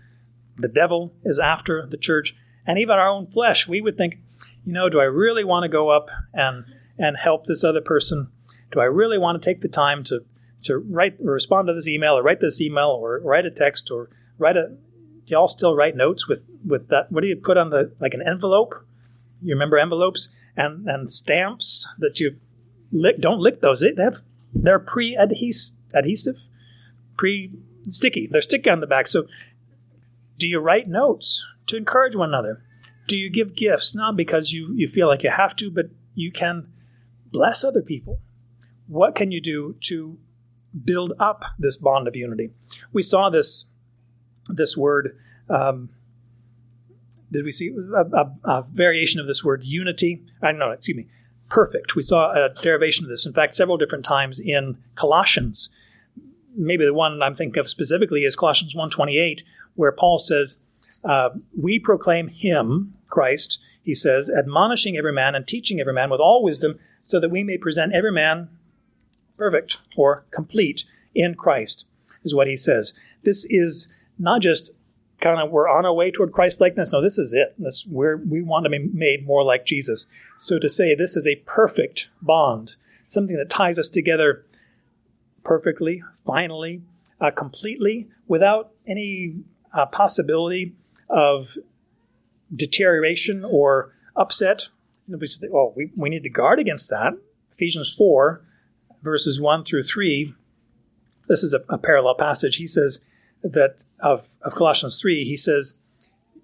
the 0.57 0.67
devil 0.67 1.13
is 1.23 1.39
after 1.39 1.85
the 1.85 1.97
church, 1.97 2.35
and 2.65 2.79
even 2.79 2.97
our 2.97 3.07
own 3.07 3.27
flesh. 3.27 3.67
We 3.67 3.81
would 3.81 3.97
think, 3.97 4.17
you 4.63 4.73
know, 4.73 4.89
do 4.89 4.99
I 4.99 5.05
really 5.05 5.43
want 5.43 5.63
to 5.63 5.69
go 5.69 5.89
up 5.89 6.09
and 6.33 6.65
and 6.97 7.17
help 7.17 7.45
this 7.45 7.61
other 7.61 7.81
person 7.81 8.31
do 8.75 8.81
I 8.81 8.85
really 8.85 9.17
want 9.17 9.41
to 9.41 9.49
take 9.49 9.61
the 9.61 9.67
time 9.67 10.03
to 10.05 10.25
to 10.63 10.77
write 10.77 11.17
or 11.23 11.31
respond 11.31 11.67
to 11.67 11.73
this 11.73 11.87
email 11.87 12.17
or 12.17 12.23
write 12.23 12.41
this 12.41 12.59
email 12.59 12.87
or 12.87 13.21
write 13.23 13.45
a 13.45 13.51
text 13.51 13.91
or 13.91 14.09
write 14.37 14.57
a 14.57 14.75
y'all 15.25 15.47
still 15.47 15.75
write 15.75 15.95
notes 15.95 16.27
with 16.27 16.45
with 16.65 16.87
that 16.89 17.11
what 17.11 17.21
do 17.21 17.27
you 17.27 17.35
put 17.35 17.57
on 17.57 17.69
the 17.69 17.93
like 17.99 18.13
an 18.13 18.23
envelope 18.25 18.85
you 19.41 19.53
remember 19.53 19.77
envelopes 19.77 20.29
and 20.55 20.87
and 20.87 21.09
stamps 21.09 21.87
that 21.97 22.19
you 22.19 22.37
lick 22.91 23.19
don't 23.19 23.39
lick 23.39 23.61
those 23.61 23.79
they 23.81 23.93
have 23.97 24.21
they're 24.53 24.79
pre 24.79 25.15
adhesive 25.15 26.37
pre 27.17 27.51
sticky 27.89 28.27
they're 28.31 28.41
sticky 28.41 28.69
on 28.69 28.79
the 28.79 28.87
back 28.87 29.07
so 29.07 29.25
Do 30.37 30.47
you 30.47 30.59
write 30.59 30.87
notes 30.87 31.45
to 31.67 31.77
encourage 31.77 32.15
one 32.15 32.29
another? 32.29 32.61
Do 33.07 33.15
you 33.15 33.29
give 33.29 33.55
gifts, 33.55 33.95
not 33.95 34.15
because 34.15 34.51
you, 34.51 34.73
you 34.73 34.87
feel 34.87 35.07
like 35.07 35.23
you 35.23 35.29
have 35.29 35.55
to, 35.57 35.71
but 35.71 35.87
you 36.13 36.31
can 36.31 36.67
bless 37.31 37.63
other 37.63 37.81
people? 37.81 38.19
What 38.87 39.15
can 39.15 39.31
you 39.31 39.41
do 39.41 39.75
to 39.81 40.17
build 40.83 41.13
up 41.19 41.45
this 41.57 41.77
bond 41.77 42.07
of 42.07 42.15
unity? 42.15 42.51
We 42.91 43.01
saw 43.01 43.29
this, 43.29 43.67
this 44.49 44.77
word. 44.77 45.17
Um, 45.49 45.89
did 47.31 47.43
we 47.43 47.51
see 47.51 47.69
a, 47.69 48.01
a, 48.01 48.31
a, 48.45 48.65
variation 48.71 49.19
of 49.19 49.27
this 49.27 49.43
word 49.43 49.63
unity? 49.63 50.23
I 50.41 50.51
know, 50.51 50.71
excuse 50.71 50.97
me, 50.97 51.07
perfect. 51.49 51.95
We 51.95 52.01
saw 52.01 52.31
a 52.31 52.49
derivation 52.49 53.05
of 53.05 53.09
this, 53.09 53.25
in 53.25 53.33
fact, 53.33 53.55
several 53.55 53.77
different 53.77 54.05
times 54.05 54.39
in 54.39 54.77
Colossians. 54.95 55.69
Maybe 56.55 56.85
the 56.85 56.93
one 56.93 57.21
I'm 57.21 57.35
thinking 57.35 57.59
of 57.59 57.69
specifically 57.69 58.23
is 58.23 58.35
Colossians 58.35 58.75
1.28, 58.75 59.41
where 59.75 59.91
Paul 59.91 60.19
says, 60.19 60.59
uh, 61.03 61.29
we 61.59 61.77
proclaim 61.79 62.29
him, 62.29 62.93
Christ, 63.09 63.59
he 63.83 63.93
says, 63.93 64.31
admonishing 64.35 64.97
every 64.97 65.13
man 65.13 65.35
and 65.35 65.47
teaching 65.47 65.79
every 65.79 65.93
man 65.93 66.09
with 66.09 66.19
all 66.19 66.43
wisdom, 66.43 66.79
so 67.03 67.19
that 67.19 67.29
we 67.29 67.43
may 67.43 67.57
present 67.57 67.93
every 67.93 68.11
man 68.11 68.49
perfect 69.37 69.81
or 69.95 70.25
complete 70.31 70.85
in 71.13 71.35
Christ, 71.35 71.85
is 72.23 72.33
what 72.33 72.47
he 72.47 72.57
says. 72.57 72.93
This 73.23 73.45
is 73.49 73.93
not 74.17 74.41
just 74.41 74.71
kind 75.21 75.39
of 75.39 75.51
we're 75.51 75.69
on 75.69 75.85
our 75.85 75.93
way 75.93 76.11
toward 76.11 76.31
Christ 76.31 76.61
likeness. 76.61 76.91
No, 76.91 77.01
this 77.01 77.17
is 77.17 77.33
it. 77.33 77.55
This 77.57 77.85
where 77.87 78.17
we 78.17 78.41
want 78.41 78.65
to 78.65 78.69
be 78.69 78.79
made 78.79 79.25
more 79.25 79.43
like 79.43 79.65
Jesus. 79.65 80.07
So 80.37 80.59
to 80.59 80.69
say 80.69 80.93
this 80.93 81.15
is 81.15 81.27
a 81.27 81.37
perfect 81.45 82.09
bond, 82.21 82.75
something 83.05 83.37
that 83.37 83.49
ties 83.49 83.79
us 83.79 83.89
together 83.89 84.45
perfectly, 85.43 86.03
finally, 86.25 86.81
uh, 87.21 87.31
completely, 87.31 88.07
without 88.27 88.71
any 88.85 89.43
uh, 89.73 89.85
possibility 89.85 90.73
of 91.09 91.57
deterioration 92.53 93.45
or 93.45 93.93
upset. 94.15 94.69
We 95.07 95.25
say, 95.27 95.47
oh, 95.53 95.73
we, 95.75 95.91
we 95.95 96.09
need 96.09 96.23
to 96.23 96.29
guard 96.29 96.59
against 96.59 96.89
that. 96.89 97.13
Ephesians 97.53 97.93
4, 97.95 98.41
verses 99.03 99.39
1 99.39 99.63
through 99.63 99.83
3, 99.83 100.33
this 101.27 101.43
is 101.43 101.53
a, 101.53 101.63
a 101.69 101.77
parallel 101.77 102.15
passage. 102.15 102.57
He 102.57 102.67
says 102.67 102.99
that 103.51 103.83
of, 103.99 104.35
of 104.41 104.55
Colossians 104.55 104.99
3, 104.99 105.23
he 105.23 105.37
says, 105.37 105.79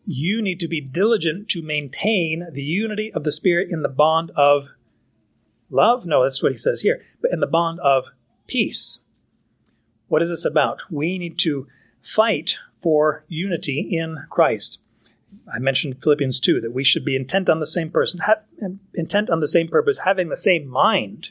You 0.06 0.42
need 0.42 0.60
to 0.60 0.68
be 0.68 0.82
diligent 0.82 1.50
to 1.50 1.62
maintain 1.62 2.48
the 2.52 2.64
unity 2.64 3.12
of 3.14 3.24
the 3.24 3.32
Spirit 3.32 3.70
in 3.72 3.82
the 3.82 3.90
bond 3.90 4.32
of 4.36 4.70
love. 5.70 6.06
No, 6.06 6.24
that's 6.24 6.42
what 6.42 6.52
he 6.52 6.58
says 6.58 6.82
here, 6.82 7.04
but 7.22 7.32
in 7.32 7.40
the 7.40 7.48
bond 7.48 7.80
of 7.80 8.12
peace. 8.48 9.00
What 10.08 10.22
is 10.22 10.30
this 10.30 10.46
about? 10.46 10.82
We 10.90 11.18
need 11.18 11.38
to 11.40 11.68
fight 12.02 12.58
for 12.80 13.24
unity 13.28 13.88
in 13.92 14.26
Christ. 14.30 14.82
I 15.54 15.60
mentioned 15.60 16.02
Philippians 16.02 16.40
2 16.40 16.60
that 16.62 16.74
we 16.74 16.84
should 16.84 17.06
be 17.06 17.16
intent 17.16 17.50
on 17.50 17.60
the 17.60 17.68
same 17.68 17.90
person, 17.90 18.20
ha- 18.26 18.42
intent 18.94 19.30
on 19.30 19.40
the 19.40 19.48
same 19.48 19.68
purpose, 19.68 20.00
having 20.00 20.30
the 20.30 20.38
same 20.38 20.68
mind. 20.68 21.30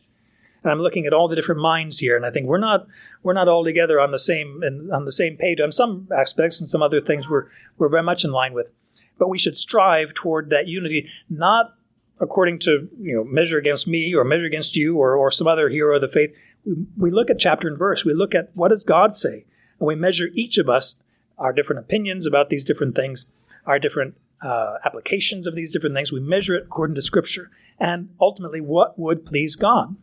And 0.62 0.70
I'm 0.70 0.80
looking 0.80 1.06
at 1.06 1.12
all 1.12 1.28
the 1.28 1.36
different 1.36 1.60
minds 1.60 1.98
here, 1.98 2.16
and 2.16 2.26
I 2.26 2.30
think 2.30 2.46
we're 2.46 2.58
not 2.58 2.86
we're 3.22 3.32
not 3.32 3.48
all 3.48 3.64
together 3.64 4.00
on 4.00 4.10
the 4.10 4.18
same 4.18 4.62
on 4.92 5.04
the 5.04 5.12
same 5.12 5.36
page 5.36 5.60
on 5.60 5.72
some 5.72 6.08
aspects, 6.16 6.60
and 6.60 6.68
some 6.68 6.82
other 6.82 7.00
things 7.00 7.28
we're 7.28 7.46
we're 7.78 7.88
very 7.88 8.02
much 8.02 8.24
in 8.24 8.32
line 8.32 8.52
with. 8.52 8.72
But 9.18 9.28
we 9.28 9.38
should 9.38 9.56
strive 9.56 10.14
toward 10.14 10.50
that 10.50 10.66
unity, 10.66 11.08
not 11.28 11.74
according 12.20 12.58
to 12.60 12.88
you 13.00 13.16
know 13.16 13.24
measure 13.24 13.58
against 13.58 13.88
me 13.88 14.14
or 14.14 14.24
measure 14.24 14.44
against 14.44 14.76
you 14.76 14.98
or, 14.98 15.14
or 15.14 15.30
some 15.30 15.46
other 15.46 15.68
hero 15.70 15.96
of 15.96 16.02
the 16.02 16.08
faith. 16.08 16.34
We, 16.64 16.74
we 16.96 17.10
look 17.10 17.30
at 17.30 17.38
chapter 17.38 17.66
and 17.66 17.78
verse. 17.78 18.04
We 18.04 18.12
look 18.12 18.34
at 18.34 18.50
what 18.54 18.68
does 18.68 18.84
God 18.84 19.16
say, 19.16 19.46
and 19.78 19.86
we 19.86 19.94
measure 19.94 20.28
each 20.34 20.58
of 20.58 20.68
us 20.68 20.96
our 21.38 21.54
different 21.54 21.80
opinions 21.80 22.26
about 22.26 22.50
these 22.50 22.66
different 22.66 22.94
things, 22.94 23.24
our 23.64 23.78
different 23.78 24.14
uh, 24.42 24.74
applications 24.84 25.46
of 25.46 25.54
these 25.54 25.72
different 25.72 25.94
things. 25.96 26.12
We 26.12 26.20
measure 26.20 26.54
it 26.54 26.64
according 26.66 26.96
to 26.96 27.02
Scripture, 27.02 27.50
and 27.78 28.10
ultimately, 28.20 28.60
what 28.60 28.98
would 28.98 29.24
please 29.24 29.56
God? 29.56 29.96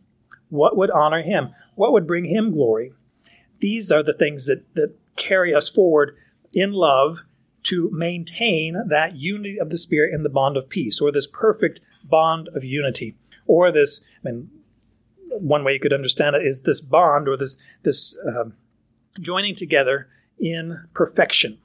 What 0.50 0.76
would 0.76 0.90
honor 0.90 1.22
Him? 1.22 1.54
What 1.74 1.92
would 1.92 2.06
bring 2.06 2.24
Him 2.24 2.52
glory? 2.52 2.92
These 3.60 3.90
are 3.90 4.02
the 4.02 4.14
things 4.14 4.46
that, 4.46 4.62
that 4.74 4.94
carry 5.16 5.54
us 5.54 5.68
forward 5.68 6.16
in 6.52 6.72
love 6.72 7.24
to 7.64 7.90
maintain 7.92 8.88
that 8.88 9.16
unity 9.16 9.58
of 9.58 9.68
the 9.68 9.78
Spirit 9.78 10.14
in 10.14 10.22
the 10.22 10.28
bond 10.28 10.56
of 10.56 10.68
peace, 10.68 11.00
or 11.00 11.12
this 11.12 11.26
perfect 11.26 11.80
bond 12.04 12.48
of 12.54 12.64
unity, 12.64 13.16
or 13.46 13.70
this. 13.70 14.00
I 14.24 14.30
mean, 14.30 14.50
one 15.28 15.64
way 15.64 15.74
you 15.74 15.80
could 15.80 15.92
understand 15.92 16.36
it 16.36 16.46
is 16.46 16.62
this 16.62 16.80
bond, 16.80 17.28
or 17.28 17.36
this 17.36 17.56
this 17.82 18.16
um, 18.26 18.54
joining 19.20 19.54
together 19.54 20.08
in 20.38 20.86
perfection. 20.94 21.58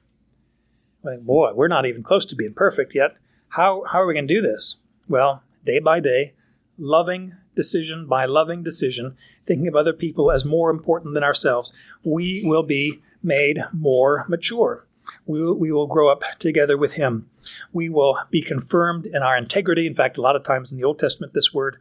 boy, 1.03 1.53
we're 1.53 1.67
not 1.67 1.85
even 1.85 2.03
close 2.03 2.25
to 2.25 2.35
being 2.35 2.53
perfect 2.53 2.95
yet. 2.95 3.15
How, 3.49 3.83
how 3.91 4.01
are 4.01 4.07
we 4.07 4.13
going 4.13 4.27
to 4.27 4.33
do 4.33 4.41
this? 4.41 4.77
Well, 5.07 5.43
day 5.65 5.79
by 5.79 5.99
day, 5.99 6.33
loving 6.77 7.35
decision 7.55 8.07
by 8.07 8.25
loving 8.25 8.63
decision, 8.63 9.17
thinking 9.45 9.67
of 9.67 9.75
other 9.75 9.93
people 9.93 10.31
as 10.31 10.45
more 10.45 10.69
important 10.69 11.13
than 11.13 11.23
ourselves, 11.23 11.73
we 12.03 12.41
will 12.45 12.63
be 12.63 12.99
made 13.21 13.59
more 13.71 14.25
mature. 14.27 14.85
We 15.25 15.41
will, 15.41 15.57
we 15.57 15.71
will 15.71 15.87
grow 15.87 16.11
up 16.11 16.23
together 16.39 16.77
with 16.77 16.93
Him. 16.93 17.29
We 17.71 17.89
will 17.89 18.17
be 18.29 18.41
confirmed 18.41 19.05
in 19.05 19.21
our 19.21 19.37
integrity. 19.37 19.87
In 19.87 19.95
fact, 19.95 20.17
a 20.17 20.21
lot 20.21 20.35
of 20.35 20.43
times 20.43 20.71
in 20.71 20.77
the 20.77 20.83
Old 20.83 20.99
Testament, 20.99 21.33
this 21.33 21.53
word 21.53 21.77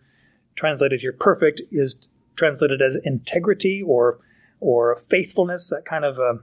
translated 0.54 1.00
here 1.00 1.12
perfect 1.12 1.60
is 1.70 2.06
translated 2.36 2.82
as 2.82 2.96
integrity 3.04 3.82
or 3.82 4.18
or 4.60 4.96
faithfulness, 4.96 5.70
that 5.70 5.84
kind 5.84 6.04
of 6.04 6.20
uh, 6.20 6.34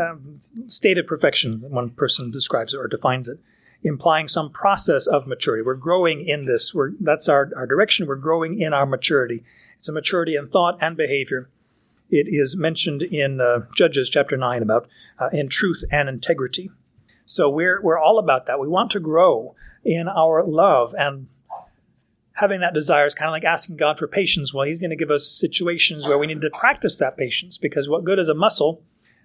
um, 0.00 0.38
state 0.66 0.96
of 0.96 1.06
perfection, 1.06 1.60
one 1.68 1.90
person 1.90 2.30
describes 2.30 2.72
it 2.72 2.78
or 2.78 2.86
defines 2.86 3.28
it, 3.28 3.40
implying 3.84 4.26
some 4.26 4.50
process 4.50 5.06
of 5.06 5.26
maturity. 5.26 5.62
We're 5.62 5.74
growing 5.74 6.22
in 6.26 6.46
this. 6.46 6.74
We're, 6.74 6.92
that's 6.98 7.28
our, 7.28 7.50
our 7.54 7.66
direction. 7.66 8.06
We're 8.06 8.16
growing 8.16 8.58
in 8.58 8.72
our 8.72 8.86
maturity. 8.86 9.44
It's 9.78 9.88
a 9.88 9.92
maturity 9.92 10.34
in 10.34 10.48
thought 10.48 10.78
and 10.80 10.96
behavior. 10.96 11.50
It 12.10 12.26
is 12.28 12.56
mentioned 12.56 13.02
in 13.02 13.40
uh, 13.40 13.66
Judges 13.76 14.08
chapter 14.08 14.36
9 14.36 14.62
about 14.62 14.88
uh, 15.18 15.28
in 15.32 15.48
truth 15.48 15.84
and 15.92 16.08
integrity. 16.08 16.70
So 17.26 17.50
we're, 17.50 17.80
we're 17.82 17.98
all 17.98 18.18
about 18.18 18.46
that. 18.46 18.58
We 18.58 18.68
want 18.68 18.90
to 18.92 19.00
grow 19.00 19.54
in 19.84 20.08
our 20.08 20.42
love 20.42 20.94
and 20.98 21.28
having 22.36 22.60
that 22.60 22.74
desire 22.74 23.06
is 23.06 23.14
kind 23.14 23.28
of 23.28 23.32
like 23.32 23.44
asking 23.44 23.76
God 23.76 23.98
for 23.98 24.08
patience. 24.08 24.52
Well, 24.52 24.66
He's 24.66 24.80
going 24.80 24.90
to 24.90 24.96
give 24.96 25.10
us 25.10 25.28
situations 25.28 26.06
where 26.06 26.18
we 26.18 26.26
need 26.26 26.40
to 26.40 26.50
practice 26.50 26.96
that 26.98 27.16
patience 27.16 27.58
because 27.58 27.88
what 27.88 28.04
good 28.04 28.18
is 28.18 28.28
a 28.28 28.34
muscle 28.34 28.82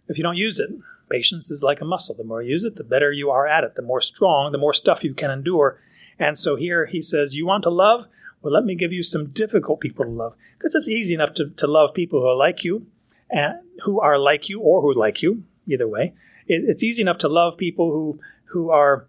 if 0.10 0.18
you 0.18 0.24
don't 0.24 0.36
use 0.36 0.60
it. 0.60 0.72
Patience 1.10 1.50
is 1.50 1.64
like 1.64 1.82
a 1.82 1.86
muscle. 1.86 2.16
The 2.16 2.24
more 2.24 2.42
you 2.42 2.52
use 2.52 2.66
it, 2.66 2.76
the 2.76 2.84
better 2.84 3.12
you 3.12 3.30
are 3.30 3.48
at 3.48 3.64
it. 3.64 3.76
The 3.76 3.82
more 3.82 4.02
strong, 4.02 4.52
the 4.52 4.58
more 4.58 4.74
stuff 4.74 5.04
you 5.04 5.14
can 5.14 5.32
endure. 5.32 5.80
And 6.20 6.38
so 6.38 6.56
here 6.56 6.88
he 6.88 7.02
says, 7.02 7.36
You 7.36 7.48
want 7.48 7.64
to 7.64 7.70
love? 7.70 8.08
Well, 8.42 8.54
let 8.54 8.66
me 8.66 8.76
give 8.76 8.92
you 8.92 9.04
some 9.04 9.28
difficult 9.28 9.80
people 9.80 10.06
to 10.06 10.12
love. 10.12 10.36
Because 10.58 10.76
it's 10.76 10.90
easy 10.90 11.14
enough 11.14 11.34
to, 11.36 11.50
to 11.50 11.68
love 11.68 11.94
people 11.94 12.22
who 12.22 12.28
are 12.28 12.36
like 12.36 12.64
you, 12.64 12.88
and 13.30 13.60
who 13.84 14.00
are 14.00 14.18
like 14.18 14.50
you 14.50 14.60
or 14.60 14.82
who 14.82 14.94
like 14.94 15.22
you, 15.22 15.44
either 15.68 15.88
way. 15.88 16.14
It, 16.48 16.64
it's 16.68 16.84
easy 16.84 17.02
enough 17.02 17.18
to 17.20 17.30
love 17.30 17.58
people 17.58 17.92
who, 17.92 18.20
who 18.46 18.70
are 18.70 19.08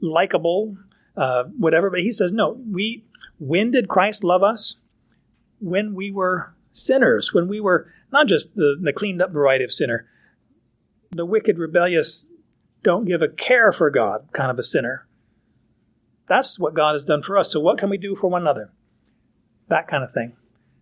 likable, 0.00 0.76
uh, 1.16 1.44
whatever. 1.44 1.90
But 1.90 2.00
he 2.00 2.12
says, 2.12 2.32
No, 2.32 2.60
we, 2.70 3.04
when 3.38 3.70
did 3.70 3.88
Christ 3.88 4.24
love 4.24 4.42
us? 4.42 4.76
When 5.60 5.94
we 5.94 6.10
were 6.10 6.54
sinners, 6.72 7.34
when 7.34 7.46
we 7.46 7.60
were 7.60 7.92
not 8.12 8.26
just 8.26 8.54
the, 8.56 8.76
the 8.80 8.92
cleaned 8.92 9.20
up 9.20 9.30
variety 9.30 9.64
of 9.64 9.72
sinner, 9.72 10.06
the 11.10 11.26
wicked, 11.26 11.58
rebellious, 11.58 12.28
don't 12.82 13.04
give 13.04 13.22
a 13.22 13.28
care 13.28 13.72
for 13.72 13.90
God 13.90 14.28
kind 14.32 14.50
of 14.50 14.58
a 14.58 14.62
sinner. 14.62 15.06
That's 16.28 16.58
what 16.58 16.74
God 16.74 16.92
has 16.92 17.04
done 17.04 17.22
for 17.22 17.36
us. 17.36 17.52
So, 17.52 17.60
what 17.60 17.78
can 17.78 17.90
we 17.90 17.98
do 17.98 18.14
for 18.14 18.30
one 18.30 18.42
another? 18.42 18.70
That 19.68 19.88
kind 19.88 20.04
of 20.04 20.12
thing. 20.12 20.36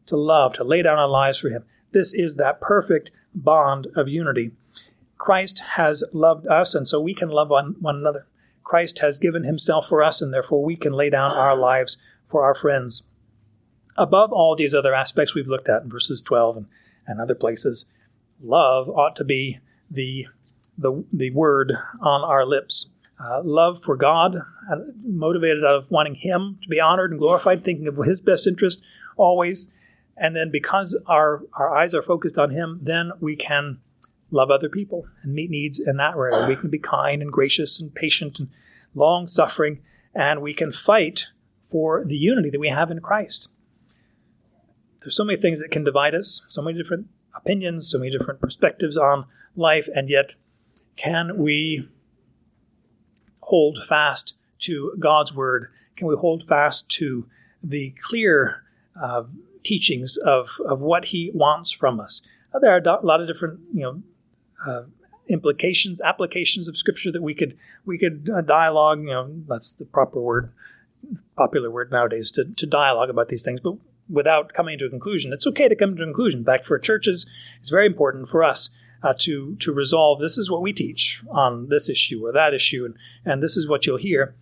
To 0.06 0.16
love, 0.16 0.52
to 0.54 0.64
lay 0.64 0.82
down 0.82 0.98
our 0.98 1.08
lives 1.08 1.38
for 1.38 1.48
Him. 1.48 1.64
This 1.92 2.12
is 2.12 2.36
that 2.36 2.60
perfect 2.60 3.10
bond 3.34 3.88
of 3.96 4.08
unity. 4.08 4.52
Christ 5.16 5.62
has 5.76 6.04
loved 6.12 6.46
us, 6.46 6.74
and 6.74 6.86
so 6.86 7.00
we 7.00 7.14
can 7.14 7.30
love 7.30 7.48
one, 7.48 7.76
one 7.80 7.96
another. 7.96 8.26
Christ 8.62 8.98
has 8.98 9.18
given 9.18 9.44
Himself 9.44 9.86
for 9.88 10.02
us, 10.02 10.20
and 10.20 10.32
therefore 10.32 10.62
we 10.62 10.76
can 10.76 10.92
lay 10.92 11.08
down 11.08 11.32
our 11.32 11.56
lives 11.56 11.96
for 12.24 12.44
our 12.44 12.54
friends. 12.54 13.04
Above 13.96 14.32
all 14.32 14.54
these 14.54 14.74
other 14.74 14.94
aspects 14.94 15.34
we've 15.34 15.48
looked 15.48 15.68
at 15.68 15.82
in 15.82 15.90
verses 15.90 16.20
12 16.20 16.56
and, 16.58 16.66
and 17.06 17.20
other 17.20 17.34
places, 17.34 17.86
love 18.40 18.88
ought 18.90 19.16
to 19.16 19.24
be 19.24 19.58
the, 19.90 20.26
the, 20.76 21.04
the 21.12 21.30
word 21.30 21.72
on 22.00 22.22
our 22.22 22.44
lips. 22.44 22.88
Uh, 23.20 23.42
love 23.42 23.82
for 23.82 23.96
God, 23.96 24.36
uh, 24.70 24.76
motivated 25.04 25.64
out 25.64 25.74
of 25.74 25.90
wanting 25.90 26.14
Him 26.14 26.58
to 26.62 26.68
be 26.68 26.80
honored 26.80 27.10
and 27.10 27.18
glorified, 27.18 27.64
thinking 27.64 27.88
of 27.88 27.96
His 28.06 28.20
best 28.20 28.46
interest 28.46 28.82
always. 29.16 29.72
And 30.16 30.36
then 30.36 30.50
because 30.50 31.00
our, 31.06 31.42
our 31.54 31.76
eyes 31.76 31.94
are 31.94 32.02
focused 32.02 32.38
on 32.38 32.50
Him, 32.50 32.80
then 32.82 33.12
we 33.20 33.34
can 33.34 33.80
love 34.30 34.50
other 34.50 34.68
people 34.68 35.06
and 35.22 35.32
meet 35.32 35.50
needs 35.50 35.80
in 35.80 35.96
that 35.96 36.16
way. 36.16 36.30
We 36.46 36.56
can 36.56 36.70
be 36.70 36.78
kind 36.78 37.22
and 37.22 37.32
gracious 37.32 37.80
and 37.80 37.94
patient 37.94 38.38
and 38.38 38.48
long 38.94 39.26
suffering, 39.26 39.80
and 40.14 40.40
we 40.40 40.54
can 40.54 40.70
fight 40.70 41.28
for 41.60 42.04
the 42.04 42.16
unity 42.16 42.50
that 42.50 42.60
we 42.60 42.68
have 42.68 42.90
in 42.90 43.00
Christ. 43.00 43.50
There's 45.00 45.16
so 45.16 45.24
many 45.24 45.40
things 45.40 45.60
that 45.60 45.70
can 45.70 45.84
divide 45.84 46.14
us, 46.14 46.42
so 46.48 46.62
many 46.62 46.76
different 46.76 47.08
opinions, 47.34 47.88
so 47.90 47.98
many 47.98 48.10
different 48.10 48.40
perspectives 48.40 48.96
on 48.96 49.26
life, 49.58 49.88
and 49.94 50.08
yet 50.08 50.36
Can 50.96 51.38
we 51.38 51.88
hold 53.42 53.78
fast 53.88 54.34
to 54.60 54.94
God's 54.98 55.34
word? 55.34 55.70
Can 55.96 56.08
we 56.08 56.16
hold 56.16 56.42
fast 56.42 56.88
to 56.90 57.28
the 57.62 57.94
clear 58.02 58.64
uh, 59.00 59.24
teachings 59.62 60.16
of, 60.16 60.58
of 60.66 60.80
what 60.80 61.06
He 61.06 61.30
wants 61.32 61.70
from 61.70 62.00
us? 62.00 62.20
Uh, 62.52 62.58
there 62.58 62.74
are 62.74 62.78
a 62.78 63.06
lot 63.06 63.20
of 63.20 63.28
different, 63.28 63.60
you 63.72 63.82
know, 63.82 64.02
uh, 64.66 64.82
implications, 65.28 66.00
applications 66.00 66.66
of 66.66 66.76
Scripture 66.76 67.12
that 67.12 67.22
we 67.22 67.34
could 67.34 67.56
we 67.84 67.96
could 67.96 68.28
uh, 68.34 68.40
dialogue. 68.40 69.00
You 69.00 69.10
know, 69.10 69.42
that's 69.46 69.72
the 69.72 69.84
proper 69.84 70.20
word, 70.20 70.52
popular 71.36 71.70
word 71.70 71.92
nowadays 71.92 72.32
to, 72.32 72.44
to 72.44 72.66
dialogue 72.66 73.10
about 73.10 73.28
these 73.28 73.44
things. 73.44 73.60
But 73.60 73.74
without 74.08 74.52
coming 74.52 74.78
to 74.78 74.86
a 74.86 74.90
conclusion, 74.90 75.32
it's 75.32 75.46
okay 75.46 75.68
to 75.68 75.76
come 75.76 75.94
to 75.96 76.02
a 76.02 76.06
conclusion. 76.06 76.40
In 76.40 76.46
fact, 76.46 76.66
for 76.66 76.76
churches, 76.78 77.24
it's 77.60 77.70
very 77.70 77.86
important 77.86 78.26
for 78.26 78.42
us 78.42 78.70
uh, 79.02 79.14
to 79.18 79.56
to 79.56 79.72
resolve. 79.72 80.20
This 80.20 80.38
is 80.38 80.50
what 80.50 80.62
we 80.62 80.72
teach 80.72 81.22
on 81.30 81.68
this 81.68 81.88
issue 81.88 82.24
or 82.24 82.32
that 82.32 82.54
issue, 82.54 82.84
and 82.84 82.94
and 83.24 83.42
this 83.42 83.56
is 83.56 83.68
what 83.68 83.86
you'll 83.86 83.98
hear. 83.98 84.34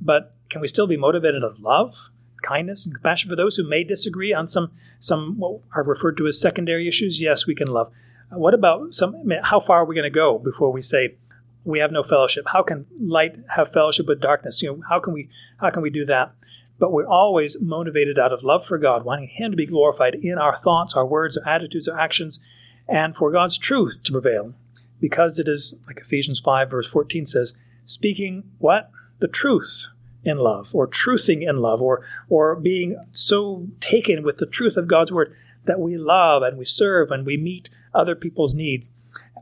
But 0.00 0.34
can 0.50 0.60
we 0.60 0.68
still 0.68 0.86
be 0.86 0.96
motivated 0.96 1.42
of 1.42 1.60
love, 1.60 2.10
kindness, 2.42 2.84
and 2.84 2.94
compassion 2.94 3.30
for 3.30 3.36
those 3.36 3.56
who 3.56 3.68
may 3.68 3.84
disagree 3.84 4.32
on 4.32 4.48
some 4.48 4.72
some 4.98 5.38
what 5.38 5.60
are 5.74 5.82
referred 5.82 6.16
to 6.18 6.26
as 6.26 6.40
secondary 6.40 6.88
issues? 6.88 7.20
Yes, 7.20 7.46
we 7.46 7.54
can 7.54 7.68
love. 7.68 7.90
Uh, 8.30 8.38
what 8.38 8.54
about 8.54 8.94
some? 8.94 9.14
How 9.44 9.60
far 9.60 9.78
are 9.78 9.84
we 9.84 9.94
going 9.94 10.04
to 10.04 10.10
go 10.10 10.38
before 10.38 10.72
we 10.72 10.82
say 10.82 11.16
we 11.64 11.78
have 11.78 11.92
no 11.92 12.02
fellowship? 12.02 12.44
How 12.52 12.62
can 12.62 12.86
light 13.00 13.36
have 13.56 13.72
fellowship 13.72 14.06
with 14.06 14.20
darkness? 14.20 14.62
You 14.62 14.72
know, 14.72 14.82
how 14.88 15.00
can 15.00 15.12
we 15.12 15.28
how 15.58 15.70
can 15.70 15.82
we 15.82 15.90
do 15.90 16.04
that? 16.06 16.34
But 16.78 16.92
we're 16.92 17.06
always 17.06 17.60
motivated 17.60 18.18
out 18.18 18.32
of 18.32 18.42
love 18.42 18.66
for 18.66 18.76
God, 18.76 19.04
wanting 19.04 19.28
Him 19.28 19.52
to 19.52 19.56
be 19.56 19.66
glorified 19.66 20.16
in 20.16 20.36
our 20.36 20.54
thoughts, 20.54 20.96
our 20.96 21.06
words, 21.06 21.36
our 21.36 21.48
attitudes, 21.48 21.86
our 21.86 21.98
actions, 21.98 22.40
and 22.88 23.16
for 23.16 23.30
God's 23.30 23.58
truth 23.58 23.98
to 24.04 24.12
prevail. 24.12 24.54
Because 25.00 25.38
it 25.38 25.48
is, 25.48 25.74
like 25.86 25.98
Ephesians 25.98 26.40
5, 26.40 26.70
verse 26.70 26.90
14 26.90 27.26
says, 27.26 27.54
speaking 27.84 28.44
what? 28.58 28.90
The 29.18 29.28
truth 29.28 29.88
in 30.24 30.38
love, 30.38 30.70
or 30.72 30.86
truthing 30.86 31.42
in 31.42 31.56
love, 31.56 31.82
or, 31.82 32.04
or 32.28 32.54
being 32.54 32.96
so 33.10 33.66
taken 33.80 34.22
with 34.22 34.38
the 34.38 34.46
truth 34.46 34.76
of 34.76 34.86
God's 34.86 35.10
word 35.10 35.34
that 35.64 35.80
we 35.80 35.96
love 35.96 36.42
and 36.42 36.56
we 36.56 36.64
serve 36.64 37.10
and 37.10 37.26
we 37.26 37.36
meet 37.36 37.68
other 37.94 38.14
people's 38.14 38.54
needs. 38.54 38.90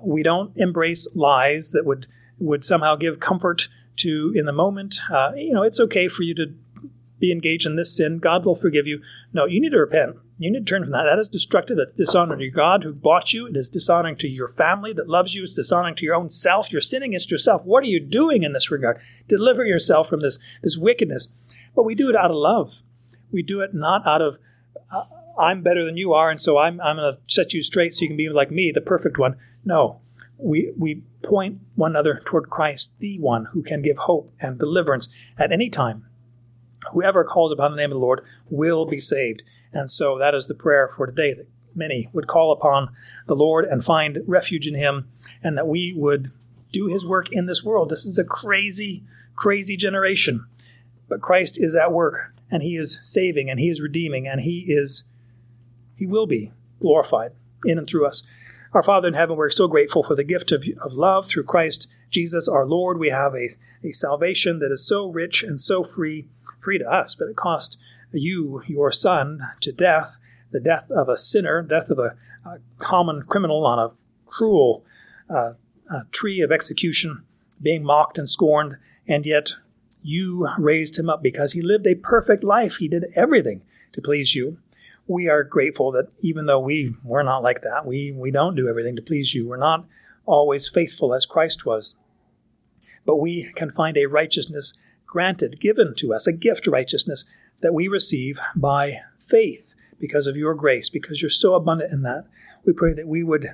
We 0.03 0.22
don't 0.22 0.53
embrace 0.57 1.07
lies 1.14 1.72
that 1.72 1.84
would, 1.84 2.07
would 2.38 2.64
somehow 2.64 2.97
give 2.97 3.20
comfort 3.20 3.68
to 3.97 4.32
in 4.34 4.47
the 4.47 4.53
moment. 4.53 4.99
Uh, 5.11 5.32
you 5.34 5.53
know, 5.53 5.62
it's 5.62 5.80
okay 5.80 6.09
for 6.09 6.22
you 6.22 6.34
to 6.34 6.55
be 7.18 7.30
engaged 7.30 7.66
in 7.66 7.76
this 7.76 7.95
sin. 7.95 8.18
God 8.18 8.45
will 8.45 8.55
forgive 8.55 8.86
you. 8.86 9.03
No, 9.32 9.45
you 9.45 9.61
need 9.61 9.72
to 9.72 9.78
repent. 9.78 10.16
You 10.41 10.51
need 10.51 10.61
to 10.61 10.64
turn 10.64 10.84
from 10.84 10.93
that. 10.93 11.05
That 11.05 11.18
is 11.18 11.28
destructive. 11.28 11.76
That's 11.76 11.93
dishonoring 11.99 12.38
to 12.38 12.47
your 12.47 12.55
God 12.55 12.82
who 12.82 12.95
bought 12.95 13.34
you. 13.34 13.47
It 13.47 13.57
is 13.59 13.68
dishonoring 13.68 14.16
to 14.16 14.26
your 14.26 14.49
family 14.49 14.95
that 14.95 15.07
loves 15.07 15.34
you. 15.34 15.43
It's 15.43 15.53
dishonoring 15.53 15.97
to 15.97 16.05
your 16.07 16.14
own 16.14 16.30
self. 16.30 16.72
You're 16.72 16.80
sinning 16.80 17.11
against 17.11 17.30
yourself. 17.30 17.66
What 17.66 17.82
are 17.82 17.88
you 17.88 18.01
doing 18.01 18.43
in 18.43 18.55
this 18.55 18.70
regard? 18.70 18.99
Deliver 19.28 19.66
yourself 19.66 20.09
from 20.09 20.22
this, 20.22 20.38
this 20.62 20.78
wickedness. 20.78 21.28
But 21.76 21.82
we 21.82 21.95
do 21.95 22.09
it 22.09 22.16
out 22.16 22.30
of 22.30 22.38
love. 22.38 22.80
We 23.30 23.43
do 23.43 23.61
it 23.61 23.74
not 23.74 24.07
out 24.07 24.22
of, 24.22 24.38
uh, 24.91 25.05
I'm 25.38 25.62
better 25.62 25.84
than 25.84 25.99
you 25.99 26.14
are, 26.14 26.30
and 26.30 26.41
so 26.41 26.57
I'm, 26.57 26.80
I'm 26.80 26.97
going 26.97 27.16
to 27.16 27.20
set 27.26 27.53
you 27.53 27.61
straight 27.61 27.93
so 27.93 28.05
you 28.05 28.09
can 28.09 28.16
be 28.16 28.30
like 28.30 28.51
me, 28.51 28.72
the 28.74 28.80
perfect 28.80 29.18
one. 29.18 29.36
No. 29.62 30.01
We, 30.38 30.72
we 30.74 31.03
point 31.22 31.61
one 31.74 31.93
another 31.93 32.22
toward 32.24 32.49
Christ, 32.49 32.93
the 32.99 33.18
one 33.18 33.49
who 33.53 33.62
can 33.62 33.82
give 33.82 33.99
hope 33.99 34.32
and 34.41 34.59
deliverance 34.59 35.11
at 35.36 35.53
any 35.53 35.68
time. 35.68 36.07
Whoever 36.95 37.24
calls 37.24 37.53
upon 37.53 37.72
the 37.72 37.76
name 37.76 37.91
of 37.91 37.97
the 37.97 37.99
Lord 37.99 38.24
will 38.49 38.86
be 38.86 39.01
saved. 39.01 39.43
And 39.73 39.91
so 39.91 40.18
that 40.18 40.35
is 40.35 40.47
the 40.47 40.55
prayer 40.55 40.89
for 40.89 41.07
today 41.07 41.35
that 41.35 41.49
many 41.75 42.09
would 42.12 42.27
call 42.27 42.53
upon 42.53 42.95
the 43.27 43.35
Lord 43.37 43.64
and 43.64 43.85
find 43.85 44.18
refuge 44.27 44.66
in 44.66 44.75
Him, 44.75 45.09
and 45.43 45.57
that 45.57 45.68
we 45.68 45.95
would 45.97 46.33
do 46.73 46.87
His 46.87 47.07
work 47.07 47.31
in 47.31 47.47
this 47.47 47.64
world. 47.64 47.91
This 47.91 48.05
is 48.05 48.18
a 48.18 48.25
crazy, 48.25 49.05
crazy 49.35 49.77
generation. 49.77 50.47
But 51.09 51.21
Christ 51.21 51.61
is 51.61 51.77
at 51.77 51.93
work, 51.93 52.35
and 52.51 52.62
He 52.62 52.77
is 52.77 53.01
saving, 53.03 53.49
and 53.51 53.59
He 53.61 53.68
is 53.68 53.81
redeeming, 53.81 54.27
and 54.27 54.41
He 54.41 54.66
is, 54.68 55.05
He 55.97 56.07
will 56.07 56.27
be 56.27 56.53
glorified 56.81 57.33
in 57.64 57.79
and 57.79 57.89
through 57.89 58.07
us. 58.07 58.23
Our 58.73 58.83
Father 58.83 59.09
in 59.09 59.14
heaven, 59.14 59.37
we're 59.37 59.51
so 59.51 59.66
grateful 59.66 60.03
for 60.05 60.14
the 60.14 60.25
gift 60.25 60.53
of, 60.53 60.64
of 60.81 60.95
love 60.95 61.27
through 61.27 61.45
Christ 61.45 61.93
Jesus 62.09 62.49
our 62.49 62.66
Lord. 62.66 62.99
We 62.99 63.11
have 63.11 63.35
a, 63.35 63.51
a 63.85 63.93
salvation 63.93 64.61
that 64.61 64.73
is 64.73 64.87
so 64.87 65.09
rich 65.09 65.43
and 65.43 65.61
so 65.61 65.83
free, 65.83 66.27
free 66.59 66.79
to 66.79 66.89
us, 66.89 67.14
but 67.14 67.29
it 67.29 67.37
cost 67.37 67.79
you, 68.13 68.63
your 68.67 68.93
son, 68.93 69.41
to 69.61 69.73
death, 69.73 70.19
the 70.51 70.61
death 70.61 70.91
of 70.91 71.09
a 71.09 71.17
sinner, 71.17 71.63
death 71.63 71.91
of 71.91 71.99
a, 71.99 72.17
a 72.45 72.59
common 72.79 73.23
criminal 73.23 73.65
on 73.67 73.79
a 73.79 73.93
cruel 74.27 74.85
uh, 75.29 75.53
a 75.91 76.05
tree 76.13 76.41
of 76.41 76.53
execution, 76.53 77.25
being 77.61 77.83
mocked 77.83 78.19
and 78.19 78.29
scorned, 78.29 78.77
and 79.09 79.27
yet 79.27 79.51
you 80.03 80.49
raised 80.59 80.99
him 80.99 81.11
up 81.11 81.23
because 81.23 81.53
he 81.53 81.63
lived 81.63 81.87
a 81.87 81.95
perfect 81.95 82.43
life. 82.45 82.77
He 82.77 82.89
did 82.89 83.07
everything 83.17 83.63
to 83.93 84.01
please 84.01 84.35
you. 84.35 84.59
We 85.07 85.29
are 85.29 85.43
grateful 85.43 85.91
that 85.93 86.09
even 86.21 86.47
though 86.47 86.61
we 86.61 86.95
we're 87.03 87.25
not 87.25 87.43
like 87.43 87.63
that, 87.63 87.85
we, 87.85 88.13
we 88.13 88.31
don't 88.31 88.55
do 88.55 88.69
everything 88.69 88.97
to 88.97 89.03
please 89.03 89.35
you. 89.35 89.49
We're 89.49 89.57
not 89.57 89.85
always 90.25 90.69
faithful 90.69 91.13
as 91.13 91.27
Christ 91.27 91.67
was. 91.67 91.97
But 93.05 93.17
we 93.17 93.53
can 93.57 93.71
find 93.71 93.97
a 93.97 94.07
righteousness 94.07 94.75
granted, 95.07 95.61
given 95.61 95.95
to 95.97 96.15
us, 96.15 96.27
a 96.29 96.33
gift 96.33 96.69
righteousness 96.69 97.25
that 97.61 97.75
we 97.75 97.89
receive 97.89 98.39
by 98.57 99.01
faith 99.19 99.75
because 99.99 100.27
of 100.27 100.37
your 100.37 100.55
grace, 100.55 100.89
because 100.89 101.21
you're 101.21 101.31
so 101.31 101.55
abundant 101.55 101.93
in 101.93 102.03
that. 102.03 102.25
We 102.65 102.73
pray 102.73 102.95
that 102.95 103.09
we 103.09 103.23
would 103.23 103.49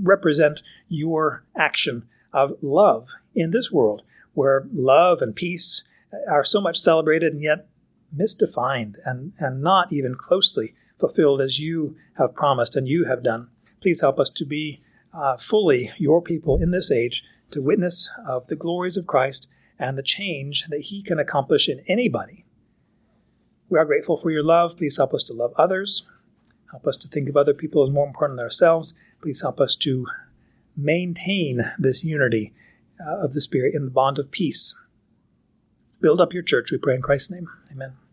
represent 0.00 0.62
your 0.88 1.44
action 1.56 2.06
of 2.32 2.56
love 2.62 3.10
in 3.34 3.50
this 3.50 3.72
world 3.72 4.02
where 4.34 4.66
love 4.72 5.22
and 5.22 5.34
peace 5.34 5.84
are 6.28 6.44
so 6.44 6.60
much 6.60 6.78
celebrated 6.78 7.32
and 7.32 7.42
yet 7.42 7.68
misdefined 8.14 8.94
and, 9.04 9.32
and 9.38 9.62
not 9.62 9.92
even 9.92 10.14
closely 10.14 10.74
fulfilled 10.98 11.40
as 11.40 11.58
you 11.58 11.96
have 12.18 12.34
promised 12.34 12.76
and 12.76 12.88
you 12.88 13.04
have 13.04 13.22
done. 13.22 13.48
Please 13.80 14.00
help 14.00 14.18
us 14.18 14.30
to 14.30 14.44
be 14.44 14.82
uh, 15.12 15.36
fully 15.36 15.90
your 15.98 16.20
people 16.20 16.60
in 16.60 16.70
this 16.70 16.90
age 16.90 17.24
to 17.50 17.62
witness 17.62 18.10
of 18.26 18.46
the 18.48 18.56
glories 18.56 18.96
of 18.96 19.06
Christ 19.06 19.48
and 19.78 19.96
the 19.96 20.02
change 20.02 20.66
that 20.68 20.82
he 20.82 21.02
can 21.02 21.18
accomplish 21.18 21.68
in 21.68 21.80
anybody 21.88 22.44
we 23.68 23.78
are 23.78 23.84
grateful 23.84 24.16
for 24.16 24.30
your 24.30 24.42
love. 24.42 24.76
Please 24.76 24.96
help 24.96 25.12
us 25.14 25.24
to 25.24 25.32
love 25.32 25.52
others. 25.56 26.06
Help 26.70 26.86
us 26.86 26.96
to 26.98 27.08
think 27.08 27.28
of 27.28 27.36
other 27.36 27.54
people 27.54 27.82
as 27.82 27.90
more 27.90 28.06
important 28.06 28.38
than 28.38 28.44
ourselves. 28.44 28.94
Please 29.20 29.42
help 29.42 29.60
us 29.60 29.74
to 29.76 30.06
maintain 30.76 31.72
this 31.78 32.04
unity 32.04 32.52
uh, 33.00 33.24
of 33.24 33.32
the 33.32 33.40
Spirit 33.40 33.74
in 33.74 33.84
the 33.84 33.90
bond 33.90 34.18
of 34.18 34.30
peace. 34.30 34.74
Build 36.00 36.20
up 36.20 36.32
your 36.32 36.42
church, 36.42 36.70
we 36.70 36.78
pray 36.78 36.94
in 36.94 37.02
Christ's 37.02 37.30
name. 37.30 37.48
Amen. 37.72 38.05